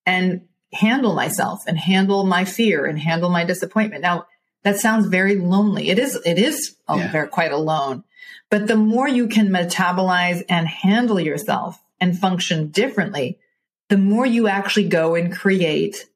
And 0.06 0.48
handle 0.74 1.14
myself 1.14 1.64
and 1.68 1.78
handle 1.78 2.26
my 2.26 2.46
fear 2.46 2.86
and 2.86 3.00
handle 3.00 3.30
my 3.30 3.44
disappointment. 3.44 4.02
Now, 4.02 4.28
that 4.64 4.78
sounds 4.78 5.08
very 5.08 5.36
lonely. 5.36 5.90
It 5.90 6.00
is, 6.00 6.20
it 6.26 6.40
is 6.40 6.76
yeah. 6.90 7.12
very, 7.12 7.28
quite 7.28 7.52
alone. 7.52 8.04
But 8.50 8.68
the 8.68 8.78
more 8.78 9.08
you 9.08 9.28
can 9.28 9.50
metabolize 9.50 10.44
and 10.48 10.68
handle 10.68 11.20
yourself 11.20 11.82
and 12.00 12.18
function 12.18 12.70
differently, 12.70 13.40
the 13.90 13.98
more 13.98 14.26
you 14.26 14.48
actually 14.48 14.88
go 14.88 15.16
and 15.16 15.36
create. 15.36 16.08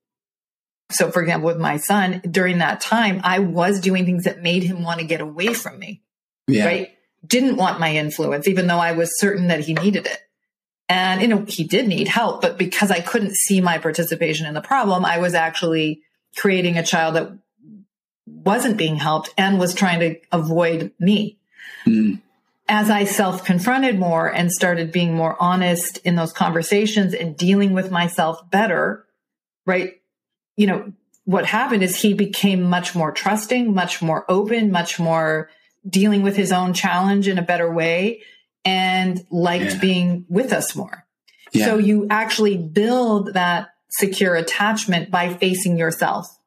So, 0.91 1.12
for 1.12 1.22
example, 1.22 1.47
with 1.47 1.58
my 1.58 1.78
son, 1.78 2.22
during 2.30 2.60
that 2.60 2.80
time, 2.80 3.22
I 3.24 3.39
was 3.39 3.82
doing 3.82 4.05
things 4.05 4.24
that 4.24 4.41
made 4.41 4.64
him 4.64 4.84
want 4.84 4.99
to 4.99 5.05
get 5.05 5.20
away 5.20 5.53
from 5.53 5.80
me. 5.80 6.01
Yeah. 6.47 6.66
Right? 6.66 6.91
Didn't 7.26 7.58
want 7.58 7.80
my 7.80 7.95
influence, 7.95 8.47
even 8.47 8.68
though 8.68 8.80
I 8.80 8.93
was 8.93 9.20
certain 9.20 9.47
that 9.47 9.62
he 9.62 9.74
needed 9.74 10.05
it. 10.05 10.22
And, 10.90 11.22
you 11.22 11.28
know, 11.28 11.44
he 11.46 11.66
did 11.66 11.88
need 11.88 12.08
help, 12.08 12.42
but 12.42 12.58
because 12.58 12.92
I 12.92 13.02
couldn't 13.02 13.36
see 13.36 13.60
my 13.60 13.78
participation 13.78 14.46
in 14.46 14.54
the 14.54 14.62
problem, 14.62 15.04
I 15.04 15.18
was 15.18 15.34
actually 15.34 16.02
creating 16.38 16.78
a 16.78 16.84
child 16.84 17.16
that 17.16 17.32
wasn't 18.26 18.78
being 18.78 18.96
helped 18.96 19.34
and 19.38 19.60
was 19.60 19.74
trying 19.74 20.00
to 20.00 20.16
avoid 20.32 20.92
me. 21.00 21.38
Mm. 21.86 22.22
As 22.70 22.90
I 22.90 23.06
self 23.06 23.46
confronted 23.46 23.98
more 23.98 24.34
and 24.34 24.52
started 24.52 24.92
being 24.92 25.14
more 25.14 25.36
honest 25.42 25.98
in 26.00 26.16
those 26.16 26.34
conversations 26.34 27.14
and 27.14 27.36
dealing 27.36 27.74
with 27.74 27.92
myself 27.92 28.50
better, 28.50 29.06
right? 29.66 30.02
You 30.58 30.68
know, 30.68 30.94
what 31.24 31.46
happened 31.46 31.84
is 31.84 31.96
he 31.96 32.14
became 32.14 32.64
much 32.64 32.96
more 32.96 33.12
trusting, 33.12 33.74
much 33.74 34.02
more 34.02 34.26
open, 34.30 34.72
much 34.72 35.00
more 35.00 35.50
dealing 35.88 36.24
with 36.24 36.36
his 36.36 36.52
own 36.52 36.74
challenge 36.74 37.28
in 37.28 37.38
a 37.38 37.42
better 37.42 37.72
way 37.72 38.22
and 38.68 39.26
liked 39.32 39.63
yeah. 39.63 39.80
being 39.80 40.26
with 40.28 40.51
us 40.51 40.76
more. 40.76 41.05
Yeah. 41.53 41.68
So 41.68 41.78
you 41.78 42.07
actually 42.09 42.57
build 42.57 43.34
that 43.34 43.70
secure 43.89 44.36
attachment 44.36 45.09
by 45.09 45.34
facing 45.34 45.78
yourself. 45.78 46.38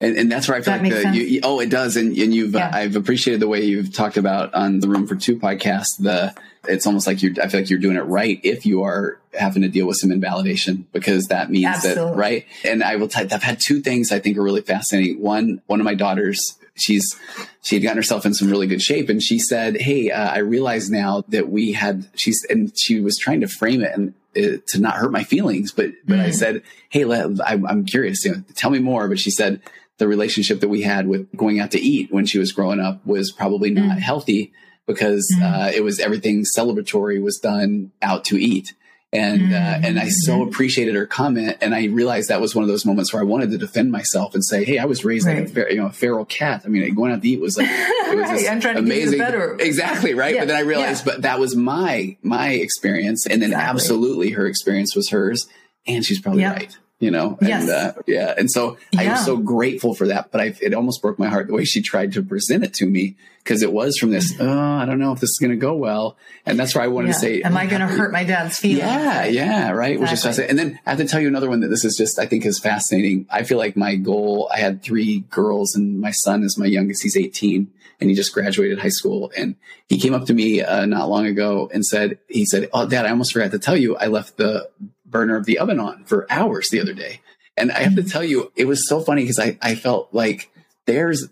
And, 0.00 0.16
and 0.16 0.32
that's 0.32 0.48
where 0.48 0.56
I 0.56 0.62
feel 0.62 0.78
like 0.78 1.12
the, 1.12 1.16
you, 1.16 1.40
oh, 1.42 1.60
it 1.60 1.68
does. 1.68 1.96
And, 1.96 2.16
and 2.16 2.34
you've, 2.34 2.54
yeah. 2.54 2.68
uh, 2.68 2.78
I've 2.78 2.96
appreciated 2.96 3.40
the 3.40 3.48
way 3.48 3.62
you've 3.62 3.92
talked 3.92 4.16
about 4.16 4.54
on 4.54 4.80
the 4.80 4.88
Room 4.88 5.06
for 5.06 5.16
Two 5.16 5.38
podcast. 5.38 5.98
The, 5.98 6.34
it's 6.66 6.86
almost 6.86 7.06
like 7.06 7.22
you're, 7.22 7.32
I 7.42 7.48
feel 7.48 7.60
like 7.60 7.68
you're 7.68 7.78
doing 7.78 7.96
it 7.96 8.00
right 8.00 8.40
if 8.42 8.64
you 8.64 8.82
are 8.84 9.20
having 9.38 9.62
to 9.62 9.68
deal 9.68 9.86
with 9.86 9.98
some 9.98 10.10
invalidation 10.10 10.86
because 10.92 11.26
that 11.26 11.50
means 11.50 11.66
Absolutely. 11.66 12.04
that, 12.04 12.16
right? 12.16 12.46
And 12.64 12.82
I 12.82 12.96
will 12.96 13.08
tell 13.08 13.24
you, 13.24 13.28
I've 13.32 13.42
had 13.42 13.60
two 13.60 13.80
things 13.82 14.12
I 14.12 14.18
think 14.18 14.38
are 14.38 14.42
really 14.42 14.62
fascinating. 14.62 15.20
One, 15.20 15.60
one 15.66 15.80
of 15.80 15.84
my 15.84 15.94
daughters 15.94 16.58
she's 16.76 17.16
she 17.62 17.76
had 17.76 17.82
gotten 17.82 17.96
herself 17.96 18.26
in 18.26 18.34
some 18.34 18.50
really 18.50 18.66
good 18.66 18.82
shape 18.82 19.08
and 19.08 19.22
she 19.22 19.38
said 19.38 19.76
hey 19.80 20.10
uh, 20.10 20.30
i 20.30 20.38
realize 20.38 20.90
now 20.90 21.22
that 21.28 21.48
we 21.48 21.72
had 21.72 22.06
she's 22.14 22.44
and 22.48 22.76
she 22.76 23.00
was 23.00 23.16
trying 23.16 23.40
to 23.40 23.48
frame 23.48 23.80
it 23.80 23.92
and 23.94 24.14
uh, 24.36 24.58
to 24.66 24.80
not 24.80 24.94
hurt 24.94 25.12
my 25.12 25.24
feelings 25.24 25.72
but 25.72 25.90
but 26.06 26.14
mm-hmm. 26.14 26.26
i 26.26 26.30
said 26.30 26.62
hey 26.88 27.04
let, 27.04 27.40
I, 27.40 27.60
i'm 27.68 27.84
curious 27.84 28.24
you 28.24 28.32
know, 28.32 28.42
tell 28.54 28.70
me 28.70 28.80
more 28.80 29.08
but 29.08 29.18
she 29.18 29.30
said 29.30 29.60
the 29.98 30.08
relationship 30.08 30.60
that 30.60 30.68
we 30.68 30.82
had 30.82 31.06
with 31.06 31.28
going 31.36 31.60
out 31.60 31.70
to 31.70 31.80
eat 31.80 32.12
when 32.12 32.26
she 32.26 32.38
was 32.38 32.52
growing 32.52 32.80
up 32.80 33.04
was 33.06 33.30
probably 33.30 33.70
not 33.70 33.84
mm-hmm. 33.84 33.98
healthy 33.98 34.52
because 34.86 35.32
mm-hmm. 35.34 35.44
uh, 35.44 35.68
it 35.68 35.84
was 35.84 36.00
everything 36.00 36.44
celebratory 36.56 37.22
was 37.22 37.38
done 37.38 37.92
out 38.02 38.24
to 38.24 38.36
eat 38.36 38.74
and 39.14 39.54
uh, 39.54 39.56
and 39.56 39.98
I 39.98 40.08
so 40.08 40.32
mm-hmm. 40.32 40.48
appreciated 40.48 40.96
her 40.96 41.06
comment, 41.06 41.58
and 41.60 41.74
I 41.74 41.86
realized 41.86 42.28
that 42.30 42.40
was 42.40 42.54
one 42.54 42.64
of 42.64 42.68
those 42.68 42.84
moments 42.84 43.12
where 43.12 43.22
I 43.22 43.24
wanted 43.24 43.50
to 43.52 43.58
defend 43.58 43.92
myself 43.92 44.34
and 44.34 44.44
say, 44.44 44.64
"Hey, 44.64 44.78
I 44.78 44.86
was 44.86 45.04
raised 45.04 45.26
right. 45.26 45.40
like 45.40 45.48
a 45.48 45.52
fer- 45.52 45.70
you 45.70 45.76
know 45.76 45.86
a 45.86 45.92
feral 45.92 46.24
cat. 46.24 46.62
I 46.64 46.68
mean, 46.68 46.92
going 46.94 47.12
out 47.12 47.22
to 47.22 47.28
eat 47.28 47.40
was 47.40 47.56
like 47.56 47.68
it 47.70 48.16
was 48.16 48.28
right. 48.30 48.50
I'm 48.50 48.60
trying 48.60 48.76
amazing, 48.76 49.12
to 49.12 49.18
better. 49.18 49.54
exactly 49.60 50.14
right." 50.14 50.34
Yeah. 50.34 50.42
But 50.42 50.48
then 50.48 50.56
I 50.56 50.60
realized, 50.60 51.06
yeah. 51.06 51.12
but 51.12 51.22
that 51.22 51.38
was 51.38 51.54
my 51.54 52.16
my 52.22 52.50
experience, 52.50 53.26
and 53.26 53.40
then 53.40 53.50
exactly. 53.50 53.70
absolutely 53.70 54.30
her 54.30 54.46
experience 54.46 54.96
was 54.96 55.10
hers, 55.10 55.46
and 55.86 56.04
she's 56.04 56.20
probably 56.20 56.42
yep. 56.42 56.56
right 56.56 56.78
you 57.00 57.10
know 57.10 57.36
and 57.40 57.48
yes. 57.48 57.68
uh, 57.68 57.92
yeah 58.06 58.34
and 58.38 58.50
so 58.50 58.76
yeah. 58.92 59.00
i 59.00 59.08
was 59.12 59.24
so 59.24 59.36
grateful 59.36 59.94
for 59.94 60.06
that 60.06 60.30
but 60.30 60.40
I, 60.40 60.54
it 60.62 60.74
almost 60.74 61.02
broke 61.02 61.18
my 61.18 61.28
heart 61.28 61.48
the 61.48 61.54
way 61.54 61.64
she 61.64 61.82
tried 61.82 62.12
to 62.12 62.22
present 62.22 62.64
it 62.64 62.72
to 62.74 62.86
me 62.86 63.16
because 63.42 63.62
it 63.62 63.72
was 63.72 63.98
from 63.98 64.10
this 64.10 64.32
oh 64.38 64.48
i 64.48 64.84
don't 64.84 65.00
know 65.00 65.12
if 65.12 65.20
this 65.20 65.30
is 65.30 65.38
going 65.38 65.50
to 65.50 65.56
go 65.56 65.74
well 65.74 66.16
and 66.46 66.58
that's 66.58 66.74
why 66.74 66.84
i 66.84 66.86
wanted 66.86 67.08
yeah. 67.08 67.12
to 67.14 67.18
say 67.18 67.42
am 67.42 67.56
i 67.56 67.66
going 67.66 67.80
to 67.80 67.86
hurt 67.86 68.12
my 68.12 68.22
dad's 68.22 68.58
feelings 68.58 68.78
yeah 68.78 69.24
yeah 69.24 69.70
right 69.70 69.92
exactly. 69.92 69.96
which 69.98 70.12
is 70.12 70.22
fascinating 70.22 70.50
and 70.50 70.58
then 70.58 70.80
i 70.86 70.90
have 70.90 70.98
to 70.98 71.06
tell 71.06 71.20
you 71.20 71.28
another 71.28 71.48
one 71.48 71.60
that 71.60 71.68
this 71.68 71.84
is 71.84 71.96
just 71.96 72.18
i 72.18 72.26
think 72.26 72.46
is 72.46 72.60
fascinating 72.60 73.26
i 73.28 73.42
feel 73.42 73.58
like 73.58 73.76
my 73.76 73.96
goal 73.96 74.48
i 74.52 74.58
had 74.58 74.82
three 74.82 75.20
girls 75.30 75.74
and 75.74 76.00
my 76.00 76.12
son 76.12 76.44
is 76.44 76.56
my 76.56 76.66
youngest 76.66 77.02
he's 77.02 77.16
18 77.16 77.70
and 78.00 78.10
he 78.10 78.16
just 78.16 78.32
graduated 78.32 78.78
high 78.78 78.88
school 78.88 79.32
and 79.36 79.56
he 79.88 79.98
came 79.98 80.14
up 80.14 80.26
to 80.26 80.34
me 80.34 80.62
uh, 80.62 80.84
not 80.86 81.08
long 81.08 81.26
ago 81.26 81.70
and 81.72 81.84
said 81.84 82.18
he 82.28 82.46
said 82.46 82.68
oh 82.72 82.88
dad 82.88 83.04
i 83.04 83.10
almost 83.10 83.32
forgot 83.32 83.50
to 83.50 83.58
tell 83.58 83.76
you 83.76 83.96
i 83.96 84.06
left 84.06 84.36
the 84.36 84.68
burner 85.14 85.36
of 85.36 85.46
the 85.46 85.60
oven 85.60 85.78
on 85.78 86.04
for 86.04 86.26
hours 86.28 86.70
the 86.70 86.80
other 86.80 86.92
day. 86.92 87.20
And 87.56 87.70
I 87.70 87.78
have 87.78 87.94
to 87.94 88.00
mm-hmm. 88.00 88.10
tell 88.10 88.24
you, 88.24 88.50
it 88.56 88.66
was 88.66 88.88
so 88.88 89.00
funny 89.00 89.22
because 89.22 89.38
I, 89.38 89.56
I 89.62 89.76
felt 89.76 90.08
like 90.12 90.50
there's 90.86 91.28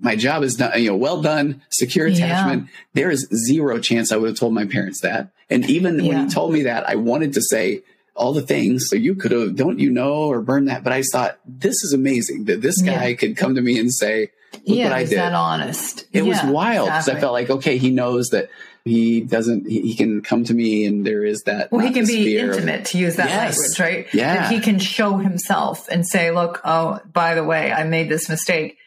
my 0.00 0.14
job 0.14 0.44
is 0.44 0.54
done, 0.54 0.80
you 0.80 0.90
know, 0.90 0.96
well 0.96 1.22
done, 1.22 1.62
secure 1.70 2.06
attachment. 2.06 2.64
Yeah. 2.64 2.70
There 2.94 3.10
is 3.10 3.26
zero 3.34 3.80
chance 3.80 4.12
I 4.12 4.16
would 4.16 4.28
have 4.28 4.38
told 4.38 4.54
my 4.54 4.64
parents 4.64 5.00
that. 5.00 5.30
And 5.50 5.68
even 5.68 5.98
yeah. 5.98 6.08
when 6.08 6.24
he 6.24 6.30
told 6.32 6.52
me 6.52 6.62
that, 6.62 6.88
I 6.88 6.94
wanted 6.94 7.32
to 7.32 7.42
say 7.42 7.82
all 8.14 8.32
the 8.32 8.42
things. 8.42 8.88
So 8.88 8.94
you 8.94 9.16
could 9.16 9.32
have, 9.32 9.56
don't 9.56 9.80
you 9.80 9.90
know, 9.90 10.26
or 10.26 10.40
burn 10.40 10.66
that. 10.66 10.84
But 10.84 10.92
I 10.92 11.02
thought, 11.02 11.38
this 11.44 11.82
is 11.82 11.92
amazing 11.92 12.44
that 12.44 12.62
this 12.62 12.80
guy 12.80 13.08
yeah. 13.08 13.16
could 13.16 13.36
come 13.36 13.56
to 13.56 13.60
me 13.60 13.78
and 13.80 13.92
say, 13.92 14.30
look 14.66 14.78
what 14.84 14.92
I 14.92 15.04
did. 15.04 15.18
that 15.18 15.34
honest. 15.34 16.06
It 16.12 16.22
was 16.22 16.40
wild 16.44 16.86
because 16.86 17.08
exactly. 17.08 17.18
I 17.18 17.20
felt 17.20 17.32
like, 17.32 17.50
okay, 17.50 17.78
he 17.78 17.90
knows 17.90 18.28
that 18.28 18.50
he 18.86 19.20
doesn't 19.20 19.68
he, 19.68 19.80
he, 19.82 19.94
can 19.94 20.22
come 20.22 20.44
to 20.44 20.54
me 20.54 20.86
and 20.86 21.04
there 21.04 21.24
is 21.24 21.42
that 21.42 21.70
well 21.72 21.84
he 21.84 21.92
can 21.92 22.06
be 22.06 22.38
intimate 22.38 22.80
of, 22.80 22.86
to 22.86 22.98
use 22.98 23.16
that 23.16 23.28
yes, 23.28 23.58
language 23.58 23.80
right 23.80 24.14
yeah 24.14 24.34
that 24.34 24.52
he 24.52 24.60
can 24.60 24.78
show 24.78 25.16
himself 25.16 25.88
and 25.88 26.06
say 26.06 26.30
look 26.30 26.60
oh 26.64 27.00
by 27.12 27.34
the 27.34 27.44
way 27.44 27.72
i 27.72 27.82
made 27.82 28.08
this 28.08 28.28
mistake 28.28 28.78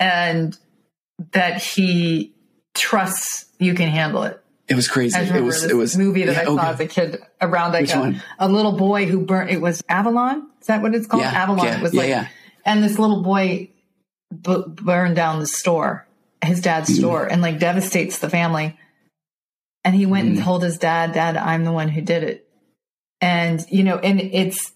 and 0.00 0.56
that 1.32 1.62
he 1.62 2.34
trusts 2.74 3.46
you 3.58 3.74
can 3.74 3.88
handle 3.88 4.22
it 4.22 4.42
It 4.68 4.74
was 4.74 4.88
crazy. 4.88 5.18
It 5.18 5.42
was. 5.42 5.64
It 5.64 5.76
was 5.76 5.98
movie 5.98 6.24
that 6.24 6.32
yeah, 6.32 6.40
I 6.40 6.44
saw 6.44 6.54
okay. 6.54 6.68
as 6.68 6.80
a 6.80 6.86
kid 6.86 7.22
around 7.40 7.72
like 7.72 7.90
a, 7.90 8.22
a, 8.38 8.48
little 8.48 8.72
boy 8.72 9.06
who 9.06 9.26
burnt. 9.26 9.50
It 9.50 9.60
was 9.60 9.82
Avalon. 9.88 10.48
Is 10.60 10.68
that 10.68 10.80
what 10.80 10.94
it's 10.94 11.06
called? 11.06 11.24
Yeah, 11.24 11.30
Avalon. 11.30 11.66
Yeah, 11.66 11.76
it 11.76 11.82
was 11.82 11.92
like, 11.92 12.28
and 12.64 12.82
this 12.82 12.98
little 12.98 13.22
boy 13.22 13.68
b- 14.30 14.64
burned 14.66 15.16
down 15.16 15.40
the 15.40 15.46
store, 15.46 16.06
his 16.42 16.60
dad's 16.60 16.90
mm. 16.90 16.98
store, 16.98 17.26
and 17.26 17.42
like 17.42 17.58
devastates 17.58 18.18
the 18.18 18.30
family. 18.30 18.78
And 19.84 19.94
he 19.94 20.06
went 20.06 20.28
mm. 20.28 20.36
and 20.36 20.42
told 20.42 20.62
his 20.62 20.78
dad, 20.78 21.12
"Dad, 21.12 21.36
I'm 21.36 21.64
the 21.64 21.72
one 21.72 21.88
who 21.88 22.00
did 22.00 22.22
it." 22.22 22.48
And 23.20 23.64
you 23.68 23.82
know, 23.82 23.98
and 23.98 24.20
it's 24.20 24.72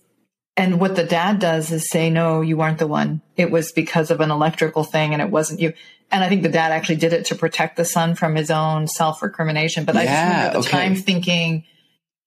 and 0.57 0.81
what 0.81 0.97
the 0.97 1.05
dad 1.05 1.39
does 1.39 1.71
is 1.71 1.89
say, 1.89 2.11
"No, 2.11 2.41
you 2.41 2.57
weren't 2.57 2.79
the 2.79 2.87
one. 2.87 3.23
It 3.37 3.51
was 3.51 3.73
because 3.73 4.11
of 4.11 4.21
an 4.21 4.31
electrical 4.31 4.85
thing, 4.85 5.13
and 5.13 5.23
it 5.23 5.31
wasn't 5.31 5.61
you." 5.61 5.73
And 6.11 6.23
I 6.23 6.29
think 6.29 6.43
the 6.43 6.49
dad 6.49 6.73
actually 6.73 6.97
did 6.97 7.13
it 7.13 7.27
to 7.27 7.35
protect 7.35 7.77
the 7.77 7.85
son 7.85 8.15
from 8.15 8.35
his 8.35 8.51
own 8.51 8.87
self 8.89 9.23
recrimination. 9.23 9.85
But 9.85 9.95
yeah, 9.97 10.01
I 10.01 10.05
just 10.05 10.23
remember 10.23 10.47
at 10.47 10.53
the 10.53 10.59
okay. 10.59 10.71
time 10.71 10.95
thinking, 10.97 11.65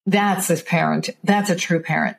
"That's 0.06 0.50
a 0.50 0.56
parent. 0.56 1.10
That's 1.24 1.50
a 1.50 1.56
true 1.56 1.80
parent." 1.80 2.16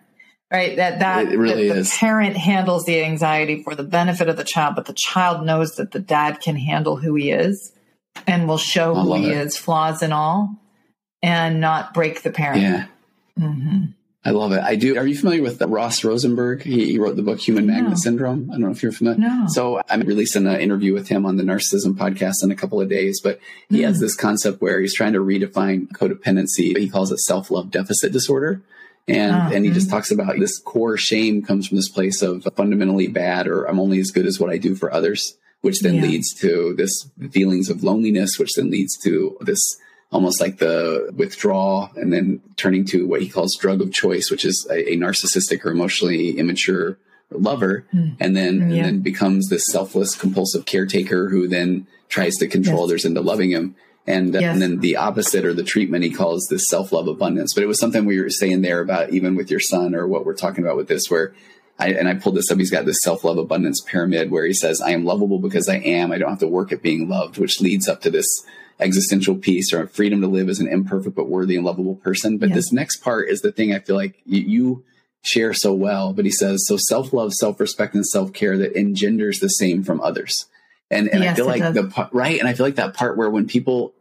right? 0.51 0.75
That 0.75 0.99
that, 0.99 1.31
it 1.31 1.37
really 1.37 1.69
that 1.69 1.75
the 1.75 1.95
parent 1.97 2.35
handles 2.35 2.85
the 2.85 3.03
anxiety 3.03 3.63
for 3.63 3.73
the 3.73 3.83
benefit 3.83 4.27
of 4.27 4.37
the 4.37 4.43
child, 4.43 4.75
but 4.75 4.85
the 4.85 4.93
child 4.93 5.45
knows 5.45 5.75
that 5.77 5.91
the 5.91 5.99
dad 5.99 6.41
can 6.41 6.57
handle 6.57 6.97
who 6.97 7.15
he 7.15 7.31
is 7.31 7.71
and 8.27 8.47
will 8.47 8.57
show 8.57 8.93
who 8.95 9.15
he 9.15 9.29
it. 9.29 9.37
is, 9.37 9.57
flaws 9.57 10.01
and 10.01 10.13
all, 10.13 10.55
and 11.21 11.59
not 11.59 11.93
break 11.93 12.21
the 12.23 12.31
parent. 12.31 12.61
Yeah. 12.61 12.85
Mm-hmm. 13.39 13.85
I 14.23 14.29
love 14.29 14.51
it. 14.51 14.61
I 14.61 14.75
do. 14.75 14.97
Are 14.97 15.07
you 15.07 15.17
familiar 15.17 15.41
with 15.41 15.59
Ross 15.63 16.03
Rosenberg? 16.03 16.61
He, 16.61 16.91
he 16.91 16.99
wrote 16.99 17.15
the 17.15 17.23
book 17.23 17.39
Human 17.39 17.65
Magnet 17.65 17.89
no. 17.89 17.95
Syndrome. 17.95 18.51
I 18.51 18.53
don't 18.53 18.61
know 18.61 18.69
if 18.69 18.83
you're 18.83 18.91
familiar. 18.91 19.19
No. 19.19 19.45
So 19.47 19.81
I'm 19.89 20.01
releasing 20.01 20.45
an 20.45 20.59
interview 20.59 20.93
with 20.93 21.07
him 21.07 21.25
on 21.25 21.37
the 21.37 21.43
Narcissism 21.43 21.95
podcast 21.95 22.43
in 22.43 22.51
a 22.51 22.55
couple 22.55 22.79
of 22.79 22.87
days. 22.87 23.19
But 23.19 23.39
he 23.69 23.79
mm. 23.79 23.85
has 23.85 23.99
this 23.99 24.15
concept 24.15 24.61
where 24.61 24.79
he's 24.79 24.93
trying 24.93 25.13
to 25.13 25.19
redefine 25.19 25.87
codependency. 25.87 26.77
He 26.77 26.87
calls 26.87 27.11
it 27.11 27.17
self 27.17 27.49
love 27.49 27.71
deficit 27.71 28.11
disorder. 28.11 28.61
And, 29.07 29.35
oh, 29.35 29.55
and 29.55 29.65
he 29.65 29.71
just 29.71 29.89
talks 29.89 30.11
about 30.11 30.37
this 30.37 30.59
core 30.59 30.95
shame 30.97 31.41
comes 31.41 31.67
from 31.67 31.77
this 31.77 31.89
place 31.89 32.21
of 32.21 32.47
fundamentally 32.55 33.07
bad 33.07 33.47
or 33.47 33.65
I'm 33.65 33.79
only 33.79 33.99
as 33.99 34.11
good 34.11 34.27
as 34.27 34.39
what 34.39 34.51
I 34.51 34.57
do 34.57 34.75
for 34.75 34.93
others, 34.93 35.35
which 35.61 35.81
then 35.81 35.95
yeah. 35.95 36.01
leads 36.01 36.33
to 36.33 36.73
this 36.75 37.09
feelings 37.31 37.69
of 37.69 37.83
loneliness, 37.83 38.37
which 38.37 38.53
then 38.55 38.69
leads 38.69 38.97
to 38.97 39.37
this 39.41 39.77
almost 40.11 40.41
like 40.41 40.57
the 40.57 41.09
withdrawal 41.15 41.89
and 41.95 42.11
then 42.11 42.41
turning 42.57 42.83
to 42.85 43.07
what 43.07 43.21
he 43.21 43.29
calls 43.29 43.55
drug 43.55 43.81
of 43.81 43.93
choice, 43.93 44.29
which 44.29 44.43
is 44.43 44.67
a, 44.69 44.93
a 44.93 44.97
narcissistic 44.97 45.63
or 45.63 45.71
emotionally 45.71 46.37
immature 46.37 46.97
lover. 47.29 47.85
Mm. 47.93 48.17
And 48.19 48.35
then, 48.35 48.59
yeah. 48.59 48.77
and 48.77 48.85
then 48.85 48.99
becomes 48.99 49.47
this 49.49 49.67
selfless 49.67 50.15
compulsive 50.15 50.65
caretaker 50.65 51.29
who 51.29 51.47
then 51.47 51.87
tries 52.09 52.35
to 52.37 52.47
control 52.47 52.79
yes. 52.79 52.83
others 52.83 53.05
into 53.05 53.21
loving 53.21 53.51
him. 53.51 53.75
And, 54.05 54.33
yes. 54.33 54.43
and 54.43 54.61
then 54.61 54.79
the 54.79 54.97
opposite 54.97 55.45
or 55.45 55.53
the 55.53 55.63
treatment 55.63 56.03
he 56.03 56.09
calls 56.09 56.47
this 56.49 56.67
self 56.67 56.91
love 56.91 57.07
abundance. 57.07 57.53
But 57.53 57.63
it 57.63 57.67
was 57.67 57.79
something 57.79 58.03
we 58.03 58.19
were 58.19 58.29
saying 58.29 58.61
there 58.61 58.81
about 58.81 59.11
even 59.11 59.35
with 59.35 59.49
your 59.49 59.59
son 59.59 59.95
or 59.95 60.07
what 60.07 60.25
we're 60.25 60.33
talking 60.33 60.63
about 60.63 60.75
with 60.75 60.87
this, 60.87 61.09
where 61.09 61.33
I, 61.81 61.89
and 61.93 62.07
I 62.07 62.13
pulled 62.13 62.35
this 62.35 62.51
up. 62.51 62.59
He's 62.59 62.69
got 62.69 62.85
this 62.85 63.01
self 63.01 63.23
love 63.23 63.39
abundance 63.39 63.81
pyramid 63.81 64.29
where 64.29 64.45
he 64.45 64.53
says, 64.53 64.81
I 64.81 64.91
am 64.91 65.03
lovable 65.03 65.39
because 65.39 65.67
I 65.67 65.77
am. 65.77 66.11
I 66.11 66.19
don't 66.19 66.29
have 66.29 66.39
to 66.39 66.47
work 66.47 66.71
at 66.71 66.83
being 66.83 67.09
loved, 67.09 67.39
which 67.39 67.59
leads 67.59 67.89
up 67.89 68.01
to 68.01 68.11
this 68.11 68.27
existential 68.79 69.35
peace 69.35 69.73
or 69.73 69.87
freedom 69.87 70.21
to 70.21 70.27
live 70.27 70.47
as 70.47 70.59
an 70.59 70.67
imperfect 70.67 71.15
but 71.15 71.27
worthy 71.27 71.55
and 71.55 71.65
lovable 71.65 71.95
person. 71.95 72.37
But 72.37 72.49
yes. 72.49 72.55
this 72.55 72.71
next 72.71 72.97
part 72.97 73.29
is 73.29 73.41
the 73.41 73.51
thing 73.51 73.73
I 73.73 73.79
feel 73.79 73.95
like 73.95 74.21
you, 74.25 74.41
you 74.41 74.85
share 75.23 75.55
so 75.55 75.73
well. 75.73 76.13
But 76.13 76.25
he 76.25 76.31
says, 76.31 76.67
so 76.67 76.77
self 76.77 77.13
love, 77.13 77.33
self 77.33 77.59
respect, 77.59 77.95
and 77.95 78.05
self 78.05 78.31
care 78.31 78.57
that 78.59 78.75
engenders 78.75 79.39
the 79.39 79.49
same 79.49 79.83
from 79.83 80.01
others. 80.01 80.45
And, 80.91 81.07
and 81.07 81.23
yes, 81.23 81.33
I 81.33 81.35
feel 81.35 81.45
like 81.47 81.61
does. 81.61 81.73
the 81.73 82.09
right. 82.11 82.39
And 82.39 82.47
I 82.47 82.53
feel 82.53 82.65
like 82.65 82.75
that 82.75 82.93
part 82.93 83.17
where 83.17 83.29
when 83.29 83.47
people, 83.47 83.93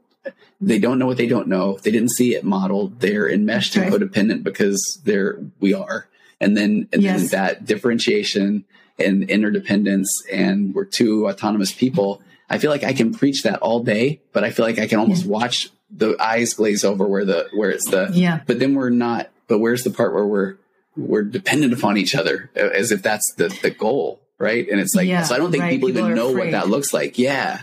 they 0.61 0.79
don't 0.79 0.99
know 0.99 1.07
what 1.07 1.17
they 1.17 1.29
don't 1.29 1.49
know. 1.49 1.79
They 1.79 1.93
didn't 1.93 2.11
see 2.11 2.35
it 2.35 2.45
modeled. 2.45 3.01
They're 3.01 3.31
enmeshed 3.31 3.77
right. 3.77 3.87
and 3.87 3.95
codependent 3.95 4.43
because 4.43 5.01
they're, 5.05 5.41
we 5.61 5.73
are. 5.73 6.10
And 6.41 6.57
then, 6.57 6.89
and 6.93 7.03
yes. 7.03 7.21
then 7.21 7.29
that 7.29 7.67
differentiation 7.67 8.65
and 8.99 9.29
interdependence 9.29 10.23
and 10.33 10.75
we're 10.75 10.85
two 10.85 11.29
autonomous 11.29 11.73
people. 11.73 12.23
I 12.49 12.59
feel 12.59 12.71
like 12.71 12.85
I 12.85 12.93
can 12.93 13.15
preach 13.15 13.43
that 13.45 13.61
all 13.61 13.83
day, 13.83 14.21
but 14.33 14.45
I 14.45 14.51
feel 14.51 14.65
like 14.65 14.79
I 14.79 14.87
can 14.87 14.99
almost 14.99 15.25
yeah. 15.25 15.31
watch 15.31 15.71
the 15.91 16.17
eyes 16.19 16.55
glaze 16.55 16.85
over 16.85 17.07
where 17.07 17.25
the, 17.25 17.49
where 17.55 17.71
it's 17.71 17.89
the, 17.91 18.11
yeah, 18.13 18.41
but 18.47 18.59
then 18.59 18.75
we're 18.75 18.91
not, 18.91 19.31
but 19.49 19.59
where's 19.59 19.85
the 19.85 19.91
part 19.91 20.15
where 20.15 20.27
we're, 20.27 20.57
we're 20.97 21.23
dependent 21.23 21.73
upon 21.73 21.97
each 21.97 22.15
other 22.15 22.51
as 22.55 22.93
if 22.93 23.03
that's 23.03 23.35
the, 23.35 23.49
the 23.63 23.71
goal 23.71 24.21
right? 24.41 24.67
And 24.69 24.81
it's 24.81 24.95
like, 24.95 25.07
yeah, 25.07 25.23
so 25.23 25.37
I 25.37 25.39
don't 25.39 25.53
think 25.53 25.63
right. 25.63 25.71
people, 25.71 25.91
people, 25.91 26.03
even 26.03 26.17
know 26.17 26.31
afraid. 26.31 26.47
what 26.47 26.51
that 26.53 26.69
looks 26.69 26.93
like. 26.93 27.19
Yeah. 27.19 27.63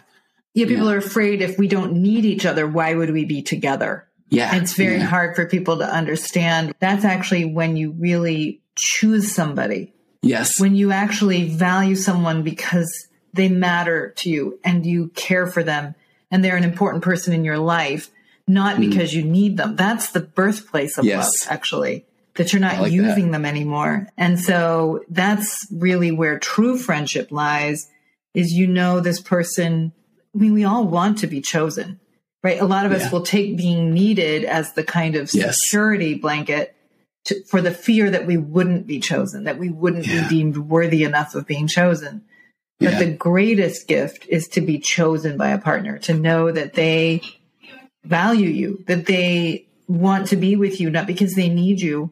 Yeah, 0.53 0.67
people 0.67 0.85
yeah. 0.85 0.93
are 0.93 0.97
afraid 0.97 1.41
if 1.41 1.57
we 1.57 1.67
don't 1.67 1.93
need 1.93 2.23
each 2.23 2.45
other, 2.45 2.67
why 2.67 2.93
would 2.93 3.11
we 3.11 3.25
be 3.25 3.41
together? 3.41 4.07
Yeah. 4.29 4.55
It's 4.55 4.73
very 4.73 4.99
hard 4.99 5.35
for 5.35 5.45
people 5.45 5.79
to 5.79 5.85
understand. 5.85 6.73
That's 6.79 7.03
actually 7.03 7.45
when 7.45 7.77
you 7.77 7.91
really 7.91 8.61
choose 8.77 9.33
somebody. 9.33 9.93
Yes. 10.21 10.59
When 10.59 10.75
you 10.75 10.91
actually 10.91 11.49
value 11.49 11.95
someone 11.95 12.43
because 12.43 13.07
they 13.33 13.49
matter 13.49 14.11
to 14.17 14.29
you 14.29 14.59
and 14.63 14.85
you 14.85 15.09
care 15.09 15.47
for 15.47 15.63
them 15.63 15.95
and 16.31 16.43
they're 16.43 16.57
an 16.57 16.63
important 16.63 17.03
person 17.03 17.33
in 17.33 17.43
your 17.43 17.59
life, 17.59 18.09
not 18.47 18.77
mm. 18.77 18.89
because 18.89 19.13
you 19.13 19.23
need 19.23 19.57
them. 19.57 19.75
That's 19.75 20.11
the 20.11 20.21
birthplace 20.21 20.97
of 20.97 21.05
yes. 21.05 21.45
love, 21.45 21.53
actually 21.53 22.05
that 22.37 22.53
you're 22.53 22.61
not 22.61 22.79
like 22.79 22.91
using 22.91 23.25
that. 23.25 23.31
them 23.31 23.45
anymore. 23.45 24.07
And 24.17 24.39
so 24.39 25.03
that's 25.09 25.67
really 25.71 26.11
where 26.11 26.39
true 26.39 26.77
friendship 26.77 27.31
lies 27.31 27.89
is 28.33 28.53
you 28.53 28.67
know 28.67 28.99
this 28.99 29.19
person 29.19 29.91
I 30.33 30.37
mean 30.37 30.53
we 30.53 30.63
all 30.63 30.85
want 30.85 31.19
to 31.19 31.27
be 31.27 31.41
chosen. 31.41 31.99
Right? 32.43 32.61
A 32.61 32.65
lot 32.65 32.85
of 32.85 32.91
yeah. 32.91 32.99
us 32.99 33.11
will 33.11 33.23
take 33.23 33.57
being 33.57 33.93
needed 33.93 34.45
as 34.45 34.73
the 34.73 34.83
kind 34.83 35.15
of 35.15 35.33
yes. 35.33 35.59
security 35.59 36.13
blanket 36.13 36.75
to, 37.27 37.43
for 37.43 37.61
the 37.61 37.71
fear 37.71 38.09
that 38.09 38.25
we 38.25 38.37
wouldn't 38.37 38.87
be 38.87 38.99
chosen, 38.99 39.43
that 39.45 39.57
we 39.57 39.69
wouldn't 39.69 40.07
yeah. 40.07 40.23
be 40.23 40.29
deemed 40.29 40.57
worthy 40.57 41.03
enough 41.03 41.35
of 41.35 41.45
being 41.45 41.67
chosen. 41.67 42.23
But 42.79 42.93
yeah. 42.93 42.99
the 42.99 43.11
greatest 43.11 43.87
gift 43.87 44.25
is 44.27 44.47
to 44.49 44.61
be 44.61 44.79
chosen 44.79 45.37
by 45.37 45.49
a 45.49 45.57
partner, 45.57 45.97
to 45.99 46.13
know 46.13 46.51
that 46.51 46.73
they 46.73 47.21
value 48.03 48.49
you, 48.49 48.83
that 48.87 49.05
they 49.05 49.67
want 49.87 50.27
to 50.27 50.35
be 50.35 50.55
with 50.55 50.79
you, 50.79 50.89
not 50.89 51.07
because 51.07 51.35
they 51.35 51.49
need 51.49 51.81
you, 51.81 52.11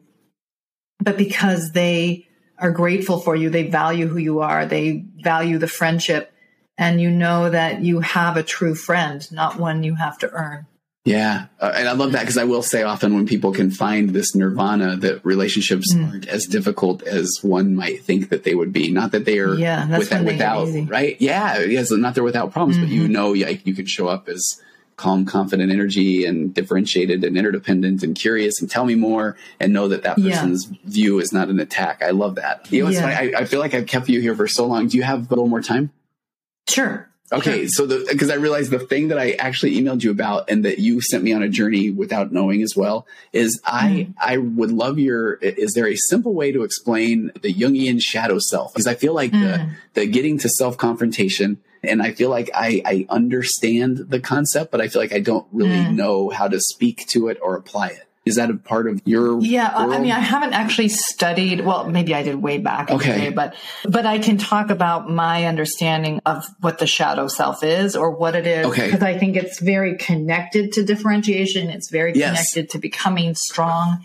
but 1.00 1.16
because 1.16 1.72
they 1.72 2.26
are 2.58 2.70
grateful 2.70 3.20
for 3.20 3.36
you, 3.36 3.50
they 3.50 3.68
value 3.68 4.08
who 4.08 4.18
you 4.18 4.40
are, 4.40 4.66
they 4.66 5.04
value 5.22 5.58
the 5.58 5.68
friendship, 5.68 6.32
and 6.78 7.00
you 7.00 7.10
know 7.10 7.48
that 7.48 7.82
you 7.82 8.00
have 8.00 8.36
a 8.36 8.42
true 8.42 8.74
friend, 8.74 9.30
not 9.30 9.58
one 9.58 9.82
you 9.82 9.94
have 9.94 10.18
to 10.18 10.30
earn. 10.30 10.66
Yeah. 11.06 11.46
Uh, 11.60 11.72
and 11.72 11.88
I 11.88 11.92
love 11.92 12.12
that 12.12 12.22
because 12.22 12.36
I 12.36 12.44
will 12.44 12.62
say 12.62 12.82
often 12.82 13.14
when 13.14 13.26
people 13.26 13.52
can 13.52 13.70
find 13.70 14.10
this 14.10 14.34
nirvana, 14.34 14.96
that 14.96 15.24
relationships 15.24 15.94
mm. 15.94 16.04
aren't 16.04 16.26
as 16.26 16.46
difficult 16.46 17.04
as 17.04 17.38
one 17.42 17.76
might 17.76 18.02
think 18.02 18.30
that 18.30 18.42
they 18.42 18.56
would 18.56 18.72
be. 18.72 18.90
Not 18.90 19.12
that 19.12 19.24
they 19.24 19.38
are 19.38 19.54
yeah, 19.54 19.96
without, 19.96 20.24
without 20.24 20.66
right? 20.88 21.16
Yeah. 21.20 21.60
Yes. 21.60 21.92
Not 21.92 22.16
they're 22.16 22.24
without 22.24 22.50
problems, 22.50 22.76
mm-hmm. 22.76 22.86
but 22.86 22.92
you 22.92 23.02
mm-hmm. 23.04 23.12
know, 23.12 23.30
like 23.30 23.64
you 23.64 23.74
can 23.74 23.86
show 23.86 24.08
up 24.08 24.28
as 24.28 24.60
calm, 24.96 25.24
confident 25.26 25.70
energy 25.70 26.24
and 26.24 26.52
differentiated 26.52 27.22
and 27.22 27.36
interdependent 27.36 28.02
and 28.02 28.16
curious 28.16 28.60
and 28.60 28.68
tell 28.68 28.84
me 28.84 28.96
more 28.96 29.36
and 29.60 29.72
know 29.72 29.88
that 29.88 30.02
that 30.02 30.16
person's 30.16 30.68
yeah. 30.70 30.76
view 30.84 31.20
is 31.20 31.32
not 31.32 31.48
an 31.48 31.60
attack. 31.60 32.02
I 32.02 32.10
love 32.10 32.34
that. 32.34 32.70
You 32.72 32.84
know, 32.84 32.90
yeah. 32.90 33.06
I, 33.06 33.32
I, 33.36 33.44
feel 33.44 33.60
like 33.60 33.74
I've 33.74 33.86
kept 33.86 34.08
you 34.08 34.20
here 34.20 34.34
for 34.34 34.48
so 34.48 34.66
long. 34.66 34.88
Do 34.88 34.96
you 34.96 35.02
have 35.02 35.26
a 35.26 35.28
little 35.28 35.46
more 35.46 35.62
time? 35.62 35.92
Sure. 36.68 37.08
Okay, 37.32 37.66
so 37.66 37.86
the 37.86 38.06
because 38.08 38.30
I 38.30 38.34
realized 38.34 38.70
the 38.70 38.78
thing 38.78 39.08
that 39.08 39.18
I 39.18 39.32
actually 39.32 39.76
emailed 39.80 40.04
you 40.04 40.12
about 40.12 40.48
and 40.48 40.64
that 40.64 40.78
you 40.78 41.00
sent 41.00 41.24
me 41.24 41.32
on 41.32 41.42
a 41.42 41.48
journey 41.48 41.90
without 41.90 42.32
knowing 42.32 42.62
as 42.62 42.76
well 42.76 43.06
is 43.32 43.60
I 43.64 43.88
mm. 44.08 44.14
I 44.18 44.36
would 44.36 44.70
love 44.70 44.98
your 44.98 45.34
is 45.34 45.74
there 45.74 45.88
a 45.88 45.96
simple 45.96 46.34
way 46.34 46.52
to 46.52 46.62
explain 46.62 47.32
the 47.42 47.52
Jungian 47.52 48.00
shadow 48.00 48.38
self 48.38 48.72
because 48.72 48.86
I 48.86 48.94
feel 48.94 49.12
like 49.12 49.32
mm. 49.32 49.40
the 49.40 50.00
the 50.00 50.06
getting 50.06 50.38
to 50.38 50.48
self 50.48 50.78
confrontation 50.78 51.58
and 51.82 52.02
I 52.02 52.12
feel 52.12 52.30
like 52.30 52.50
I, 52.54 52.82
I 52.84 53.06
understand 53.08 53.98
the 54.08 54.20
concept, 54.20 54.70
but 54.70 54.80
I 54.80 54.88
feel 54.88 55.02
like 55.02 55.12
I 55.12 55.20
don't 55.20 55.46
really 55.52 55.76
mm. 55.76 55.94
know 55.94 56.30
how 56.30 56.48
to 56.48 56.60
speak 56.60 57.06
to 57.08 57.28
it 57.28 57.38
or 57.42 57.56
apply 57.56 57.88
it. 57.88 58.05
Is 58.26 58.34
that 58.34 58.50
a 58.50 58.56
part 58.56 58.88
of 58.88 59.00
your? 59.04 59.40
Yeah, 59.40 59.78
world? 59.78 59.94
I 59.94 59.98
mean, 60.00 60.10
I 60.10 60.18
haven't 60.18 60.52
actually 60.52 60.88
studied. 60.88 61.60
Well, 61.60 61.88
maybe 61.88 62.12
I 62.12 62.24
did 62.24 62.34
way 62.34 62.58
back. 62.58 62.90
Okay, 62.90 63.16
day, 63.16 63.30
but 63.30 63.54
but 63.88 64.04
I 64.04 64.18
can 64.18 64.36
talk 64.36 64.70
about 64.70 65.08
my 65.08 65.44
understanding 65.44 66.20
of 66.26 66.44
what 66.60 66.78
the 66.78 66.88
shadow 66.88 67.28
self 67.28 67.62
is 67.62 67.94
or 67.94 68.10
what 68.10 68.34
it 68.34 68.48
is. 68.48 68.66
Okay, 68.66 68.86
because 68.86 69.02
I 69.04 69.16
think 69.16 69.36
it's 69.36 69.60
very 69.60 69.96
connected 69.96 70.72
to 70.72 70.82
differentiation. 70.82 71.70
It's 71.70 71.88
very 71.88 72.12
connected 72.14 72.70
to 72.70 72.78
becoming 72.78 73.36
strong. 73.36 74.04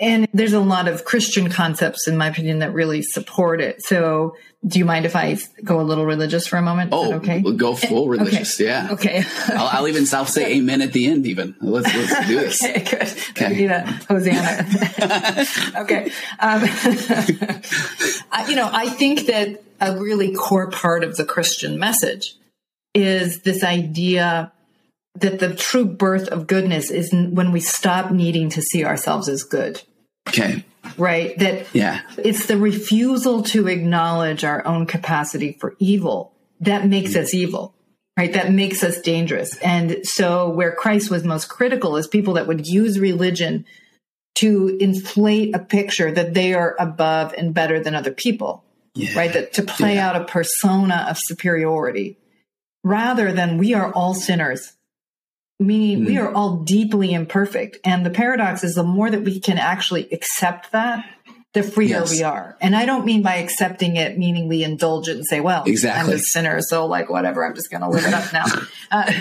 And 0.00 0.28
there's 0.32 0.52
a 0.52 0.60
lot 0.60 0.86
of 0.86 1.04
Christian 1.04 1.50
concepts, 1.50 2.06
in 2.06 2.16
my 2.16 2.28
opinion, 2.28 2.60
that 2.60 2.72
really 2.72 3.02
support 3.02 3.60
it. 3.60 3.82
So 3.82 4.36
do 4.66 4.78
you 4.78 4.84
mind 4.84 5.06
if 5.06 5.14
I 5.14 5.38
go 5.62 5.80
a 5.80 5.82
little 5.82 6.04
religious 6.04 6.46
for 6.46 6.56
a 6.56 6.62
moment? 6.62 6.90
Oh, 6.92 7.14
okay. 7.14 7.40
We'll 7.40 7.54
go 7.54 7.74
full 7.74 8.08
religious. 8.08 8.60
Okay. 8.60 8.68
Yeah. 8.68 8.88
Okay. 8.92 9.24
I'll, 9.48 9.68
I'll, 9.68 9.88
even 9.88 10.04
I'll 10.12 10.26
say 10.26 10.56
amen 10.56 10.82
at 10.82 10.92
the 10.92 11.06
end. 11.06 11.26
Even 11.26 11.54
let's 11.60 11.94
let's 11.94 12.26
do 12.26 12.40
this. 12.40 12.64
okay, 12.64 12.82
good. 12.82 13.08
Okay. 13.30 13.56
Do 13.56 13.68
that, 13.68 14.04
Hosanna. 14.04 14.66
okay. 15.82 16.10
Um, 16.40 16.62
I, 18.32 18.46
you 18.48 18.56
know, 18.56 18.68
I 18.72 18.88
think 18.88 19.26
that 19.26 19.62
a 19.80 19.96
really 19.96 20.34
core 20.34 20.70
part 20.70 21.04
of 21.04 21.16
the 21.16 21.24
Christian 21.24 21.78
message 21.78 22.34
is 22.94 23.42
this 23.42 23.62
idea 23.62 24.52
that 25.14 25.38
the 25.38 25.54
true 25.54 25.84
birth 25.84 26.28
of 26.28 26.46
goodness 26.46 26.90
is 26.90 27.12
when 27.12 27.52
we 27.52 27.60
stop 27.60 28.10
needing 28.10 28.50
to 28.50 28.62
see 28.62 28.84
ourselves 28.84 29.28
as 29.28 29.44
good. 29.44 29.82
Okay. 30.28 30.64
Right? 30.96 31.38
That 31.38 31.66
yeah. 31.74 32.02
it's 32.18 32.46
the 32.46 32.56
refusal 32.56 33.42
to 33.44 33.68
acknowledge 33.68 34.44
our 34.44 34.66
own 34.66 34.86
capacity 34.86 35.52
for 35.52 35.76
evil 35.78 36.32
that 36.60 36.86
makes 36.86 37.10
mm-hmm. 37.10 37.22
us 37.22 37.34
evil. 37.34 37.74
Right? 38.16 38.32
That 38.32 38.52
makes 38.52 38.82
us 38.82 39.00
dangerous. 39.00 39.56
And 39.58 40.04
so 40.04 40.48
where 40.48 40.72
Christ 40.72 41.08
was 41.08 41.22
most 41.22 41.48
critical 41.48 41.96
is 41.96 42.08
people 42.08 42.34
that 42.34 42.48
would 42.48 42.66
use 42.66 42.98
religion 42.98 43.64
to 44.36 44.76
inflate 44.80 45.54
a 45.54 45.60
picture 45.60 46.10
that 46.10 46.34
they 46.34 46.52
are 46.54 46.74
above 46.80 47.32
and 47.38 47.54
better 47.54 47.80
than 47.80 47.94
other 47.94 48.10
people. 48.10 48.64
Yeah. 48.94 49.16
Right? 49.16 49.32
That 49.32 49.52
to 49.54 49.62
play 49.62 49.94
yeah. 49.94 50.08
out 50.08 50.20
a 50.20 50.24
persona 50.24 51.06
of 51.08 51.16
superiority 51.18 52.18
rather 52.82 53.32
than 53.32 53.58
we 53.58 53.74
are 53.74 53.92
all 53.92 54.14
sinners 54.14 54.72
meaning 55.58 56.04
we 56.04 56.18
are 56.18 56.32
all 56.32 56.58
deeply 56.58 57.12
imperfect. 57.12 57.78
And 57.84 58.06
the 58.06 58.10
paradox 58.10 58.62
is 58.62 58.74
the 58.74 58.84
more 58.84 59.10
that 59.10 59.22
we 59.22 59.40
can 59.40 59.58
actually 59.58 60.08
accept 60.12 60.72
that, 60.72 61.04
the 61.54 61.62
freer 61.62 61.88
yes. 61.88 62.10
we 62.12 62.22
are. 62.22 62.56
And 62.60 62.76
I 62.76 62.84
don't 62.84 63.04
mean 63.04 63.22
by 63.22 63.36
accepting 63.36 63.96
it, 63.96 64.18
meaning 64.18 64.48
we 64.48 64.62
indulge 64.62 65.08
it 65.08 65.16
and 65.16 65.26
say, 65.26 65.40
well, 65.40 65.64
exactly. 65.64 66.12
I'm 66.12 66.18
a 66.18 66.20
sinner. 66.20 66.60
So 66.60 66.86
like, 66.86 67.08
whatever, 67.08 67.44
I'm 67.44 67.54
just 67.54 67.70
going 67.70 67.80
to 67.80 67.88
live 67.88 68.04
it 68.04 68.14
up 68.14 68.32
now. 68.32 68.44
Uh, 68.90 69.12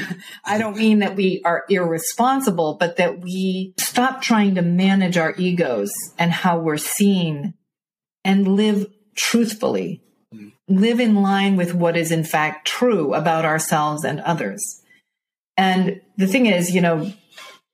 I 0.43 0.57
don't 0.57 0.77
mean 0.77 0.99
that 0.99 1.15
we 1.15 1.41
are 1.43 1.65
irresponsible, 1.69 2.75
but 2.79 2.97
that 2.97 3.21
we 3.21 3.73
stop 3.79 4.21
trying 4.21 4.55
to 4.55 4.61
manage 4.61 5.17
our 5.17 5.33
egos 5.37 5.91
and 6.19 6.31
how 6.31 6.59
we're 6.59 6.77
seen 6.77 7.53
and 8.23 8.55
live 8.55 8.87
truthfully, 9.15 10.03
mm. 10.33 10.51
live 10.67 10.99
in 10.99 11.15
line 11.15 11.55
with 11.55 11.73
what 11.73 11.97
is 11.97 12.11
in 12.11 12.23
fact 12.23 12.67
true 12.67 13.13
about 13.13 13.45
ourselves 13.45 14.03
and 14.03 14.19
others. 14.19 14.83
And 15.57 16.01
the 16.17 16.27
thing 16.27 16.45
is, 16.45 16.73
you 16.73 16.81
know, 16.81 17.11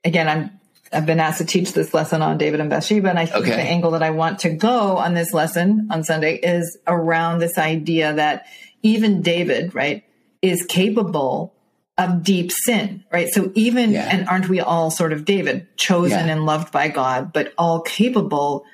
again, 0.04 0.28
I'm 0.28 0.60
I've 0.94 1.06
been 1.06 1.20
asked 1.20 1.40
to 1.40 1.46
teach 1.46 1.74
this 1.74 1.94
lesson 1.94 2.22
on 2.22 2.38
David 2.38 2.60
and 2.60 2.70
Bathsheba, 2.70 3.10
and 3.10 3.18
I 3.18 3.26
think 3.26 3.48
okay. 3.48 3.56
the 3.56 3.62
angle 3.62 3.92
that 3.92 4.04
I 4.04 4.12
want 4.12 4.40
to 4.40 4.50
go 4.50 4.98
on 4.98 5.16
this 5.16 5.34
lesson 5.34 5.88
on 5.90 6.04
Sunday 6.04 6.36
is 6.36 6.78
around 6.86 7.40
this 7.40 7.58
idea 7.58 8.14
that 8.14 8.46
even 8.84 9.22
David, 9.22 9.74
right, 9.74 10.04
is 10.42 10.66
capable 10.66 11.54
of 11.98 12.24
deep 12.24 12.52
sin, 12.52 13.04
right? 13.12 13.30
So 13.30 13.52
even, 13.56 13.92
yeah. 13.92 14.10
and 14.12 14.28
aren't 14.28 14.50
we 14.50 14.60
all 14.60 14.92
sort 14.92 15.14
of 15.14 15.26
David, 15.26 15.68
chosen 15.78 16.28
yeah. 16.28 16.34
and 16.34 16.46
loved 16.46 16.72
by 16.72 16.90
God, 16.90 17.34
but 17.34 17.54
all 17.58 17.82
capable 17.82 18.66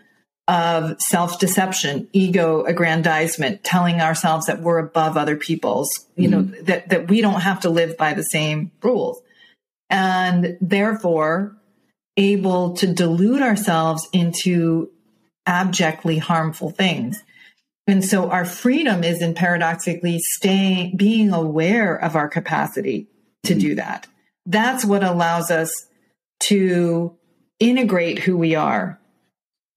of 0.49 0.99
self 0.99 1.39
deception, 1.39 2.09
ego 2.11 2.63
aggrandizement, 2.63 3.63
telling 3.63 4.01
ourselves 4.01 4.47
that 4.47 4.61
we're 4.61 4.79
above 4.79 5.15
other 5.15 5.37
people's, 5.37 6.07
you 6.15 6.27
mm 6.27 6.31
know, 6.31 6.39
mm-hmm. 6.39 6.63
that, 6.65 6.89
that 6.89 7.07
we 7.07 7.21
don't 7.21 7.41
have 7.41 7.61
to 7.61 7.69
live 7.69 7.95
by 7.97 8.13
the 8.13 8.23
same 8.23 8.71
rules. 8.81 9.21
And 9.91 10.57
therefore 10.59 11.55
able 12.17 12.73
to 12.73 12.87
delude 12.91 13.41
ourselves 13.41 14.09
into 14.11 14.89
abjectly 15.45 16.17
harmful 16.17 16.71
things. 16.71 17.23
And 17.87 18.03
so 18.03 18.29
our 18.29 18.45
freedom 18.45 19.03
is 19.03 19.21
in 19.21 19.35
paradoxically 19.35 20.19
staying, 20.19 20.97
being 20.97 21.31
aware 21.31 21.95
of 21.95 22.15
our 22.15 22.27
capacity 22.27 23.07
to 23.43 23.53
mm 23.55 23.59
do 23.59 23.75
that. 23.75 24.07
That's 24.45 24.83
what 24.83 25.03
allows 25.03 25.51
us 25.51 25.87
to 26.41 27.15
integrate 27.59 28.19
who 28.19 28.35
we 28.35 28.55
are 28.55 28.98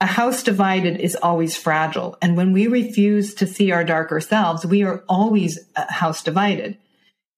a 0.03 0.07
house 0.07 0.43
divided 0.43 1.01
is 1.01 1.15
always 1.15 1.57
fragile. 1.57 2.19
And 2.21 2.37
when 2.37 2.53
we 2.53 2.67
refuse 2.67 3.35
to 3.35 3.47
see 3.47 3.71
our 3.71 3.85
darker 3.85 4.21
selves, 4.21 4.67
we 4.67 4.83
are 4.83 5.05
always 5.09 5.61
a 5.77 5.93
house 5.93 6.25
divided. 6.25 6.77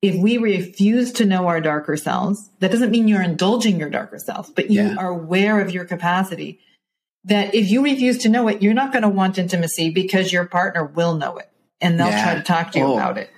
If 0.01 0.17
we 0.17 0.39
refuse 0.39 1.13
to 1.13 1.27
know 1.27 1.47
our 1.47 1.61
darker 1.61 1.99
selves, 1.99 2.49
that 2.61 2.71
doesn't 2.71 2.91
mean 2.91 3.07
you're 3.07 3.23
indulging 3.23 3.79
your 3.79 3.91
darker 3.91 4.19
self, 4.19 4.55
but 4.55 4.71
you 4.71 4.83
yeah. 4.83 4.97
are 4.97 5.09
aware 5.09 5.61
of 5.61 5.73
your 5.73 5.85
capacity. 5.85 6.59
That 7.25 7.55
if 7.55 7.71
you 7.71 7.85
refuse 7.85 8.19
to 8.19 8.31
know 8.31 8.49
it, 8.49 8.63
you're 8.63 8.73
not 8.73 8.93
going 8.93 9.03
to 9.03 9.11
want 9.11 9.37
intimacy 9.37 9.91
because 9.91 10.33
your 10.33 10.47
partner 10.47 10.87
will 10.87 11.17
know 11.17 11.37
it 11.37 11.51
and 11.83 12.01
they'll 12.01 12.09
yeah. 12.09 12.23
try 12.23 12.35
to 12.37 12.43
talk 12.43 12.73
to 12.73 12.79
you 12.79 12.87
oh. 12.87 12.95
about 12.95 13.19
it. 13.19 13.29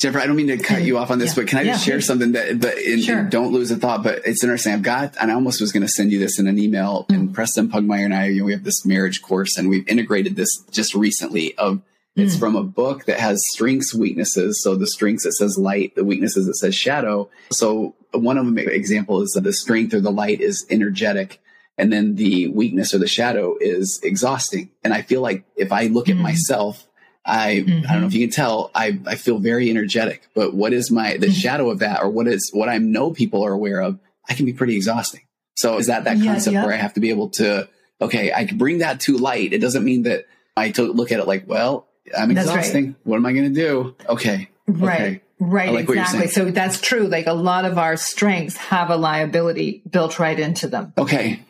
Jennifer, 0.00 0.18
I 0.18 0.26
don't 0.26 0.36
mean 0.36 0.46
to 0.46 0.56
cut 0.56 0.80
you 0.80 0.96
off 0.96 1.10
on 1.10 1.18
this, 1.18 1.34
but 1.34 1.46
can 1.46 1.58
I 1.58 1.64
just 1.64 1.86
yeah, 1.86 1.92
share 1.92 2.00
something 2.00 2.32
that, 2.32 2.58
but 2.58 2.78
in, 2.78 3.02
sure. 3.02 3.22
don't 3.24 3.52
lose 3.52 3.70
a 3.70 3.76
thought, 3.76 4.02
but 4.02 4.22
it's 4.24 4.42
interesting. 4.42 4.72
I've 4.72 4.80
got, 4.80 5.14
and 5.20 5.30
I 5.30 5.34
almost 5.34 5.60
was 5.60 5.72
going 5.72 5.82
to 5.82 5.88
send 5.88 6.10
you 6.10 6.18
this 6.18 6.38
in 6.38 6.46
an 6.46 6.58
email 6.58 7.04
mm-hmm. 7.04 7.14
and 7.14 7.34
Preston 7.34 7.68
Pugmire 7.68 8.06
and 8.06 8.14
I, 8.14 8.28
you 8.28 8.38
know, 8.38 8.46
we 8.46 8.52
have 8.52 8.64
this 8.64 8.86
marriage 8.86 9.20
course 9.20 9.58
and 9.58 9.68
we've 9.68 9.86
integrated 9.86 10.36
this 10.36 10.64
just 10.70 10.94
recently 10.94 11.54
of, 11.58 11.82
it's 12.16 12.34
mm. 12.34 12.40
from 12.40 12.56
a 12.56 12.64
book 12.64 13.04
that 13.04 13.20
has 13.20 13.46
strengths, 13.50 13.94
weaknesses. 13.94 14.62
So 14.62 14.74
the 14.74 14.86
strengths, 14.86 15.26
it 15.26 15.32
says 15.32 15.58
light, 15.58 15.94
the 15.94 16.04
weaknesses, 16.04 16.48
it 16.48 16.56
says 16.56 16.74
shadow. 16.74 17.28
So 17.52 17.94
one 18.12 18.38
of 18.38 18.46
them 18.46 18.58
example 18.58 19.20
is 19.20 19.32
that 19.32 19.44
the 19.44 19.52
strength 19.52 19.92
or 19.92 20.00
the 20.00 20.10
light 20.10 20.40
is 20.40 20.66
energetic. 20.70 21.40
And 21.78 21.92
then 21.92 22.16
the 22.16 22.48
weakness 22.48 22.94
or 22.94 22.98
the 22.98 23.06
shadow 23.06 23.56
is 23.60 24.00
exhausting. 24.02 24.70
And 24.82 24.92
I 24.92 25.02
feel 25.02 25.20
like 25.20 25.44
if 25.56 25.72
I 25.72 25.86
look 25.86 26.06
mm. 26.06 26.16
at 26.16 26.16
myself, 26.16 26.86
I 27.30 27.56
mm-hmm. 27.56 27.86
I 27.86 27.92
don't 27.92 28.00
know 28.02 28.06
if 28.08 28.14
you 28.14 28.26
can 28.26 28.34
tell 28.34 28.70
I 28.74 28.98
I 29.06 29.14
feel 29.14 29.38
very 29.38 29.70
energetic, 29.70 30.28
but 30.34 30.52
what 30.52 30.72
is 30.72 30.90
my 30.90 31.16
the 31.16 31.26
mm-hmm. 31.26 31.32
shadow 31.32 31.70
of 31.70 31.78
that 31.78 32.02
or 32.02 32.10
what 32.10 32.26
is 32.26 32.50
what 32.52 32.68
I 32.68 32.78
know 32.78 33.12
people 33.12 33.44
are 33.44 33.52
aware 33.52 33.80
of, 33.80 33.98
I 34.28 34.34
can 34.34 34.46
be 34.46 34.52
pretty 34.52 34.76
exhausting. 34.76 35.22
So 35.54 35.78
is 35.78 35.86
that 35.86 36.04
that 36.04 36.18
yeah, 36.18 36.32
concept 36.32 36.54
yeah. 36.54 36.64
where 36.64 36.74
I 36.74 36.78
have 36.78 36.94
to 36.94 37.00
be 37.00 37.10
able 37.10 37.30
to 37.30 37.68
okay, 38.00 38.32
I 38.32 38.46
can 38.46 38.58
bring 38.58 38.78
that 38.78 39.00
to 39.00 39.16
light. 39.16 39.52
It 39.52 39.60
doesn't 39.60 39.84
mean 39.84 40.02
that 40.04 40.26
I 40.56 40.70
to 40.72 40.82
look 40.82 41.12
at 41.12 41.20
it 41.20 41.26
like, 41.26 41.44
well, 41.46 41.86
I'm 42.16 42.30
exhausting. 42.30 42.86
Right. 42.86 42.94
What 43.04 43.16
am 43.16 43.26
I 43.26 43.32
going 43.32 43.54
to 43.54 43.60
do? 43.60 43.94
Okay. 44.08 44.48
Right. 44.66 45.00
Okay. 45.00 45.20
Right, 45.42 45.72
like 45.72 45.88
exactly. 45.88 46.26
So 46.26 46.50
that's 46.50 46.82
true. 46.82 47.06
Like 47.06 47.26
a 47.26 47.32
lot 47.32 47.64
of 47.64 47.78
our 47.78 47.96
strengths 47.96 48.58
have 48.58 48.90
a 48.90 48.96
liability 48.96 49.82
built 49.88 50.18
right 50.18 50.38
into 50.38 50.68
them. 50.68 50.92
Okay 50.98 51.40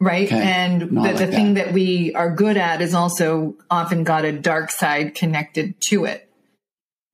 right? 0.00 0.26
Okay. 0.26 0.40
And 0.40 0.82
the, 0.82 0.86
like 1.00 1.16
the 1.16 1.26
thing 1.26 1.54
that 1.54 1.72
we 1.72 2.14
are 2.14 2.30
good 2.30 2.56
at 2.56 2.82
is 2.82 2.94
also 2.94 3.56
often 3.70 4.04
got 4.04 4.24
a 4.24 4.32
dark 4.32 4.70
side 4.70 5.14
connected 5.14 5.80
to 5.88 6.04
it. 6.04 6.22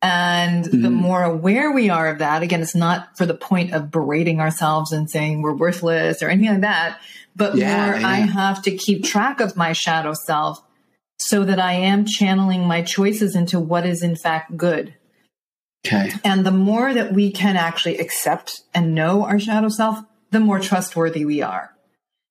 And 0.01 0.65
mm-hmm. 0.65 0.83
the 0.83 0.91
more 0.91 1.23
aware 1.23 1.71
we 1.71 1.89
are 1.89 2.09
of 2.09 2.19
that, 2.19 2.43
again, 2.43 2.61
it's 2.61 2.75
not 2.75 3.17
for 3.17 3.25
the 3.25 3.35
point 3.35 3.73
of 3.73 3.93
berating 3.93 4.41
ourselves 4.41 4.91
and 4.91 5.09
saying 5.09 5.43
we're 5.43 5.55
worthless 5.55 6.23
or 6.23 6.29
anything 6.29 6.51
like 6.51 6.63
that, 6.63 7.01
but 7.37 7.55
yeah, 7.55 7.87
more 7.87 8.01
yeah. 8.01 8.09
I 8.09 8.17
have 8.17 8.63
to 8.63 8.77
keep 8.77 9.05
track 9.05 9.41
of 9.41 9.57
my 9.57 9.73
shadow 9.73 10.13
self 10.27 10.61
so 11.21 11.45
that 11.45 11.61
I 11.61 11.75
am 11.75 12.05
channeling 12.05 12.67
my 12.67 12.83
choices 12.83 13.37
into 13.37 13.61
what 13.61 13.87
is 13.87 14.03
in 14.03 14.17
fact 14.17 14.57
good. 14.57 14.97
Okay. 15.87 16.11
And 16.25 16.45
the 16.45 16.51
more 16.51 16.93
that 16.93 17.13
we 17.13 17.31
can 17.31 17.57
actually 17.57 17.99
accept 17.99 18.63
and 18.75 18.97
know 18.97 19.25
our 19.25 19.39
shadow 19.39 19.69
self, 19.69 20.01
the 20.33 20.41
more 20.41 20.59
trustworthy 20.59 21.25
we 21.25 21.43
are 21.43 21.73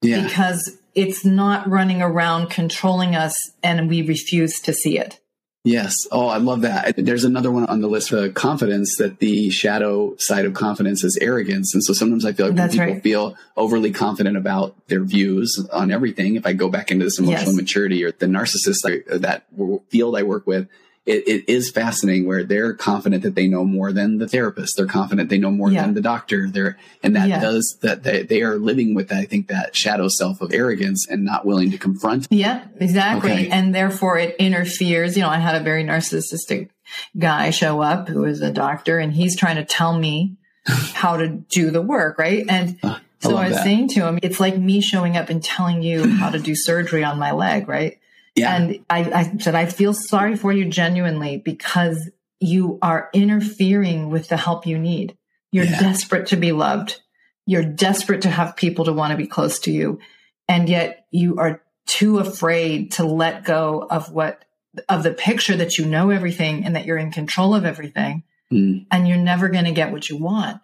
yeah. 0.02 0.24
because 0.24 0.78
it's 0.94 1.24
not 1.24 1.70
running 1.70 2.02
around 2.02 2.50
controlling 2.50 3.16
us 3.16 3.52
and 3.64 3.90
we 3.90 4.02
refuse 4.02 4.60
to 4.62 4.74
see 4.74 4.98
it. 4.98 5.20
Yes. 5.64 6.08
Oh, 6.12 6.28
I 6.28 6.38
love 6.38 6.62
that. 6.62 6.96
There's 6.98 7.24
another 7.24 7.52
one 7.52 7.66
on 7.68 7.82
the 7.82 7.88
list 7.88 8.10
for 8.10 8.30
confidence 8.30 8.98
that 8.98 9.20
the 9.20 9.52
shadow 9.52 10.16
side 10.18 10.46
of 10.46 10.56
confidence 10.56 11.04
is 11.04 11.18
arrogance. 11.22 11.76
And 11.76 11.84
so 11.84 11.94
sometimes 11.94 12.26
I 12.26 12.34
feel 12.34 12.48
like 12.48 12.56
That's 12.56 12.76
when 12.76 12.88
people 12.88 12.94
right. 12.96 13.04
feel 13.04 13.36
overly 13.56 13.92
confident 13.92 14.38
about 14.38 14.76
their 14.88 15.04
views 15.04 15.64
on 15.72 15.92
everything, 15.92 16.36
if 16.36 16.48
I 16.48 16.54
go 16.54 16.68
back 16.68 16.90
into 16.90 17.06
this 17.06 17.20
emotional 17.20 17.52
yes. 17.52 17.56
maturity 17.56 18.04
or 18.04 18.12
the 18.12 18.26
narcissist, 18.26 18.82
that 19.22 19.44
field 19.90 20.18
I 20.18 20.24
work 20.24 20.48
with, 20.48 20.68
it, 21.12 21.28
it 21.28 21.52
is 21.52 21.70
fascinating 21.70 22.26
where 22.26 22.44
they're 22.44 22.74
confident 22.74 23.24
that 23.24 23.36
they 23.36 23.48
know 23.48 23.66
more 23.66 23.92
than 23.92 24.18
the 24.18 24.28
therapist. 24.28 24.78
They're 24.78 24.88
confident 24.88 25.30
they 25.30 25.38
know 25.38 25.52
more 25.52 25.72
yeah. 25.72 25.84
than 25.84 25.94
the 25.94 26.02
doctor. 26.02 26.50
They're, 26.50 26.78
and 27.04 27.16
that 27.16 27.28
yeah. 27.28 27.40
does 27.42 27.78
that 27.82 28.04
they, 28.04 28.24
they, 28.24 28.42
are 28.42 28.58
living 28.58 28.96
with, 28.96 29.12
I 29.12 29.26
think, 29.26 29.48
that 29.48 29.76
shadow 29.76 30.08
self 30.08 30.42
of 30.42 30.54
arrogance 30.54 31.08
and 31.08 31.26
not 31.26 31.46
willing 31.46 31.72
to 31.72 31.78
confront. 31.78 32.28
Yeah, 32.30 32.66
exactly. 32.80 33.32
Okay. 33.32 33.50
And 33.50 33.76
therefore 33.76 34.18
it 34.18 34.36
interferes. 34.40 35.16
You 35.18 35.24
know, 35.24 35.30
I 35.30 35.40
had 35.40 35.56
a 35.56 35.64
very 35.64 35.84
narcissistic 35.84 36.70
guy 37.18 37.50
show 37.50 37.82
up 37.82 38.08
who 38.08 38.22
was 38.22 38.42
a 38.42 38.52
doctor 38.52 38.98
and 38.98 39.14
he's 39.14 39.38
trying 39.38 39.58
to 39.58 39.66
tell 39.66 39.98
me 39.98 40.38
how 40.94 41.18
to 41.18 41.28
do 41.28 41.72
the 41.72 41.82
work. 41.82 42.18
Right. 42.18 42.46
And 42.48 42.80
uh, 42.84 43.00
so 43.20 43.36
I, 43.36 43.44
I 43.44 43.48
was 43.48 43.58
that. 43.58 43.64
saying 43.64 43.90
to 43.90 44.06
him, 44.08 44.20
it's 44.24 44.40
like 44.40 44.58
me 44.58 44.82
showing 44.82 45.18
up 45.18 45.30
and 45.30 45.44
telling 45.44 45.82
you 45.84 46.08
how 46.08 46.30
to 46.30 46.40
do 46.40 46.56
surgery 46.56 47.04
on 47.04 47.20
my 47.20 47.32
leg. 47.32 47.68
Right. 47.68 48.00
Yeah. 48.42 48.56
And 48.56 48.86
I, 48.90 49.12
I 49.12 49.38
said, 49.38 49.56
I 49.56 49.66
feel 49.66 49.94
sorry 49.94 50.36
for 50.36 50.52
you 50.52 50.66
genuinely 50.66 51.38
because 51.38 52.10
you 52.40 52.80
are 52.82 53.10
interfering 53.14 54.10
with 54.10 54.28
the 54.28 54.38
help 54.38 54.66
you 54.66 54.78
need. 54.78 55.18
You're 55.52 55.66
yeah. 55.66 55.80
desperate 55.80 56.28
to 56.28 56.38
be 56.38 56.52
loved. 56.52 57.02
You're 57.46 57.64
desperate 57.64 58.24
to 58.24 58.30
have 58.30 58.56
people 58.56 58.86
to 58.86 58.94
want 58.94 59.12
to 59.12 59.18
be 59.18 59.28
close 59.28 59.60
to 59.62 59.72
you. 59.72 60.00
And 60.48 60.68
yet 60.68 61.06
you 61.12 61.38
are 61.38 61.62
too 61.86 62.20
afraid 62.20 62.94
to 62.94 63.06
let 63.06 63.44
go 63.44 63.86
of 63.90 64.12
what, 64.12 64.46
of 64.90 65.04
the 65.04 65.14
picture 65.14 65.56
that 65.58 65.78
you 65.78 65.86
know 65.86 66.10
everything 66.10 66.66
and 66.66 66.76
that 66.76 66.86
you're 66.86 66.98
in 66.98 67.12
control 67.12 67.54
of 67.54 67.66
everything. 67.66 68.24
Mm. 68.52 68.86
And 68.92 69.08
you're 69.08 69.18
never 69.18 69.50
going 69.50 69.66
to 69.66 69.72
get 69.72 69.92
what 69.92 70.10
you 70.10 70.18
want. 70.18 70.62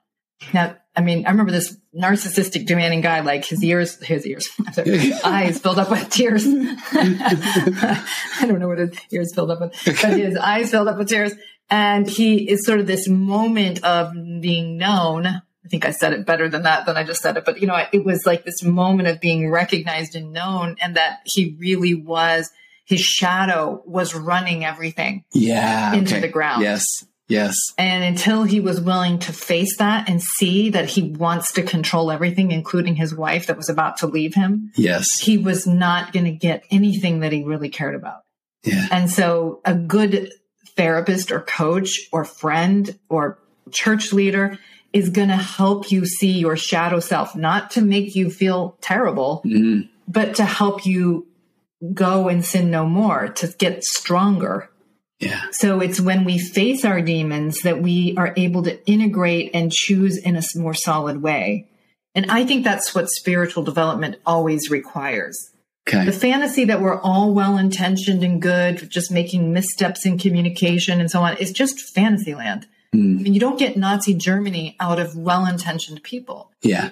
Now, 0.54 0.78
I 0.96 1.02
mean, 1.02 1.26
I 1.26 1.30
remember 1.30 1.52
this 1.52 1.78
narcissistic, 1.96 2.66
demanding 2.66 3.02
guy, 3.02 3.20
like 3.20 3.46
his 3.46 3.64
ears, 3.64 4.02
his 4.04 4.26
ears, 4.26 4.50
eyes 5.24 5.60
filled 5.60 5.80
up 5.80 5.92
with 5.92 6.10
tears. 6.10 6.46
I 6.48 8.46
don't 8.48 8.60
know 8.60 8.68
what 8.68 8.80
his 8.80 8.98
ears 9.12 9.34
filled 9.34 9.52
up 9.52 9.62
with, 9.62 9.74
but 9.86 10.18
his 10.18 10.36
eyes 10.36 10.72
filled 10.72 10.88
up 10.88 10.98
with 10.98 11.10
tears. 11.10 11.34
And 11.70 12.10
he 12.10 12.50
is 12.50 12.66
sort 12.66 12.80
of 12.80 12.88
this 12.88 13.08
moment 13.08 13.84
of 13.84 14.14
being 14.14 14.78
known. 14.78 15.28
I 15.28 15.70
think 15.70 15.86
I 15.86 15.92
said 15.92 16.14
it 16.14 16.26
better 16.26 16.48
than 16.48 16.64
that 16.64 16.86
than 16.86 16.96
I 16.96 17.04
just 17.04 17.22
said 17.22 17.36
it. 17.36 17.46
But 17.46 17.60
you 17.60 17.68
know, 17.68 17.78
it 17.92 18.06
was 18.06 18.26
like 18.26 18.46
this 18.46 18.64
moment 18.64 19.10
of 19.10 19.20
being 19.20 19.52
recognized 19.52 20.16
and 20.16 20.32
known, 20.32 20.78
and 20.82 20.96
that 20.96 21.20
he 21.26 21.56
really 21.60 21.94
was. 21.94 22.50
His 22.86 23.02
shadow 23.02 23.84
was 23.86 24.16
running 24.16 24.64
everything. 24.64 25.26
Yeah. 25.34 25.94
Into 25.94 26.14
okay. 26.14 26.22
the 26.22 26.30
ground. 26.30 26.64
Yes. 26.64 27.04
Yes. 27.28 27.74
And 27.78 28.04
until 28.04 28.44
he 28.44 28.60
was 28.60 28.80
willing 28.80 29.20
to 29.20 29.34
face 29.34 29.78
that 29.78 30.10
and 30.10 30.22
see 30.22 30.70
that 30.70 30.90
he 30.90 31.12
wants 31.12 31.52
to 31.54 31.62
control 31.62 32.10
everything, 32.10 32.52
including 32.52 32.96
his 32.96 33.14
wife 33.14 33.48
that 33.48 33.58
was 33.58 33.70
about 33.70 33.98
to 33.98 34.08
leave 34.08 34.34
him. 34.34 34.72
Yes. 34.76 35.20
He 35.20 35.38
was 35.38 35.68
not 35.68 36.14
going 36.14 36.26
to 36.26 36.32
get 36.32 36.64
anything 36.72 37.20
that 37.20 37.34
he 37.34 37.44
really 37.44 37.70
cared 37.70 37.96
about. 37.96 38.22
Yeah. 38.64 38.88
And 38.92 39.12
so 39.12 39.62
a 39.66 39.76
good 39.76 40.32
therapist 40.76 41.32
or 41.32 41.42
coach 41.42 42.08
or 42.12 42.24
friend 42.24 42.98
or 43.10 43.40
church 43.72 44.14
leader 44.14 44.58
is 44.94 45.10
going 45.10 45.28
to 45.28 45.36
help 45.36 45.92
you 45.92 46.06
see 46.06 46.40
your 46.40 46.56
shadow 46.56 47.00
self, 47.00 47.36
not 47.36 47.72
to 47.72 47.82
make 47.82 48.16
you 48.16 48.30
feel 48.30 48.78
terrible, 48.80 49.42
mm-hmm. 49.46 49.82
but 50.08 50.36
to 50.36 50.46
help 50.46 50.86
you 50.86 51.28
go 51.94 52.30
and 52.30 52.44
sin 52.46 52.72
no 52.72 52.86
more, 52.86 53.28
to 53.28 53.48
get 53.58 53.84
stronger. 53.84 54.70
Yeah. 55.20 55.42
So 55.52 55.80
it's 55.80 56.00
when 56.00 56.26
we 56.26 56.38
face 56.38 56.86
our 56.86 57.02
demons 57.02 57.62
that 57.62 57.82
we 57.82 58.16
are 58.18 58.34
able 58.38 58.64
to 58.64 58.86
integrate 58.86 59.52
and 59.54 59.72
choose 59.72 60.18
in 60.18 60.36
a 60.36 60.42
more 60.56 60.74
solid 60.74 61.22
way. 61.22 61.68
And 62.14 62.30
I 62.30 62.46
think 62.46 62.64
that's 62.64 62.94
what 62.94 63.10
spiritual 63.10 63.64
development 63.64 64.18
always 64.26 64.70
requires. 64.70 65.52
Okay. 65.88 66.06
The 66.06 66.12
fantasy 66.12 66.66
that 66.66 66.82
we're 66.82 67.00
all 67.00 67.34
well 67.34 67.58
intentioned 67.58 68.24
and 68.24 68.42
good, 68.42 68.90
just 68.90 69.12
making 69.12 69.54
missteps 69.54 70.06
in 70.06 70.18
communication 70.18 71.00
and 71.00 71.10
so 71.10 71.22
on, 71.22 71.38
is 71.38 71.52
just 71.52 71.94
fantasy 71.94 72.36
land. 72.36 72.68
Mm. 72.94 73.20
I 73.20 73.24
mean, 73.24 73.34
you 73.34 73.40
don't 73.40 73.60
get 73.60 73.78
Nazi 73.78 74.14
Germany 74.14 74.76
out 74.80 75.00
of 75.00 75.16
well 75.16 75.46
intentioned 75.46 76.04
people. 76.04 76.52
Yeah. 76.62 76.90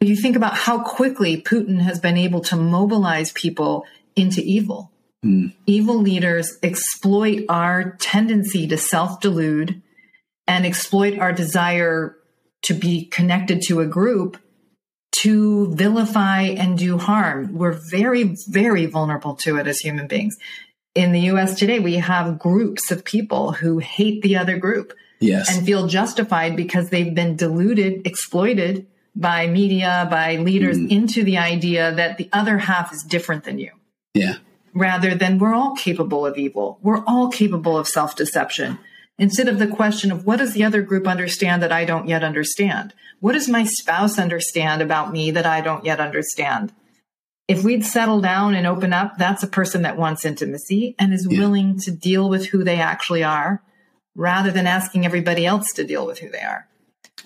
You 0.00 0.16
think 0.16 0.36
about 0.36 0.54
how 0.54 0.82
quickly 0.82 1.40
Putin 1.40 1.80
has 1.80 1.98
been 1.98 2.16
able 2.16 2.40
to 2.42 2.56
mobilize 2.56 3.32
people 3.32 3.86
into 4.16 4.42
evil. 4.42 4.90
Mm. 5.24 5.54
Evil 5.66 5.96
leaders 5.96 6.58
exploit 6.62 7.44
our 7.48 7.96
tendency 7.98 8.66
to 8.68 8.76
self 8.76 9.20
delude 9.20 9.82
and 10.46 10.66
exploit 10.66 11.18
our 11.18 11.32
desire 11.32 12.16
to 12.62 12.74
be 12.74 13.06
connected 13.06 13.62
to 13.62 13.80
a 13.80 13.86
group 13.86 14.38
to 15.12 15.72
vilify 15.74 16.42
and 16.42 16.76
do 16.76 16.98
harm. 16.98 17.54
We're 17.54 17.78
very, 17.90 18.36
very 18.48 18.86
vulnerable 18.86 19.36
to 19.36 19.56
it 19.56 19.66
as 19.66 19.78
human 19.78 20.06
beings. 20.06 20.36
In 20.94 21.12
the 21.12 21.20
US 21.32 21.58
today, 21.58 21.78
we 21.78 21.96
have 21.96 22.38
groups 22.38 22.90
of 22.90 23.04
people 23.04 23.52
who 23.52 23.78
hate 23.78 24.22
the 24.22 24.36
other 24.36 24.58
group 24.58 24.92
yes. 25.20 25.54
and 25.54 25.64
feel 25.64 25.86
justified 25.86 26.56
because 26.56 26.90
they've 26.90 27.14
been 27.14 27.36
deluded, 27.36 28.06
exploited 28.06 28.86
by 29.16 29.46
media, 29.46 30.06
by 30.10 30.36
leaders 30.36 30.76
mm. 30.76 30.90
into 30.90 31.22
the 31.22 31.38
idea 31.38 31.94
that 31.94 32.18
the 32.18 32.28
other 32.32 32.58
half 32.58 32.92
is 32.92 33.02
different 33.02 33.44
than 33.44 33.58
you. 33.58 33.70
Yeah. 34.14 34.36
Rather 34.74 35.14
than 35.14 35.38
we're 35.38 35.54
all 35.54 35.76
capable 35.76 36.26
of 36.26 36.36
evil. 36.36 36.78
We're 36.82 37.04
all 37.04 37.28
capable 37.28 37.78
of 37.78 37.88
self 37.88 38.16
deception. 38.16 38.78
Instead 39.18 39.48
of 39.48 39.60
the 39.60 39.68
question 39.68 40.10
of 40.10 40.26
what 40.26 40.38
does 40.40 40.54
the 40.54 40.64
other 40.64 40.82
group 40.82 41.06
understand 41.06 41.62
that 41.62 41.70
I 41.70 41.84
don't 41.84 42.08
yet 42.08 42.24
understand? 42.24 42.92
What 43.20 43.34
does 43.34 43.48
my 43.48 43.64
spouse 43.64 44.18
understand 44.18 44.82
about 44.82 45.12
me 45.12 45.30
that 45.30 45.46
I 45.46 45.60
don't 45.60 45.84
yet 45.84 46.00
understand? 46.00 46.72
If 47.46 47.62
we'd 47.62 47.84
settle 47.84 48.20
down 48.20 48.54
and 48.54 48.66
open 48.66 48.92
up, 48.92 49.16
that's 49.16 49.42
a 49.42 49.48
person 49.48 49.82
that 49.82 49.96
wants 49.96 50.24
intimacy 50.24 50.96
and 50.98 51.12
is 51.14 51.26
yeah. 51.30 51.38
willing 51.38 51.78
to 51.80 51.92
deal 51.92 52.28
with 52.28 52.46
who 52.46 52.64
they 52.64 52.80
actually 52.80 53.22
are 53.22 53.62
rather 54.16 54.50
than 54.50 54.66
asking 54.66 55.04
everybody 55.04 55.46
else 55.46 55.72
to 55.74 55.84
deal 55.84 56.06
with 56.06 56.18
who 56.18 56.30
they 56.30 56.40
are. 56.40 56.66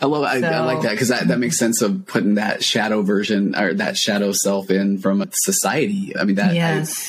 I 0.01 0.07
love 0.07 0.23
I, 0.23 0.41
so, 0.41 0.47
I 0.47 0.61
like 0.61 0.83
that 0.83 0.93
because 0.93 1.09
that, 1.09 1.29
that 1.29 1.39
makes 1.39 1.59
sense 1.59 1.83
of 1.83 2.07
putting 2.07 2.35
that 2.35 2.63
shadow 2.63 3.03
version 3.03 3.57
or 3.57 3.75
that 3.75 3.97
shadow 3.97 4.31
self 4.31 4.71
in 4.71 4.99
from 4.99 5.29
society. 5.33 6.17
I 6.17 6.25
mean 6.25 6.37
that 6.37 6.53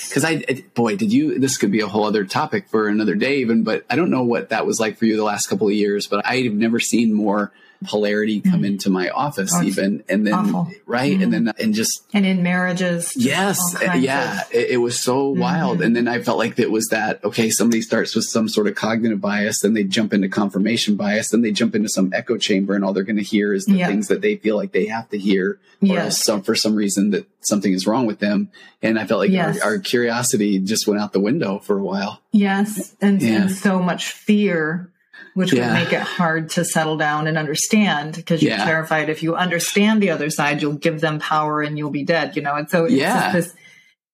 because 0.07 0.25
I, 0.25 0.43
I, 0.49 0.63
boy 0.73 0.95
did 0.95 1.13
you 1.13 1.37
this 1.37 1.57
could 1.57 1.71
be 1.71 1.81
a 1.81 1.87
whole 1.87 2.05
other 2.05 2.25
topic 2.25 2.67
for 2.69 2.87
another 2.87 3.15
day 3.15 3.37
even 3.37 3.63
but 3.63 3.85
I 3.89 3.95
don't 3.95 4.09
know 4.09 4.23
what 4.23 4.49
that 4.49 4.65
was 4.65 4.79
like 4.79 4.97
for 4.97 5.05
you 5.05 5.17
the 5.17 5.23
last 5.23 5.47
couple 5.47 5.67
of 5.67 5.73
years 5.73 6.07
but 6.07 6.25
I've 6.25 6.53
never 6.53 6.79
seen 6.79 7.13
more 7.13 7.51
polarity 7.85 8.41
come 8.41 8.55
mm-hmm. 8.55 8.65
into 8.65 8.89
my 8.89 9.09
office 9.09 9.55
even 9.63 10.03
and 10.09 10.27
then 10.27 10.33
awful. 10.33 10.69
right 10.85 11.13
mm-hmm. 11.13 11.23
and 11.23 11.33
then 11.33 11.53
and 11.59 11.73
just 11.73 12.05
and 12.13 12.25
in 12.25 12.43
marriages 12.43 13.13
yes 13.15 13.57
yeah 13.81 14.41
of, 14.41 14.53
it, 14.53 14.71
it, 14.71 14.77
was 14.77 14.99
so 14.99 15.31
mm-hmm. 15.31 15.39
wild 15.39 15.81
and 15.81 15.95
then 15.95 16.05
i 16.05 16.21
felt 16.21 16.37
like 16.37 16.59
it 16.59 16.69
was 16.69 16.87
that 16.87 17.23
okay 17.23 17.49
somebody 17.49 17.81
starts 17.81 18.13
with 18.15 18.25
some 18.25 18.49
sort 18.49 18.67
of 18.67 18.75
cognitive 18.75 19.21
bias 19.21 19.61
then 19.61 19.73
they 19.73 19.85
jump 19.85 20.13
into 20.13 20.27
confirmation 20.27 20.97
bias 20.97 21.29
then 21.29 21.41
they 21.41 21.51
jump 21.51 21.73
into 21.73 21.87
some 21.87 22.11
echo 22.13 22.37
chamber 22.37 22.75
and 22.75 22.83
all 22.83 22.91
they're 22.91 23.03
going 23.03 23.15
to 23.15 23.23
hear 23.23 23.53
is 23.53 23.65
the 23.65 23.81
things 23.85 24.09
that 24.09 24.19
they 24.19 24.35
feel 24.35 24.57
like 24.57 24.73
they 24.73 24.85
have 24.85 25.07
to 25.09 25.17
hear 25.17 25.57
or 25.81 25.87
yes. 25.87 26.21
some 26.21 26.41
for 26.41 26.55
some 26.55 26.75
reason 26.75 27.11
that 27.11 27.25
something 27.39 27.71
is 27.71 27.87
wrong 27.87 28.05
with 28.05 28.19
them 28.19 28.51
and 28.81 28.99
i 28.99 29.05
felt 29.05 29.21
like 29.21 29.31
yes. 29.31 29.61
our, 29.61 29.71
our, 29.71 29.79
curiosity 29.79 30.59
just 30.59 30.85
went 30.85 30.99
out 30.99 31.13
the 31.13 31.19
window 31.19 31.59
for 31.59 31.79
a 31.79 31.83
while 31.83 32.19
yes 32.33 32.93
and, 32.99 33.21
yeah. 33.21 33.43
and 33.43 33.51
so 33.51 33.79
much 33.79 34.11
fear 34.11 34.91
which 35.33 35.53
yeah. 35.53 35.67
would 35.67 35.73
make 35.73 35.93
it 35.93 36.01
hard 36.01 36.49
to 36.51 36.65
settle 36.65 36.97
down 36.97 37.27
and 37.27 37.37
understand 37.37 38.15
because 38.15 38.41
you're 38.41 38.51
yeah. 38.51 38.65
terrified 38.65 39.09
if 39.09 39.23
you 39.23 39.35
understand 39.35 40.01
the 40.01 40.11
other 40.11 40.29
side, 40.29 40.61
you'll 40.61 40.73
give 40.73 41.01
them 41.01 41.19
power 41.19 41.61
and 41.61 41.77
you'll 41.77 41.89
be 41.89 42.03
dead, 42.03 42.35
you 42.35 42.41
know? 42.41 42.55
And 42.55 42.69
so 42.69 42.85
yeah. 42.85 43.31
this, 43.31 43.53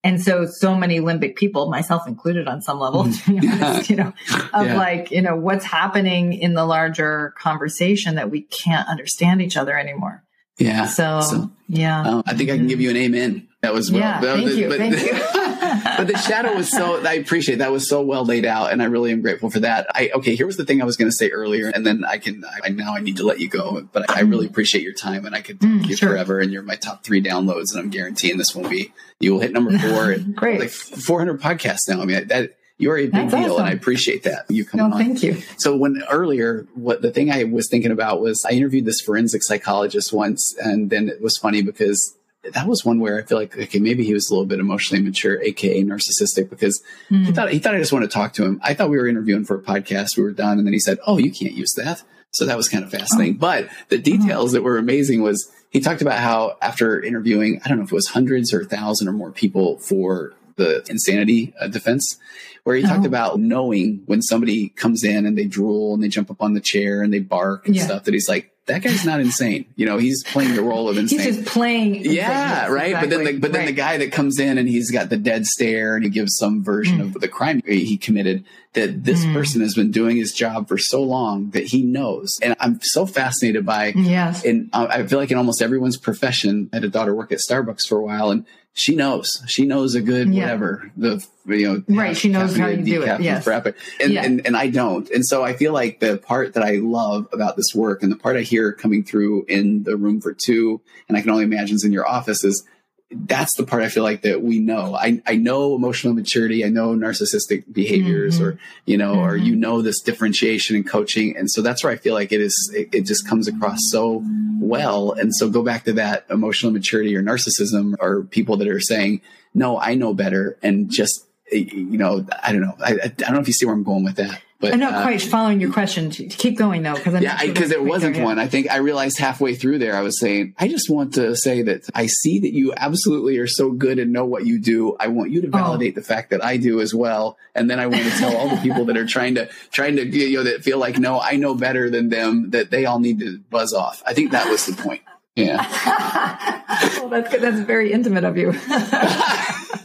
and 0.03 0.21
so, 0.21 0.45
so 0.45 0.75
many 0.75 0.99
limbic 0.99 1.35
people, 1.35 1.69
myself 1.69 2.07
included 2.07 2.47
on 2.47 2.61
some 2.61 2.79
level, 2.79 3.01
honest, 3.27 3.89
you 3.89 3.95
know, 3.95 4.13
of 4.53 4.65
yeah. 4.67 4.77
like, 4.77 5.11
you 5.11 5.21
know, 5.21 5.35
what's 5.35 5.65
happening 5.65 6.33
in 6.33 6.53
the 6.53 6.65
larger 6.65 7.33
conversation 7.39 8.15
that 8.15 8.29
we 8.29 8.41
can't 8.41 8.87
understand 8.87 9.41
each 9.41 9.57
other 9.57 9.77
anymore. 9.77 10.23
Yeah. 10.57 10.85
So, 10.85 11.21
so 11.21 11.51
yeah. 11.67 12.01
Um, 12.01 12.23
I 12.25 12.33
think 12.35 12.49
I 12.49 12.57
can 12.57 12.67
give 12.67 12.79
you 12.79 12.89
an 12.89 12.97
amen. 12.97 13.47
That 13.61 13.73
was 13.73 13.91
well. 13.91 14.01
Yeah, 14.01 14.21
thank 14.21 14.51
you. 14.51 14.69
But, 14.69 14.77
thank 14.77 15.01
you. 15.01 15.11
but 15.97 16.07
the 16.07 16.17
shadow 16.17 16.53
was 16.53 16.69
so 16.69 17.05
I 17.05 17.13
appreciate 17.13 17.59
that 17.59 17.71
was 17.71 17.87
so 17.87 18.01
well 18.01 18.25
laid 18.25 18.45
out, 18.45 18.71
and 18.71 18.81
I 18.81 18.85
really 18.85 19.11
am 19.11 19.21
grateful 19.21 19.49
for 19.49 19.59
that. 19.61 19.87
I 19.89 20.11
okay, 20.15 20.35
here 20.35 20.45
was 20.45 20.57
the 20.57 20.65
thing 20.65 20.81
I 20.81 20.85
was 20.85 20.97
going 20.97 21.09
to 21.09 21.15
say 21.15 21.29
earlier, 21.29 21.69
and 21.69 21.85
then 21.85 22.03
I 22.05 22.17
can 22.17 22.43
I, 22.63 22.69
now 22.69 22.95
I 22.95 23.01
need 23.01 23.17
to 23.17 23.25
let 23.25 23.39
you 23.39 23.47
go, 23.47 23.87
but 23.91 24.09
I, 24.09 24.19
I 24.19 24.21
really 24.21 24.45
appreciate 24.45 24.83
your 24.83 24.93
time, 24.93 25.25
and 25.25 25.35
I 25.35 25.41
could 25.41 25.59
mm, 25.59 25.85
you 25.85 25.95
sure. 25.95 26.09
forever, 26.09 26.39
and 26.39 26.51
you're 26.51 26.63
my 26.63 26.75
top 26.75 27.03
three 27.03 27.21
downloads, 27.21 27.71
and 27.71 27.79
I'm 27.79 27.89
guaranteeing 27.89 28.37
this 28.37 28.55
won't 28.55 28.69
be 28.69 28.93
you 29.19 29.33
will 29.33 29.39
hit 29.39 29.51
number 29.51 29.77
four, 29.79 30.11
and 30.11 30.35
great, 30.35 30.59
like 30.59 30.69
400 30.69 31.39
podcasts 31.39 31.87
now. 31.89 32.01
I 32.01 32.05
mean 32.05 32.27
that 32.27 32.51
you're 32.77 32.97
a 32.97 33.03
big 33.03 33.13
That's 33.13 33.33
deal, 33.33 33.53
awesome. 33.53 33.65
and 33.65 33.69
I 33.69 33.71
appreciate 33.71 34.23
that 34.23 34.49
you 34.49 34.65
coming 34.65 34.89
no, 34.89 34.95
on. 34.95 35.01
Thank 35.01 35.23
you. 35.23 35.41
So 35.57 35.77
when 35.77 36.03
earlier, 36.09 36.67
what 36.73 37.01
the 37.01 37.11
thing 37.11 37.31
I 37.31 37.45
was 37.45 37.69
thinking 37.69 37.91
about 37.91 38.19
was 38.19 38.43
I 38.43 38.51
interviewed 38.51 38.85
this 38.85 38.99
forensic 38.99 39.43
psychologist 39.43 40.11
once, 40.11 40.55
and 40.59 40.89
then 40.89 41.07
it 41.07 41.21
was 41.21 41.37
funny 41.37 41.61
because 41.61 42.17
that 42.53 42.67
was 42.67 42.85
one 42.85 42.99
where 42.99 43.19
I 43.19 43.23
feel 43.23 43.37
like 43.37 43.57
okay, 43.57 43.79
maybe 43.79 44.03
he 44.03 44.13
was 44.13 44.29
a 44.29 44.33
little 44.33 44.45
bit 44.45 44.59
emotionally 44.59 45.03
mature, 45.03 45.41
aka 45.41 45.83
narcissistic, 45.83 46.49
because 46.49 46.81
mm. 47.09 47.21
he 47.21 47.25
hmm. 47.25 47.33
thought 47.33 47.51
he 47.51 47.59
thought 47.59 47.75
I 47.75 47.79
just 47.79 47.93
wanted 47.93 48.09
to 48.09 48.13
talk 48.13 48.33
to 48.33 48.45
him. 48.45 48.59
I 48.63 48.73
thought 48.73 48.89
we 48.89 48.97
were 48.97 49.07
interviewing 49.07 49.45
for 49.45 49.55
a 49.55 49.61
podcast. 49.61 50.17
We 50.17 50.23
were 50.23 50.31
done, 50.31 50.57
and 50.57 50.65
then 50.65 50.73
he 50.73 50.79
said, 50.79 50.99
"Oh, 51.05 51.17
you 51.17 51.31
can't 51.31 51.53
use 51.53 51.73
that." 51.73 52.03
So 52.31 52.45
that 52.45 52.57
was 52.57 52.69
kind 52.69 52.83
of 52.83 52.91
fascinating. 52.91 53.35
Oh. 53.35 53.39
But 53.39 53.69
the 53.89 53.97
details 53.97 54.51
oh. 54.51 54.53
that 54.53 54.63
were 54.63 54.77
amazing 54.77 55.21
was 55.21 55.49
he 55.69 55.79
talked 55.79 56.01
about 56.01 56.19
how 56.19 56.57
after 56.61 57.01
interviewing, 57.01 57.61
I 57.63 57.69
don't 57.69 57.77
know 57.77 57.83
if 57.83 57.91
it 57.91 57.95
was 57.95 58.07
hundreds 58.07 58.53
or 58.53 58.61
a 58.61 58.65
thousand 58.65 59.07
or 59.07 59.13
more 59.13 59.31
people 59.31 59.79
for 59.79 60.33
the 60.57 60.85
insanity 60.89 61.53
uh, 61.59 61.67
defense, 61.67 62.17
where 62.63 62.75
he 62.75 62.83
oh. 62.83 62.87
talked 62.87 63.05
about 63.05 63.39
knowing 63.39 64.03
when 64.05 64.21
somebody 64.21 64.69
comes 64.69 65.03
in 65.03 65.25
and 65.25 65.37
they 65.37 65.45
drool 65.45 65.93
and 65.93 66.03
they 66.03 66.07
jump 66.07 66.29
up 66.29 66.41
on 66.41 66.53
the 66.53 66.61
chair 66.61 67.01
and 67.01 67.13
they 67.13 67.19
bark 67.19 67.67
and 67.67 67.75
yeah. 67.75 67.83
stuff 67.83 68.03
that 68.03 68.13
he's 68.13 68.29
like, 68.29 68.51
that 68.67 68.81
guy's 68.81 69.05
not 69.05 69.19
insane. 69.19 69.65
You 69.75 69.85
know, 69.85 69.97
he's 69.97 70.23
playing 70.23 70.55
the 70.55 70.63
role 70.63 70.89
of 70.89 70.97
insane. 70.97 71.19
He's 71.19 71.35
just 71.37 71.47
playing. 71.47 72.03
Yeah, 72.03 72.67
right. 72.67 72.87
Exactly. 72.87 73.09
But 73.09 73.15
then, 73.15 73.25
the, 73.25 73.39
but 73.39 73.51
then 73.51 73.61
right. 73.61 73.67
the 73.67 73.73
guy 73.73 73.97
that 73.97 74.11
comes 74.11 74.39
in 74.39 74.57
and 74.57 74.67
he's 74.67 74.89
got 74.89 75.09
the 75.09 75.17
dead 75.17 75.45
stare 75.45 75.95
and 75.95 76.03
he 76.03 76.09
gives 76.09 76.35
some 76.35 76.63
version 76.63 76.97
mm. 76.97 77.01
of 77.15 77.21
the 77.21 77.27
crime 77.27 77.61
he 77.65 77.97
committed. 77.97 78.43
That 78.73 79.05
this 79.05 79.23
mm. 79.23 79.33
person 79.33 79.61
has 79.61 79.73
been 79.73 79.91
doing 79.91 80.17
his 80.17 80.33
job 80.33 80.67
for 80.67 80.77
so 80.77 81.01
long 81.01 81.51
that 81.51 81.63
he 81.63 81.83
knows. 81.83 82.39
And 82.41 82.55
I'm 82.59 82.81
so 82.81 83.05
fascinated 83.05 83.65
by. 83.65 83.93
Yes. 83.95 84.43
And 84.43 84.69
I 84.73 85.05
feel 85.05 85.19
like 85.19 85.31
in 85.31 85.37
almost 85.37 85.61
everyone's 85.61 85.97
profession, 85.97 86.69
I 86.73 86.77
had 86.77 86.83
a 86.83 86.89
daughter 86.89 87.15
work 87.15 87.31
at 87.31 87.37
Starbucks 87.37 87.87
for 87.87 87.97
a 87.97 88.03
while, 88.03 88.31
and 88.31 88.45
she 88.77 88.93
knows. 88.93 89.41
She 89.47 89.65
knows 89.65 89.95
a 89.95 90.01
good 90.01 90.33
yeah. 90.33 90.43
whatever 90.43 90.91
the 90.97 91.25
you 91.45 91.65
know 91.65 91.83
right. 91.95 92.15
She 92.15 92.27
knows 92.27 92.57
how 92.57 92.67
you 92.67 92.83
do 92.83 93.03
it. 93.03 93.21
Yes. 93.21 93.47
And, 93.47 94.13
yeah. 94.13 94.25
and 94.25 94.45
and 94.45 94.57
I 94.57 94.67
don't. 94.67 95.09
And 95.11 95.25
so 95.25 95.45
I 95.45 95.53
feel 95.53 95.71
like 95.71 96.01
the 96.01 96.17
part 96.17 96.55
that 96.55 96.63
I 96.63 96.75
love 96.81 97.29
about 97.31 97.55
this 97.55 97.73
work 97.73 98.03
and 98.03 98.11
the 98.11 98.17
part 98.17 98.35
I 98.35 98.41
hear 98.41 98.73
coming 98.73 99.03
through 99.03 99.45
in 99.47 99.83
the 99.83 99.95
room 99.95 100.19
for 100.19 100.33
two, 100.33 100.81
and 101.07 101.17
I 101.17 101.21
can 101.21 101.29
only 101.29 101.45
imagine 101.45 101.77
is 101.77 101.85
in 101.85 101.93
your 101.93 102.05
office 102.05 102.43
is 102.43 102.65
that's 103.11 103.53
the 103.53 103.63
part 103.63 103.83
I 103.83 103.89
feel 103.89 104.03
like 104.03 104.23
that 104.23 104.41
we 104.41 104.59
know. 104.59 104.95
I, 104.95 105.21
I 105.27 105.35
know 105.35 105.75
emotional 105.75 106.13
maturity. 106.13 106.65
I 106.65 106.69
know 106.69 106.95
narcissistic 106.95 107.71
behaviors 107.71 108.35
mm-hmm. 108.35 108.45
or, 108.45 108.59
you 108.85 108.97
know, 108.97 109.13
mm-hmm. 109.13 109.29
or 109.29 109.35
you 109.35 109.55
know 109.55 109.81
this 109.81 110.01
differentiation 110.01 110.75
and 110.75 110.87
coaching. 110.87 111.37
And 111.37 111.49
so 111.49 111.61
that's 111.61 111.83
where 111.83 111.93
I 111.93 111.97
feel 111.97 112.15
like 112.15 112.31
it 112.31 112.41
is, 112.41 112.71
it, 112.73 112.89
it, 112.93 113.01
just 113.05 113.27
comes 113.27 113.47
across 113.47 113.79
so 113.91 114.23
well. 114.59 115.11
And 115.11 115.35
so 115.35 115.49
go 115.49 115.61
back 115.61 115.83
to 115.85 115.93
that 115.93 116.25
emotional 116.31 116.71
maturity 116.71 117.15
or 117.15 117.21
narcissism 117.21 117.95
or 117.99 118.23
people 118.23 118.57
that 118.57 118.67
are 118.67 118.79
saying, 118.79 119.21
no, 119.53 119.79
I 119.79 119.93
know 119.93 120.15
better. 120.15 120.57
And 120.63 120.89
just, 120.89 121.25
you 121.51 121.97
know, 121.97 122.25
I 122.41 122.51
don't 122.51 122.61
know. 122.61 122.75
I, 122.83 122.93
I 123.03 123.07
don't 123.09 123.33
know 123.33 123.39
if 123.39 123.47
you 123.47 123.53
see 123.53 123.67
where 123.67 123.75
I'm 123.75 123.83
going 123.83 124.03
with 124.03 124.15
that. 124.15 124.41
But 124.59 124.73
I'm 124.73 124.79
not 124.79 124.93
uh, 124.93 125.01
quite 125.01 125.21
following 125.21 125.59
your 125.59 125.73
question. 125.73 126.11
Keep 126.11 126.57
going 126.57 126.81
though, 126.81 126.95
because 126.95 127.21
yeah, 127.21 127.45
because 127.45 127.69
there 127.69 127.83
wasn't 127.83 128.17
one. 128.17 128.39
I 128.39 128.47
think 128.47 128.71
I 128.71 128.77
realized 128.77 129.17
halfway 129.17 129.53
through 129.53 129.79
there, 129.79 129.95
I 129.95 130.01
was 130.01 130.17
saying, 130.17 130.55
I 130.57 130.69
just 130.69 130.89
want 130.89 131.15
to 131.15 131.35
say 131.35 131.61
that 131.63 131.89
I 131.93 132.05
see 132.05 132.39
that 132.39 132.53
you 132.53 132.73
absolutely 132.75 133.37
are 133.37 133.47
so 133.47 133.71
good 133.71 133.99
and 133.99 134.13
know 134.13 134.25
what 134.25 134.45
you 134.45 134.57
do. 134.59 134.95
I 134.97 135.09
want 135.09 135.31
you 135.31 135.41
to 135.41 135.47
oh. 135.47 135.51
validate 135.51 135.93
oh. 135.97 135.99
the 135.99 136.05
fact 136.05 136.29
that 136.29 136.43
I 136.43 136.55
do 136.55 136.79
as 136.79 136.95
well, 136.95 137.37
and 137.53 137.69
then 137.69 137.81
I 137.81 137.87
want 137.87 138.03
to 138.03 138.11
tell 138.11 138.35
all 138.35 138.47
the 138.47 138.61
people 138.61 138.85
that 138.85 138.95
are 138.95 139.05
trying 139.05 139.35
to 139.35 139.49
trying 139.71 139.97
to 139.97 140.05
you 140.05 140.37
know 140.37 140.43
that 140.43 140.63
feel 140.63 140.77
like 140.77 140.97
no, 140.97 141.19
I 141.19 141.35
know 141.35 141.53
better 141.53 141.89
than 141.89 142.07
them 142.07 142.51
that 142.51 142.71
they 142.71 142.85
all 142.85 142.99
need 142.99 143.19
to 143.19 143.39
buzz 143.49 143.73
off. 143.73 144.03
I 144.05 144.13
think 144.13 144.31
that 144.31 144.49
was 144.49 144.65
the 144.65 144.81
point. 144.81 145.01
Yeah. 145.35 145.57
well, 146.99 147.09
that's 147.09 147.29
good. 147.29 147.41
That's 147.41 147.59
very 147.59 147.91
intimate 147.91 148.23
of 148.23 148.37
you. 148.37 148.53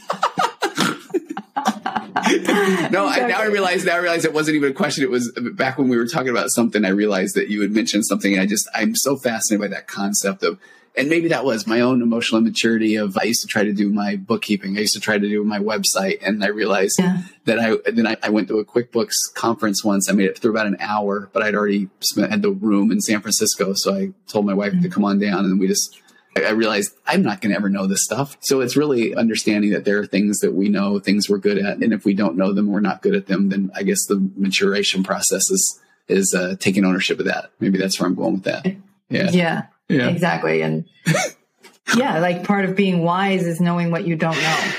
no, 2.90 3.06
I, 3.06 3.26
now 3.26 3.40
I 3.40 3.46
realize. 3.46 3.84
Now 3.84 3.94
I 3.94 3.98
realize 3.98 4.24
it 4.24 4.32
wasn't 4.32 4.56
even 4.56 4.70
a 4.70 4.74
question. 4.74 5.04
It 5.04 5.10
was 5.10 5.32
back 5.52 5.78
when 5.78 5.88
we 5.88 5.96
were 5.96 6.06
talking 6.06 6.28
about 6.28 6.50
something. 6.50 6.84
I 6.84 6.90
realized 6.90 7.34
that 7.36 7.48
you 7.48 7.62
had 7.62 7.70
mentioned 7.70 8.06
something, 8.06 8.32
and 8.32 8.42
I 8.42 8.46
just 8.46 8.68
I'm 8.74 8.94
so 8.94 9.16
fascinated 9.16 9.60
by 9.60 9.74
that 9.76 9.86
concept 9.86 10.42
of. 10.42 10.58
And 10.96 11.08
maybe 11.08 11.28
that 11.28 11.44
was 11.44 11.68
my 11.68 11.80
own 11.80 12.02
emotional 12.02 12.40
immaturity 12.40 12.96
of 12.96 13.16
I 13.16 13.22
used 13.22 13.42
to 13.42 13.46
try 13.46 13.62
to 13.62 13.72
do 13.72 13.90
my 13.90 14.16
bookkeeping. 14.16 14.76
I 14.76 14.80
used 14.80 14.94
to 14.94 15.00
try 15.00 15.18
to 15.18 15.28
do 15.28 15.44
my 15.44 15.60
website 15.60 16.18
and 16.20 16.42
I 16.42 16.48
realized 16.48 16.98
yeah. 16.98 17.22
that 17.44 17.60
I, 17.60 17.76
then 17.92 18.08
I, 18.08 18.16
I, 18.24 18.30
went 18.30 18.48
to 18.48 18.58
a 18.58 18.64
QuickBooks 18.64 19.14
conference 19.34 19.84
once. 19.84 20.10
I 20.10 20.14
made 20.14 20.26
it 20.26 20.38
through 20.38 20.50
about 20.50 20.66
an 20.66 20.76
hour, 20.80 21.30
but 21.32 21.44
I'd 21.44 21.54
already 21.54 21.88
spent, 22.00 22.32
had 22.32 22.42
the 22.42 22.50
room 22.50 22.90
in 22.90 23.00
San 23.00 23.20
Francisco. 23.20 23.72
So 23.74 23.94
I 23.94 24.10
told 24.26 24.46
my 24.46 24.52
wife 24.52 24.72
mm-hmm. 24.72 24.82
to 24.82 24.88
come 24.88 25.04
on 25.04 25.20
down 25.20 25.44
and 25.44 25.60
we 25.60 25.68
just 25.68 25.96
I 26.36 26.50
realized 26.50 26.94
I'm 27.06 27.22
not 27.22 27.40
going 27.40 27.50
to 27.50 27.56
ever 27.56 27.68
know 27.68 27.86
this 27.86 28.04
stuff. 28.04 28.36
So 28.40 28.60
it's 28.60 28.76
really 28.76 29.14
understanding 29.14 29.70
that 29.70 29.84
there 29.84 29.98
are 29.98 30.06
things 30.06 30.40
that 30.40 30.54
we 30.54 30.68
know, 30.68 30.98
things 30.98 31.28
we're 31.28 31.38
good 31.38 31.58
at. 31.58 31.78
And 31.78 31.92
if 31.92 32.04
we 32.04 32.14
don't 32.14 32.36
know 32.36 32.52
them, 32.52 32.68
we're 32.68 32.80
not 32.80 33.02
good 33.02 33.14
at 33.14 33.26
them, 33.26 33.48
then 33.48 33.70
I 33.74 33.82
guess 33.82 34.06
the 34.06 34.30
maturation 34.36 35.02
process 35.02 35.50
is, 35.50 35.80
is 36.08 36.32
uh, 36.34 36.56
taking 36.58 36.84
ownership 36.84 37.18
of 37.18 37.26
that. 37.26 37.50
Maybe 37.58 37.78
that's 37.78 37.98
where 37.98 38.08
I'm 38.08 38.14
going 38.14 38.34
with 38.34 38.44
that. 38.44 38.64
Yeah. 39.08 39.30
Yeah. 39.30 39.62
yeah. 39.88 40.08
Exactly. 40.08 40.62
And 40.62 40.84
yeah, 41.96 42.20
like 42.20 42.44
part 42.44 42.64
of 42.64 42.76
being 42.76 43.02
wise 43.02 43.46
is 43.46 43.60
knowing 43.60 43.90
what 43.90 44.06
you 44.06 44.14
don't 44.14 44.40
know. 44.40 44.72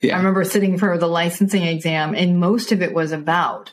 Yeah. 0.00 0.14
I 0.14 0.18
remember 0.18 0.44
sitting 0.44 0.78
for 0.78 0.96
the 0.96 1.08
licensing 1.08 1.64
exam 1.64 2.14
and 2.14 2.38
most 2.38 2.72
of 2.72 2.82
it 2.82 2.94
was 2.94 3.12
about 3.12 3.72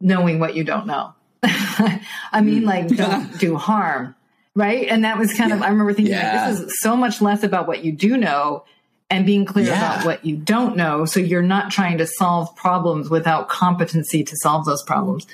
knowing 0.00 0.40
what 0.40 0.56
you 0.56 0.64
don't 0.64 0.86
know. 0.86 1.14
I 1.42 2.40
mean, 2.42 2.62
mm. 2.62 2.66
like 2.66 2.88
don't 2.88 3.38
do 3.38 3.56
harm 3.56 4.16
right? 4.54 4.88
And 4.88 5.04
that 5.04 5.18
was 5.18 5.32
kind 5.32 5.50
yeah. 5.50 5.56
of 5.56 5.62
I 5.62 5.68
remember 5.68 5.92
thinking 5.92 6.14
yeah. 6.14 6.46
like, 6.46 6.56
this 6.56 6.60
is 6.60 6.80
so 6.80 6.96
much 6.96 7.20
less 7.20 7.42
about 7.42 7.66
what 7.66 7.84
you 7.84 7.92
do 7.92 8.16
know 8.16 8.64
and 9.10 9.26
being 9.26 9.44
clear 9.44 9.66
yeah. 9.66 9.94
about 9.94 10.06
what 10.06 10.24
you 10.24 10.36
don't 10.36 10.76
know. 10.76 11.04
So 11.04 11.20
you're 11.20 11.42
not 11.42 11.70
trying 11.70 11.98
to 11.98 12.06
solve 12.06 12.54
problems 12.56 13.10
without 13.10 13.48
competency 13.48 14.24
to 14.24 14.36
solve 14.36 14.64
those 14.64 14.82
problems. 14.82 15.26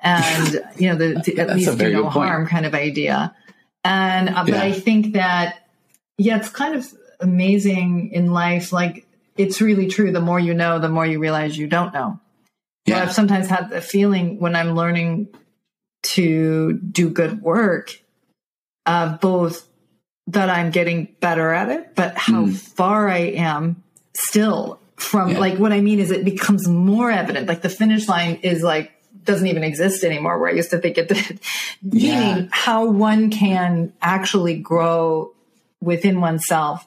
And 0.00 0.64
you 0.76 0.88
know, 0.88 0.96
the, 0.96 1.22
the 1.24 1.38
at 1.38 1.54
least 1.54 1.78
do 1.78 1.92
no 1.92 2.08
harm 2.08 2.46
kind 2.46 2.66
of 2.66 2.74
idea. 2.74 3.34
And 3.84 4.30
uh, 4.30 4.44
but 4.44 4.54
I 4.54 4.72
think 4.72 5.14
that 5.14 5.66
yeah, 6.18 6.38
it's 6.38 6.50
kind 6.50 6.74
of 6.74 6.92
amazing 7.20 8.10
in 8.12 8.32
life. 8.32 8.72
Like 8.72 9.06
it's 9.36 9.60
really 9.60 9.88
true. 9.88 10.12
The 10.12 10.20
more 10.20 10.40
you 10.40 10.54
know, 10.54 10.78
the 10.78 10.88
more 10.88 11.06
you 11.06 11.18
realize 11.18 11.56
you 11.56 11.66
don't 11.66 11.92
know. 11.92 12.20
Yeah. 12.86 13.02
I've 13.02 13.12
sometimes 13.12 13.46
had 13.46 13.70
the 13.70 13.80
feeling 13.80 14.40
when 14.40 14.56
I'm 14.56 14.74
learning 14.74 15.28
to 16.02 16.72
do 16.72 17.10
good 17.10 17.42
work 17.42 18.00
of 18.86 19.20
both 19.20 19.68
that 20.28 20.48
I'm 20.48 20.70
getting 20.70 21.14
better 21.20 21.52
at 21.52 21.70
it, 21.70 21.94
but 21.94 22.16
how 22.16 22.46
mm. 22.46 22.56
far 22.56 23.08
I 23.08 23.18
am 23.18 23.82
still 24.14 24.80
from 24.96 25.30
yeah. 25.30 25.38
like 25.38 25.58
what 25.58 25.72
I 25.72 25.80
mean 25.80 25.98
is 25.98 26.10
it 26.10 26.24
becomes 26.24 26.68
more 26.68 27.10
evident. 27.10 27.48
Like 27.48 27.62
the 27.62 27.68
finish 27.68 28.06
line 28.06 28.36
is 28.42 28.62
like 28.62 28.92
doesn't 29.24 29.46
even 29.46 29.64
exist 29.64 30.04
anymore 30.04 30.38
where 30.38 30.50
I 30.50 30.54
used 30.54 30.70
to 30.70 30.78
think 30.78 30.98
it 30.98 31.08
did. 31.08 31.40
Yeah. 31.82 32.20
Meaning 32.20 32.48
how 32.52 32.90
one 32.90 33.30
can 33.30 33.94
actually 34.02 34.58
grow 34.58 35.32
within 35.80 36.20
oneself. 36.20 36.86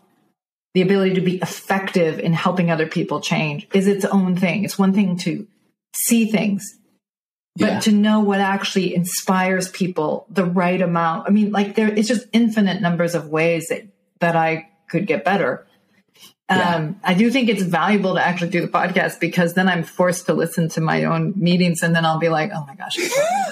The 0.76 0.84
ability 0.84 1.16
to 1.16 1.22
be 1.22 1.38
effective 1.38 2.20
in 2.20 2.34
helping 2.34 2.70
other 2.70 2.86
people 2.86 3.20
change 3.20 3.68
is 3.74 3.88
its 3.88 4.06
own 4.06 4.36
thing. 4.36 4.64
It's 4.64 4.78
one 4.78 4.94
thing 4.94 5.18
to 5.20 5.48
see 5.96 6.26
things 6.26 6.78
but 7.56 7.68
yeah. 7.68 7.80
to 7.82 7.92
know 7.92 8.20
what 8.22 8.40
actually 8.40 8.96
inspires 8.96 9.70
people 9.70 10.26
the 10.30 10.46
right 10.46 10.82
amount. 10.82 11.28
I 11.28 11.32
mean, 11.32 11.52
like 11.52 11.76
there, 11.76 11.88
it's 11.88 12.08
just 12.08 12.26
infinite 12.34 12.82
numbers 12.82 13.14
of 13.14 13.30
ways 13.30 13.68
that, 13.68 13.88
that 14.20 14.36
I 14.36 14.70
could 14.90 15.06
get 15.06 15.24
better. 15.24 15.68
Yeah. 16.50 16.76
Um, 16.76 17.00
I 17.04 17.14
do 17.14 17.32
think 17.32 17.50
it's 17.50 17.64
valuable 17.64 18.16
to 18.16 18.26
actually 18.26 18.50
do 18.52 18.62
the 18.62 18.68
podcast 18.68 19.20
because 19.20 19.54
then 19.54 19.68
I'm 19.68 19.84
forced 19.84 20.26
to 20.28 20.34
listen 20.34 20.70
to 20.70 20.82
my 20.82 21.06
own 21.06 21.34
meetings 21.36 21.84
and 21.84 21.96
then 21.96 22.06
I'll 22.06 22.20
be 22.20 22.30
like, 22.30 22.52
oh 22.54 22.66
my 22.66 22.76
gosh, 22.76 22.98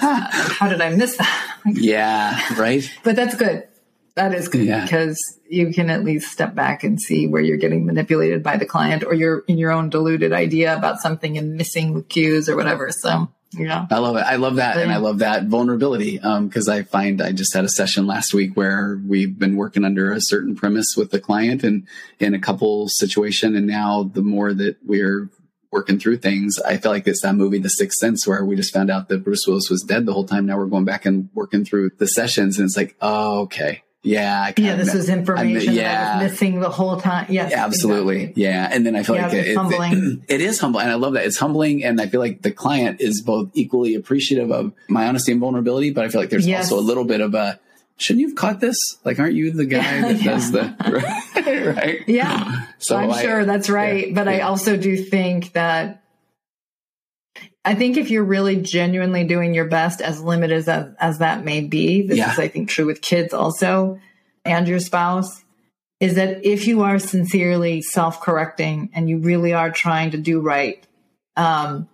how 0.00 0.68
did 0.68 0.80
I 0.80 0.90
miss 0.90 1.16
that? 1.16 1.58
yeah, 1.66 2.54
right. 2.60 2.88
But 3.02 3.16
that's 3.16 3.34
good. 3.34 3.66
That 4.14 4.34
is 4.34 4.48
good 4.48 4.66
yeah. 4.66 4.82
because 4.82 5.18
you 5.48 5.72
can 5.72 5.88
at 5.88 6.04
least 6.04 6.30
step 6.30 6.54
back 6.54 6.84
and 6.84 7.00
see 7.00 7.26
where 7.26 7.40
you're 7.40 7.56
getting 7.56 7.86
manipulated 7.86 8.42
by 8.42 8.58
the 8.58 8.66
client 8.66 9.04
or 9.04 9.14
you're 9.14 9.38
in 9.48 9.56
your 9.56 9.70
own 9.70 9.88
deluded 9.88 10.32
idea 10.32 10.76
about 10.76 11.00
something 11.00 11.38
and 11.38 11.54
missing 11.54 11.94
the 11.94 12.02
cues 12.02 12.48
or 12.48 12.56
whatever. 12.56 12.90
So 12.92 13.30
yeah. 13.54 13.86
I 13.90 13.98
love 13.98 14.16
it. 14.16 14.20
I 14.20 14.36
love 14.36 14.56
that. 14.56 14.76
Yeah. 14.76 14.82
And 14.82 14.92
I 14.92 14.96
love 14.98 15.18
that 15.18 15.46
vulnerability. 15.46 16.20
Um, 16.20 16.48
cause 16.50 16.68
I 16.68 16.82
find 16.82 17.20
I 17.20 17.32
just 17.32 17.54
had 17.54 17.64
a 17.64 17.68
session 17.68 18.06
last 18.06 18.34
week 18.34 18.54
where 18.54 19.00
we've 19.06 19.38
been 19.38 19.56
working 19.56 19.84
under 19.84 20.12
a 20.12 20.20
certain 20.20 20.54
premise 20.54 20.94
with 20.96 21.10
the 21.10 21.20
client 21.20 21.62
and 21.62 21.86
in 22.18 22.34
a 22.34 22.38
couple 22.38 22.88
situation. 22.88 23.56
And 23.56 23.66
now 23.66 24.04
the 24.04 24.22
more 24.22 24.52
that 24.54 24.76
we're 24.84 25.30
working 25.70 25.98
through 25.98 26.18
things, 26.18 26.58
I 26.60 26.76
feel 26.76 26.92
like 26.92 27.06
it's 27.06 27.22
that 27.22 27.34
movie, 27.34 27.58
The 27.58 27.70
Sixth 27.70 27.98
Sense, 27.98 28.26
where 28.26 28.44
we 28.44 28.56
just 28.56 28.74
found 28.74 28.90
out 28.90 29.08
that 29.08 29.24
Bruce 29.24 29.46
Willis 29.46 29.70
was 29.70 29.82
dead 29.82 30.06
the 30.06 30.12
whole 30.12 30.26
time. 30.26 30.46
Now 30.46 30.58
we're 30.58 30.66
going 30.66 30.84
back 30.84 31.06
and 31.06 31.30
working 31.34 31.64
through 31.64 31.92
the 31.98 32.06
sessions 32.06 32.58
and 32.58 32.66
it's 32.66 32.76
like, 32.76 32.96
oh, 33.00 33.42
okay. 33.42 33.82
Yeah. 34.02 34.52
yeah. 34.56 34.76
This 34.76 34.94
is 34.94 35.08
information 35.08 35.74
yeah. 35.74 36.14
I 36.14 36.22
was 36.22 36.32
missing 36.32 36.60
the 36.60 36.70
whole 36.70 37.00
time. 37.00 37.26
Yes. 37.28 37.52
absolutely. 37.52 38.22
Exactly. 38.22 38.42
Yeah. 38.42 38.68
And 38.70 38.84
then 38.84 38.96
I 38.96 39.02
feel 39.04 39.14
yeah, 39.14 39.28
like 39.28 39.34
it, 39.34 39.56
humbling. 39.56 40.22
It, 40.28 40.34
it 40.34 40.40
is 40.40 40.58
humbling. 40.58 40.84
And 40.84 40.92
I 40.92 40.96
love 40.96 41.12
that. 41.14 41.24
It's 41.24 41.38
humbling. 41.38 41.84
And 41.84 42.00
I 42.00 42.06
feel 42.06 42.20
like 42.20 42.42
the 42.42 42.50
client 42.50 43.00
is 43.00 43.22
both 43.22 43.50
equally 43.54 43.94
appreciative 43.94 44.50
of 44.50 44.72
my 44.88 45.06
honesty 45.06 45.32
and 45.32 45.40
vulnerability, 45.40 45.90
but 45.90 46.04
I 46.04 46.08
feel 46.08 46.20
like 46.20 46.30
there's 46.30 46.46
yes. 46.46 46.70
also 46.70 46.82
a 46.82 46.84
little 46.84 47.04
bit 47.04 47.20
of 47.20 47.34
a, 47.34 47.60
shouldn't 47.96 48.22
you 48.22 48.28
have 48.28 48.36
caught 48.36 48.60
this? 48.60 48.98
Like, 49.04 49.20
aren't 49.20 49.34
you 49.34 49.52
the 49.52 49.66
guy 49.66 50.00
that 50.00 50.16
yeah. 50.22 50.30
does 50.32 50.50
the, 50.50 51.74
right? 51.76 52.00
Yeah. 52.08 52.66
So 52.78 52.96
I'm 52.96 53.12
I, 53.12 53.22
sure 53.22 53.44
that's 53.44 53.70
right. 53.70 54.12
but 54.12 54.26
I 54.26 54.40
also 54.40 54.76
do 54.76 54.96
think 54.96 55.52
that 55.52 56.01
I 57.64 57.74
think 57.74 57.96
if 57.96 58.10
you're 58.10 58.24
really 58.24 58.56
genuinely 58.56 59.24
doing 59.24 59.54
your 59.54 59.66
best, 59.66 60.00
as 60.00 60.20
limited 60.20 60.68
as 60.68 60.94
as 60.98 61.18
that 61.18 61.44
may 61.44 61.60
be, 61.60 62.02
this 62.02 62.18
yeah. 62.18 62.32
is 62.32 62.38
I 62.38 62.48
think 62.48 62.68
true 62.68 62.86
with 62.86 63.00
kids 63.00 63.32
also, 63.32 64.00
and 64.44 64.66
your 64.66 64.80
spouse, 64.80 65.44
is 66.00 66.16
that 66.16 66.44
if 66.44 66.66
you 66.66 66.82
are 66.82 66.98
sincerely 66.98 67.80
self-correcting 67.80 68.90
and 68.94 69.08
you 69.08 69.18
really 69.18 69.52
are 69.52 69.70
trying 69.70 70.10
to 70.10 70.18
do 70.18 70.40
right, 70.40 70.84
um, 71.36 71.88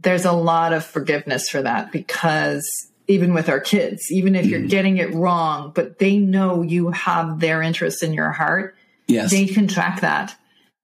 there's 0.00 0.24
a 0.24 0.32
lot 0.32 0.72
of 0.72 0.84
forgiveness 0.84 1.48
for 1.48 1.62
that 1.62 1.90
because 1.90 2.88
even 3.08 3.34
with 3.34 3.48
our 3.48 3.58
kids, 3.58 4.12
even 4.12 4.36
if 4.36 4.46
you're 4.46 4.60
mm-hmm. 4.60 4.68
getting 4.68 4.98
it 4.98 5.12
wrong, 5.12 5.72
but 5.74 5.98
they 5.98 6.18
know 6.18 6.62
you 6.62 6.90
have 6.90 7.40
their 7.40 7.62
interest 7.62 8.02
in 8.02 8.12
your 8.12 8.30
heart, 8.30 8.76
yes. 9.08 9.30
they 9.30 9.46
can 9.46 9.66
track 9.66 10.02
that. 10.02 10.36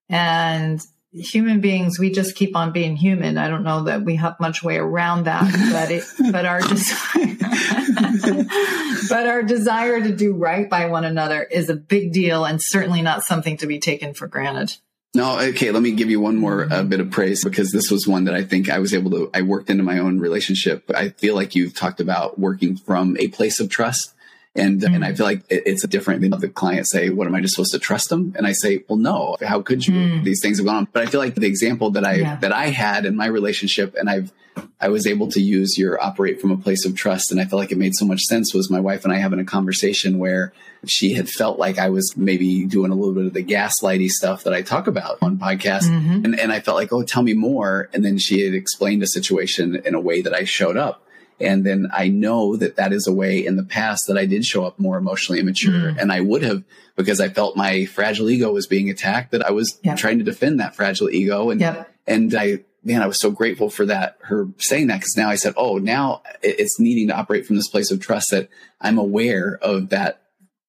And 0.09 0.85
human 1.15 1.61
beings, 1.61 1.99
we 1.99 2.11
just 2.11 2.35
keep 2.35 2.57
on 2.57 2.73
being 2.73 2.97
human. 2.97 3.39
I 3.39 3.49
don't 3.49 3.63
know 3.63 3.85
that 3.85 4.03
we 4.03 4.17
have 4.17 4.39
much 4.41 4.63
way 4.63 4.77
around 4.77 5.25
that, 5.25 5.45
but 5.73 5.91
it, 5.91 6.05
but 6.33 6.45
our 6.45 6.61
desire, 6.61 7.37
but 9.09 9.27
our 9.27 9.43
desire 9.43 10.03
to 10.03 10.15
do 10.15 10.35
right 10.35 10.69
by 10.69 10.87
one 10.87 11.05
another 11.05 11.43
is 11.43 11.69
a 11.71 11.77
big 11.77 12.13
deal 12.13 12.45
and 12.45 12.61
certainly 12.61 13.03
not 13.03 13.25
something 13.25 13.57
to 13.59 13.67
be 13.67 13.79
taken 13.79 14.15
for 14.15 14.27
granted. 14.27 14.77
No, 15.17 15.39
okay. 15.39 15.71
Let 15.71 15.83
me 15.83 15.93
give 15.93 16.11
you 16.11 16.21
one 16.21 16.37
more 16.37 16.67
uh, 16.73 16.83
bit 16.83 16.99
of 16.99 17.13
praise 17.13 17.45
because 17.45 17.71
this 17.71 17.89
was 17.89 18.09
one 18.09 18.25
that 18.25 18.35
I 18.35 18.43
think 18.43 18.69
I 18.69 18.81
was 18.81 18.93
able 18.93 19.13
to. 19.13 19.31
I 19.33 19.43
worked 19.43 19.71
into 19.71 19.85
my 19.85 19.99
own 19.99 20.19
relationship. 20.19 20.91
I 20.93 21.11
feel 21.11 21.37
like 21.37 21.55
you've 21.55 21.75
talked 21.75 22.01
about 22.01 22.37
working 22.37 22.77
from 22.77 23.17
a 23.21 23.29
place 23.29 23.61
of 23.61 23.69
trust 23.69 24.14
and, 24.57 24.81
mm-hmm. 24.81 24.95
and 24.95 25.05
I 25.05 25.15
feel 25.15 25.27
like 25.27 25.43
it, 25.49 25.65
it's 25.67 25.87
different 25.87 26.21
than 26.21 26.31
the 26.31 26.49
client 26.49 26.87
say, 26.87 27.11
what 27.11 27.27
am 27.27 27.35
I 27.35 27.41
just 27.41 27.55
supposed 27.55 27.73
to 27.73 27.79
trust 27.79 28.09
them? 28.09 28.35
And 28.37 28.47
I 28.47 28.53
say, 28.53 28.85
well, 28.89 28.99
no, 28.99 29.37
how 29.45 29.63
could 29.63 29.87
you? 29.87 29.95
Mm. 29.95 30.25
These 30.25 30.41
things 30.41 30.59
have 30.59 30.67
gone 30.67 30.77
on. 30.77 30.89
But 30.93 31.03
I 31.03 31.07
feel 31.07 31.21
like 31.21 31.35
the 31.35 31.47
example 31.47 31.91
that 31.93 32.05
I, 32.05 32.15
yeah. 32.15 32.37
that 32.37 32.53
I 32.53 32.67
had 32.67 33.05
in 33.05 33.17
my 33.17 33.27
relationship 33.27 33.97
and 33.99 34.09
I've, 34.09 34.33
I 34.81 34.89
was 34.89 35.07
able 35.07 35.29
to 35.29 35.41
use 35.41 35.77
your 35.77 36.01
operate 36.01 36.41
from 36.41 36.53
a 36.53 36.57
place 36.57 36.85
of 36.85 36.95
trust. 36.95 37.33
And 37.33 37.41
I 37.41 37.47
felt 37.47 37.59
like 37.59 37.73
it 37.73 37.79
made 37.79 37.97
so 37.97 38.05
much 38.05 38.23
sense 38.23 38.55
was 38.55 38.71
my 38.71 38.79
wife 38.79 39.05
and 39.05 39.13
I 39.13 39.17
having 39.17 39.41
a 39.41 39.45
conversation 39.45 40.19
where 40.19 40.53
she 40.87 41.15
had 41.15 41.29
felt 41.29 41.59
like 41.59 41.79
I 41.79 41.89
was 41.89 42.17
maybe 42.17 42.65
doing 42.67 42.93
a 42.93 42.95
little 42.95 43.15
bit 43.15 43.27
of 43.27 43.33
the 43.33 43.43
gaslighty 43.43 44.09
stuff 44.09 44.45
that 44.45 44.55
I 44.55 44.63
talk 44.63 44.87
about 44.87 45.19
on 45.21 45.39
podcast. 45.39 45.89
Mm-hmm. 45.89 46.25
And, 46.25 46.39
and 46.39 46.53
I 46.53 46.61
felt 46.61 46.77
like, 46.77 46.93
oh, 46.93 47.03
tell 47.03 47.23
me 47.23 47.35
more. 47.35 47.89
And 47.93 48.05
then 48.05 48.19
she 48.19 48.45
had 48.45 48.55
explained 48.55 49.03
a 49.03 49.09
situation 49.09 49.83
in 49.85 49.95
a 49.95 50.01
way 50.01 50.23
that 50.23 50.35
I 50.35 50.45
showed 50.45 50.77
up. 50.77 51.04
And 51.41 51.65
then 51.65 51.89
I 51.93 52.09
know 52.09 52.57
that 52.57 52.77
that 52.77 52.93
is 52.93 53.07
a 53.07 53.13
way 53.13 53.45
in 53.45 53.57
the 53.57 53.65
past 53.65 54.07
that 54.07 54.17
I 54.17 54.27
did 54.27 54.45
show 54.45 54.65
up 54.65 54.79
more 54.79 54.97
emotionally 54.97 55.41
immature. 55.41 55.73
Mm. 55.73 56.01
And 56.01 56.13
I 56.13 56.21
would 56.21 56.43
have, 56.43 56.63
because 56.97 57.21
I 57.21 57.29
felt 57.29 57.57
my 57.57 57.87
fragile 57.87 58.31
ego 58.31 58.53
was 58.53 58.67
being 58.67 58.89
attacked, 58.91 59.33
that 59.33 59.45
I 59.45 59.51
was 59.51 59.79
yep. 59.83 59.97
trying 59.97 60.19
to 60.19 60.25
defend 60.25 60.61
that 60.61 60.77
fragile 60.77 61.11
ego. 61.11 61.51
And, 61.51 61.61
yep. 61.61 61.93
and 62.07 62.35
I 62.35 62.65
man, 62.85 63.03
I 63.03 63.07
was 63.07 63.19
so 63.19 63.31
grateful 63.31 63.71
for 63.71 63.87
that, 63.87 64.19
her 64.25 64.47
saying 64.59 64.89
that, 64.89 65.01
because 65.01 65.17
now 65.17 65.31
I 65.31 65.37
said, 65.37 65.55
oh, 65.57 65.79
now 65.79 66.23
it's 66.43 66.79
needing 66.79 67.09
to 67.09 67.17
operate 67.17 67.47
from 67.47 67.57
this 67.57 67.69
place 67.69 67.91
of 67.91 67.99
trust 67.99 68.31
that 68.31 68.49
I'm 68.81 68.99
aware 68.99 69.59
of 69.63 69.89
that 69.89 70.21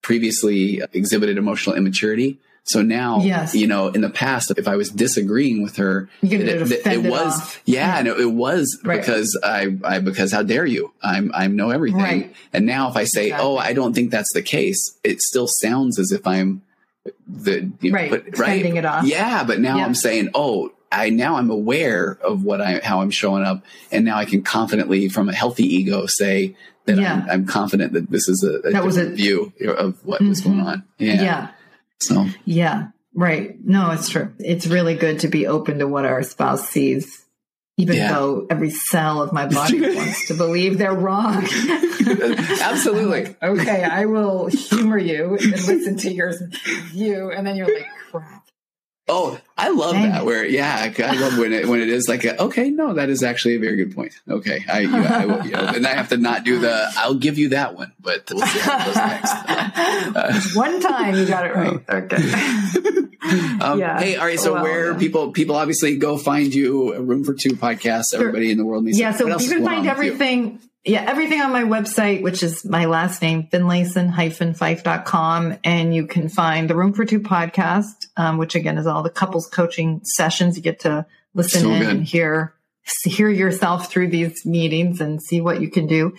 previously 0.01 0.81
exhibited 0.93 1.37
emotional 1.37 1.75
immaturity. 1.75 2.39
So 2.65 2.81
now, 2.81 3.19
yes. 3.19 3.53
you 3.53 3.67
know, 3.67 3.89
in 3.89 4.01
the 4.01 4.09
past, 4.09 4.51
if 4.57 4.67
I 4.67 4.75
was 4.75 4.89
disagreeing 4.89 5.61
with 5.61 5.77
her, 5.77 6.09
it, 6.23 6.33
it, 6.33 6.87
it, 6.87 7.03
was, 7.03 7.59
yeah, 7.63 7.87
yeah, 7.87 7.99
and 7.99 8.07
it, 8.07 8.19
it 8.19 8.25
was 8.25 8.81
right. 8.83 8.99
because 8.99 9.39
I, 9.43 9.77
I, 9.83 9.99
because 9.99 10.31
how 10.31 10.41
dare 10.41 10.65
you? 10.65 10.91
I'm, 10.99 11.31
I 11.31 11.45
know 11.45 11.69
everything. 11.69 12.01
Right. 12.01 12.35
And 12.53 12.65
now 12.65 12.89
if 12.89 12.97
I 12.97 13.03
say, 13.03 13.27
exactly. 13.27 13.47
oh, 13.47 13.57
I 13.57 13.73
don't 13.73 13.93
think 13.93 14.09
that's 14.09 14.33
the 14.33 14.41
case, 14.41 14.97
it 15.03 15.21
still 15.21 15.45
sounds 15.47 15.99
as 15.99 16.11
if 16.11 16.25
I'm 16.25 16.63
the, 17.27 17.71
you 17.81 17.91
know, 17.91 17.97
right. 17.97 18.09
But, 18.09 18.39
right. 18.39 18.61
Sending 18.61 18.77
it 18.77 18.85
off. 18.85 19.05
Yeah. 19.05 19.43
But 19.43 19.59
now 19.59 19.77
I'm 19.77 19.93
saying, 19.93 20.29
oh, 20.33 20.71
I 20.91 21.11
now 21.11 21.35
I'm 21.35 21.51
aware 21.51 22.17
of 22.23 22.43
what 22.43 22.61
I, 22.61 22.79
how 22.83 23.01
I'm 23.01 23.11
showing 23.11 23.43
up. 23.43 23.63
And 23.91 24.05
now 24.05 24.17
I 24.17 24.25
can 24.25 24.41
confidently 24.41 25.07
from 25.09 25.29
a 25.29 25.33
healthy 25.35 25.65
ego 25.65 26.07
say 26.07 26.55
that 26.85 26.97
yeah. 26.97 27.13
I'm, 27.13 27.29
I'm, 27.29 27.45
confident 27.45 27.93
that 27.93 28.09
this 28.09 28.27
is 28.27 28.43
a, 28.43 28.67
a 28.67 28.71
that 28.71 28.83
was 28.83 28.97
a 28.97 29.09
view 29.09 29.53
of 29.67 30.03
what 30.03 30.19
mm-hmm. 30.19 30.29
was 30.29 30.41
going 30.41 30.61
on. 30.61 30.83
Yeah. 30.97 31.21
Yeah. 31.21 31.47
So, 31.99 32.25
yeah, 32.45 32.89
right. 33.13 33.57
No, 33.63 33.91
it's 33.91 34.09
true. 34.09 34.33
It's 34.39 34.67
really 34.67 34.95
good 34.95 35.21
to 35.21 35.27
be 35.27 35.47
open 35.47 35.79
to 35.79 35.87
what 35.87 36.05
our 36.05 36.23
spouse 36.23 36.67
sees, 36.69 37.25
even 37.77 37.97
yeah. 37.97 38.13
though 38.13 38.47
every 38.49 38.69
cell 38.69 39.21
of 39.21 39.33
my 39.33 39.47
body 39.47 39.81
wants 39.95 40.27
to 40.27 40.33
believe 40.33 40.77
they're 40.77 40.93
wrong. 40.93 41.43
Absolutely. 42.07 43.25
like, 43.25 43.43
okay, 43.43 43.83
I 43.83 44.05
will 44.05 44.47
humor 44.47 44.97
you 44.97 45.37
and 45.37 45.51
listen 45.51 45.97
to 45.97 46.13
your 46.13 46.33
view. 46.91 47.31
And 47.31 47.45
then 47.45 47.55
you're 47.55 47.73
like, 47.73 47.87
crap. 48.11 48.44
Oh, 49.07 49.39
I 49.55 49.69
love 49.69 49.93
Dang 49.93 50.09
that. 50.09 50.25
Where, 50.25 50.43
yeah, 50.43 50.91
I 50.97 51.11
love 51.13 51.37
when 51.37 51.53
it 51.53 51.67
when 51.67 51.79
it 51.79 51.89
is 51.89 52.07
like, 52.07 52.25
a, 52.25 52.41
okay, 52.45 52.71
no, 52.71 52.95
that 52.95 53.09
is 53.09 53.21
actually 53.21 53.55
a 53.55 53.59
very 53.59 53.75
good 53.75 53.93
point. 53.93 54.13
Okay, 54.27 54.65
I, 54.67 54.79
you 54.79 54.89
know, 54.89 55.03
I 55.03 55.25
will, 55.27 55.45
you 55.45 55.51
know, 55.51 55.59
and 55.59 55.85
I 55.85 55.93
have 55.93 56.09
to 56.09 56.17
not 56.17 56.43
do 56.43 56.57
the. 56.57 56.91
I'll 56.97 57.13
give 57.13 57.37
you 57.37 57.49
that 57.49 57.75
one, 57.75 57.93
but 57.99 58.23
we'll 58.31 58.45
see 58.45 58.59
how 58.59 58.77
next. 58.91 59.35
Uh, 60.15 60.39
one 60.53 60.79
time 60.79 61.15
you 61.15 61.25
got 61.25 61.45
it 61.45 61.53
right. 61.53 61.79
Okay. 61.89 62.15
um, 63.61 63.79
yeah. 63.79 63.99
Hey, 63.99 64.15
all 64.15 64.25
right. 64.25 64.39
So 64.39 64.53
well, 64.53 64.63
where 64.63 64.91
yeah. 64.91 64.97
people 64.97 65.31
people 65.31 65.55
obviously 65.55 65.97
go 65.97 66.17
find 66.17 66.53
you, 66.53 66.93
a 66.93 67.01
Room 67.01 67.23
for 67.23 67.33
Two 67.33 67.51
podcast. 67.51 68.13
Everybody 68.13 68.45
sure. 68.45 68.51
in 68.51 68.57
the 68.57 68.65
world 68.65 68.85
needs. 68.85 68.97
Yeah. 68.97 69.11
So 69.11 69.27
you 69.27 69.49
can 69.49 69.63
find 69.63 69.87
everything 69.87 70.59
yeah, 70.85 71.03
everything 71.07 71.41
on 71.41 71.51
my 71.51 71.63
website, 71.63 72.21
which 72.21 72.43
is 72.43 72.63
my 72.63 72.85
last 72.85 73.21
name, 73.21 73.47
finlayson-fife.com. 73.51 75.57
And 75.63 75.95
you 75.95 76.05
can 76.05 76.29
find 76.29 76.69
the 76.69 76.75
Room 76.75 76.93
for 76.93 77.05
Two 77.05 77.19
podcast, 77.19 78.07
um, 78.17 78.37
which 78.37 78.53
again 78.53 78.77
is 78.77 78.85
all 78.85 79.01
the 79.01 79.09
couples 79.09 79.47
coaching 79.47 80.01
sessions. 80.03 80.55
You 80.55 80.63
get 80.63 80.81
to 80.81 81.07
listen 81.33 81.61
so 81.61 81.71
in 81.71 81.79
good. 81.79 81.89
and 81.89 82.03
hear, 82.03 82.53
hear 83.03 83.29
yourself 83.29 83.89
through 83.89 84.09
these 84.09 84.45
meetings 84.45 85.01
and 85.01 85.21
see 85.21 85.41
what 85.41 85.59
you 85.59 85.71
can 85.71 85.87
do 85.87 86.13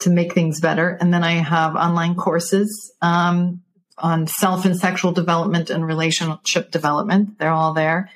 to 0.00 0.10
make 0.10 0.32
things 0.32 0.60
better. 0.60 0.90
And 1.00 1.12
then 1.12 1.24
I 1.24 1.32
have 1.32 1.74
online 1.74 2.14
courses, 2.14 2.92
um, 3.02 3.62
on 3.98 4.26
self 4.26 4.64
and 4.64 4.76
sexual 4.76 5.12
development 5.12 5.70
and 5.70 5.84
relationship 5.84 6.70
development. 6.70 7.38
They're 7.38 7.50
all 7.50 7.74
there 7.74 8.10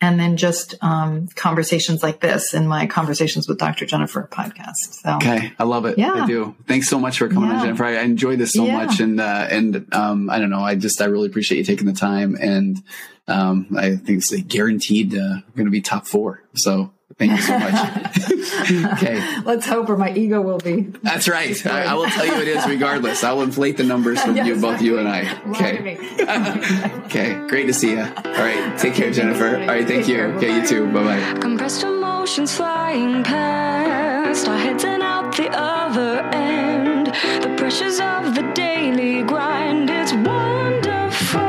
and 0.00 0.18
then 0.18 0.36
just 0.36 0.74
um, 0.80 1.26
conversations 1.34 2.02
like 2.02 2.20
this 2.20 2.54
in 2.54 2.68
my 2.68 2.86
conversations 2.86 3.48
with 3.48 3.58
Dr. 3.58 3.84
Jennifer 3.84 4.28
podcast. 4.30 4.74
So, 5.02 5.16
okay, 5.16 5.52
I 5.58 5.64
love 5.64 5.86
it. 5.86 5.98
Yeah. 5.98 6.12
I 6.12 6.26
do. 6.26 6.54
Thanks 6.66 6.88
so 6.88 7.00
much 7.00 7.18
for 7.18 7.28
coming 7.28 7.50
yeah. 7.50 7.56
on, 7.56 7.64
Jennifer. 7.64 7.84
I, 7.84 7.96
I 7.96 8.02
enjoyed 8.02 8.38
this 8.38 8.52
so 8.52 8.64
yeah. 8.64 8.84
much, 8.84 9.00
and 9.00 9.20
uh, 9.20 9.46
and 9.50 9.92
um, 9.92 10.30
I 10.30 10.38
don't 10.38 10.50
know. 10.50 10.60
I 10.60 10.76
just 10.76 11.00
I 11.00 11.06
really 11.06 11.26
appreciate 11.28 11.58
you 11.58 11.64
taking 11.64 11.86
the 11.86 11.92
time, 11.92 12.36
and 12.40 12.78
um, 13.26 13.66
I 13.76 13.96
think 13.96 14.18
it's 14.18 14.32
like 14.32 14.46
guaranteed 14.46 15.14
uh, 15.14 15.40
going 15.56 15.66
to 15.66 15.70
be 15.70 15.80
top 15.80 16.06
four. 16.06 16.42
So 16.54 16.92
Thank 17.16 17.32
you 17.32 17.40
so 17.40 17.58
much. 17.58 17.72
okay. 18.94 19.40
Let's 19.44 19.66
hope, 19.66 19.88
or 19.88 19.96
my 19.96 20.12
ego 20.12 20.42
will 20.42 20.58
be. 20.58 20.82
That's 21.02 21.26
right. 21.26 21.66
I, 21.66 21.84
I, 21.84 21.94
will 21.94 22.06
tell 22.06 22.26
you 22.26 22.34
it 22.34 22.48
is 22.48 22.66
regardless. 22.68 23.24
I 23.24 23.32
will 23.32 23.42
inflate 23.42 23.78
the 23.78 23.84
numbers 23.84 24.20
from 24.20 24.36
yes, 24.36 24.46
you, 24.46 24.60
both 24.60 24.82
you 24.82 24.98
and 24.98 25.08
I. 25.08 25.40
Okay. 25.48 25.96
okay. 27.06 27.48
Great 27.48 27.66
to 27.66 27.72
see 27.72 27.92
you. 27.92 28.02
All 28.02 28.22
right. 28.22 28.78
Take 28.78 28.94
care, 28.94 29.10
Jennifer. 29.10 29.56
All 29.56 29.66
right. 29.66 29.88
Thank 29.88 30.06
you. 30.06 30.20
Okay. 30.36 30.60
You 30.60 30.66
too. 30.66 30.86
Bye 30.92 31.02
bye. 31.02 31.40
Compressed 31.40 31.82
emotions 31.82 32.54
flying 32.54 33.24
past 33.24 34.46
our 34.46 34.58
heads 34.58 34.84
and 34.84 35.02
out 35.02 35.34
the 35.34 35.48
other 35.50 36.20
end. 36.34 37.06
The 37.06 37.54
pressures 37.56 38.00
of 38.00 38.34
the 38.34 38.42
daily 38.54 39.22
grind. 39.22 39.88
It's 39.88 40.12
wonderful. 40.12 41.40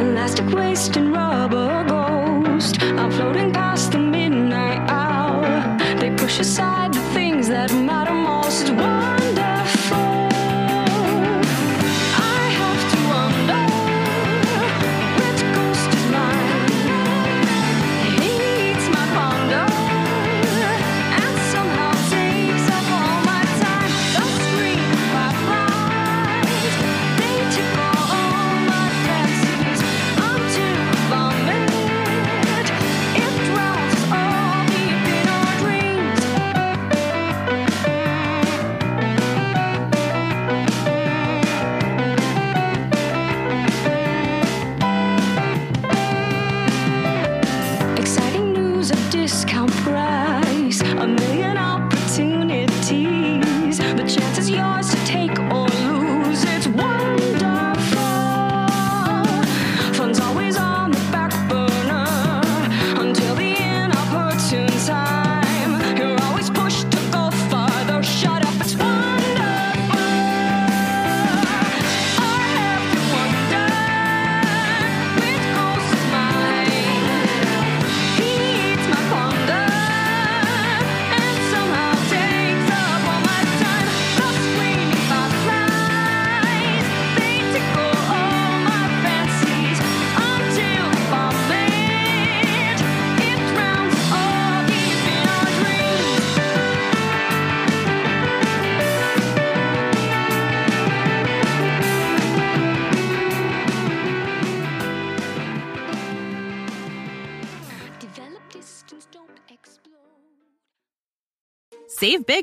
Elastic 0.00 0.50
waste 0.54 0.96
and 0.96 1.12
rubber 1.12 1.93
floating 3.10 3.52
past 3.52 3.92
the 3.92 3.98
midnight 3.98 4.80
hour. 4.88 5.76
They 5.98 6.10
push 6.10 6.40
aside 6.40 6.92
the 6.94 7.00
things 7.12 7.48
that 7.48 7.72
matter 7.72 8.14
most. 8.14 8.93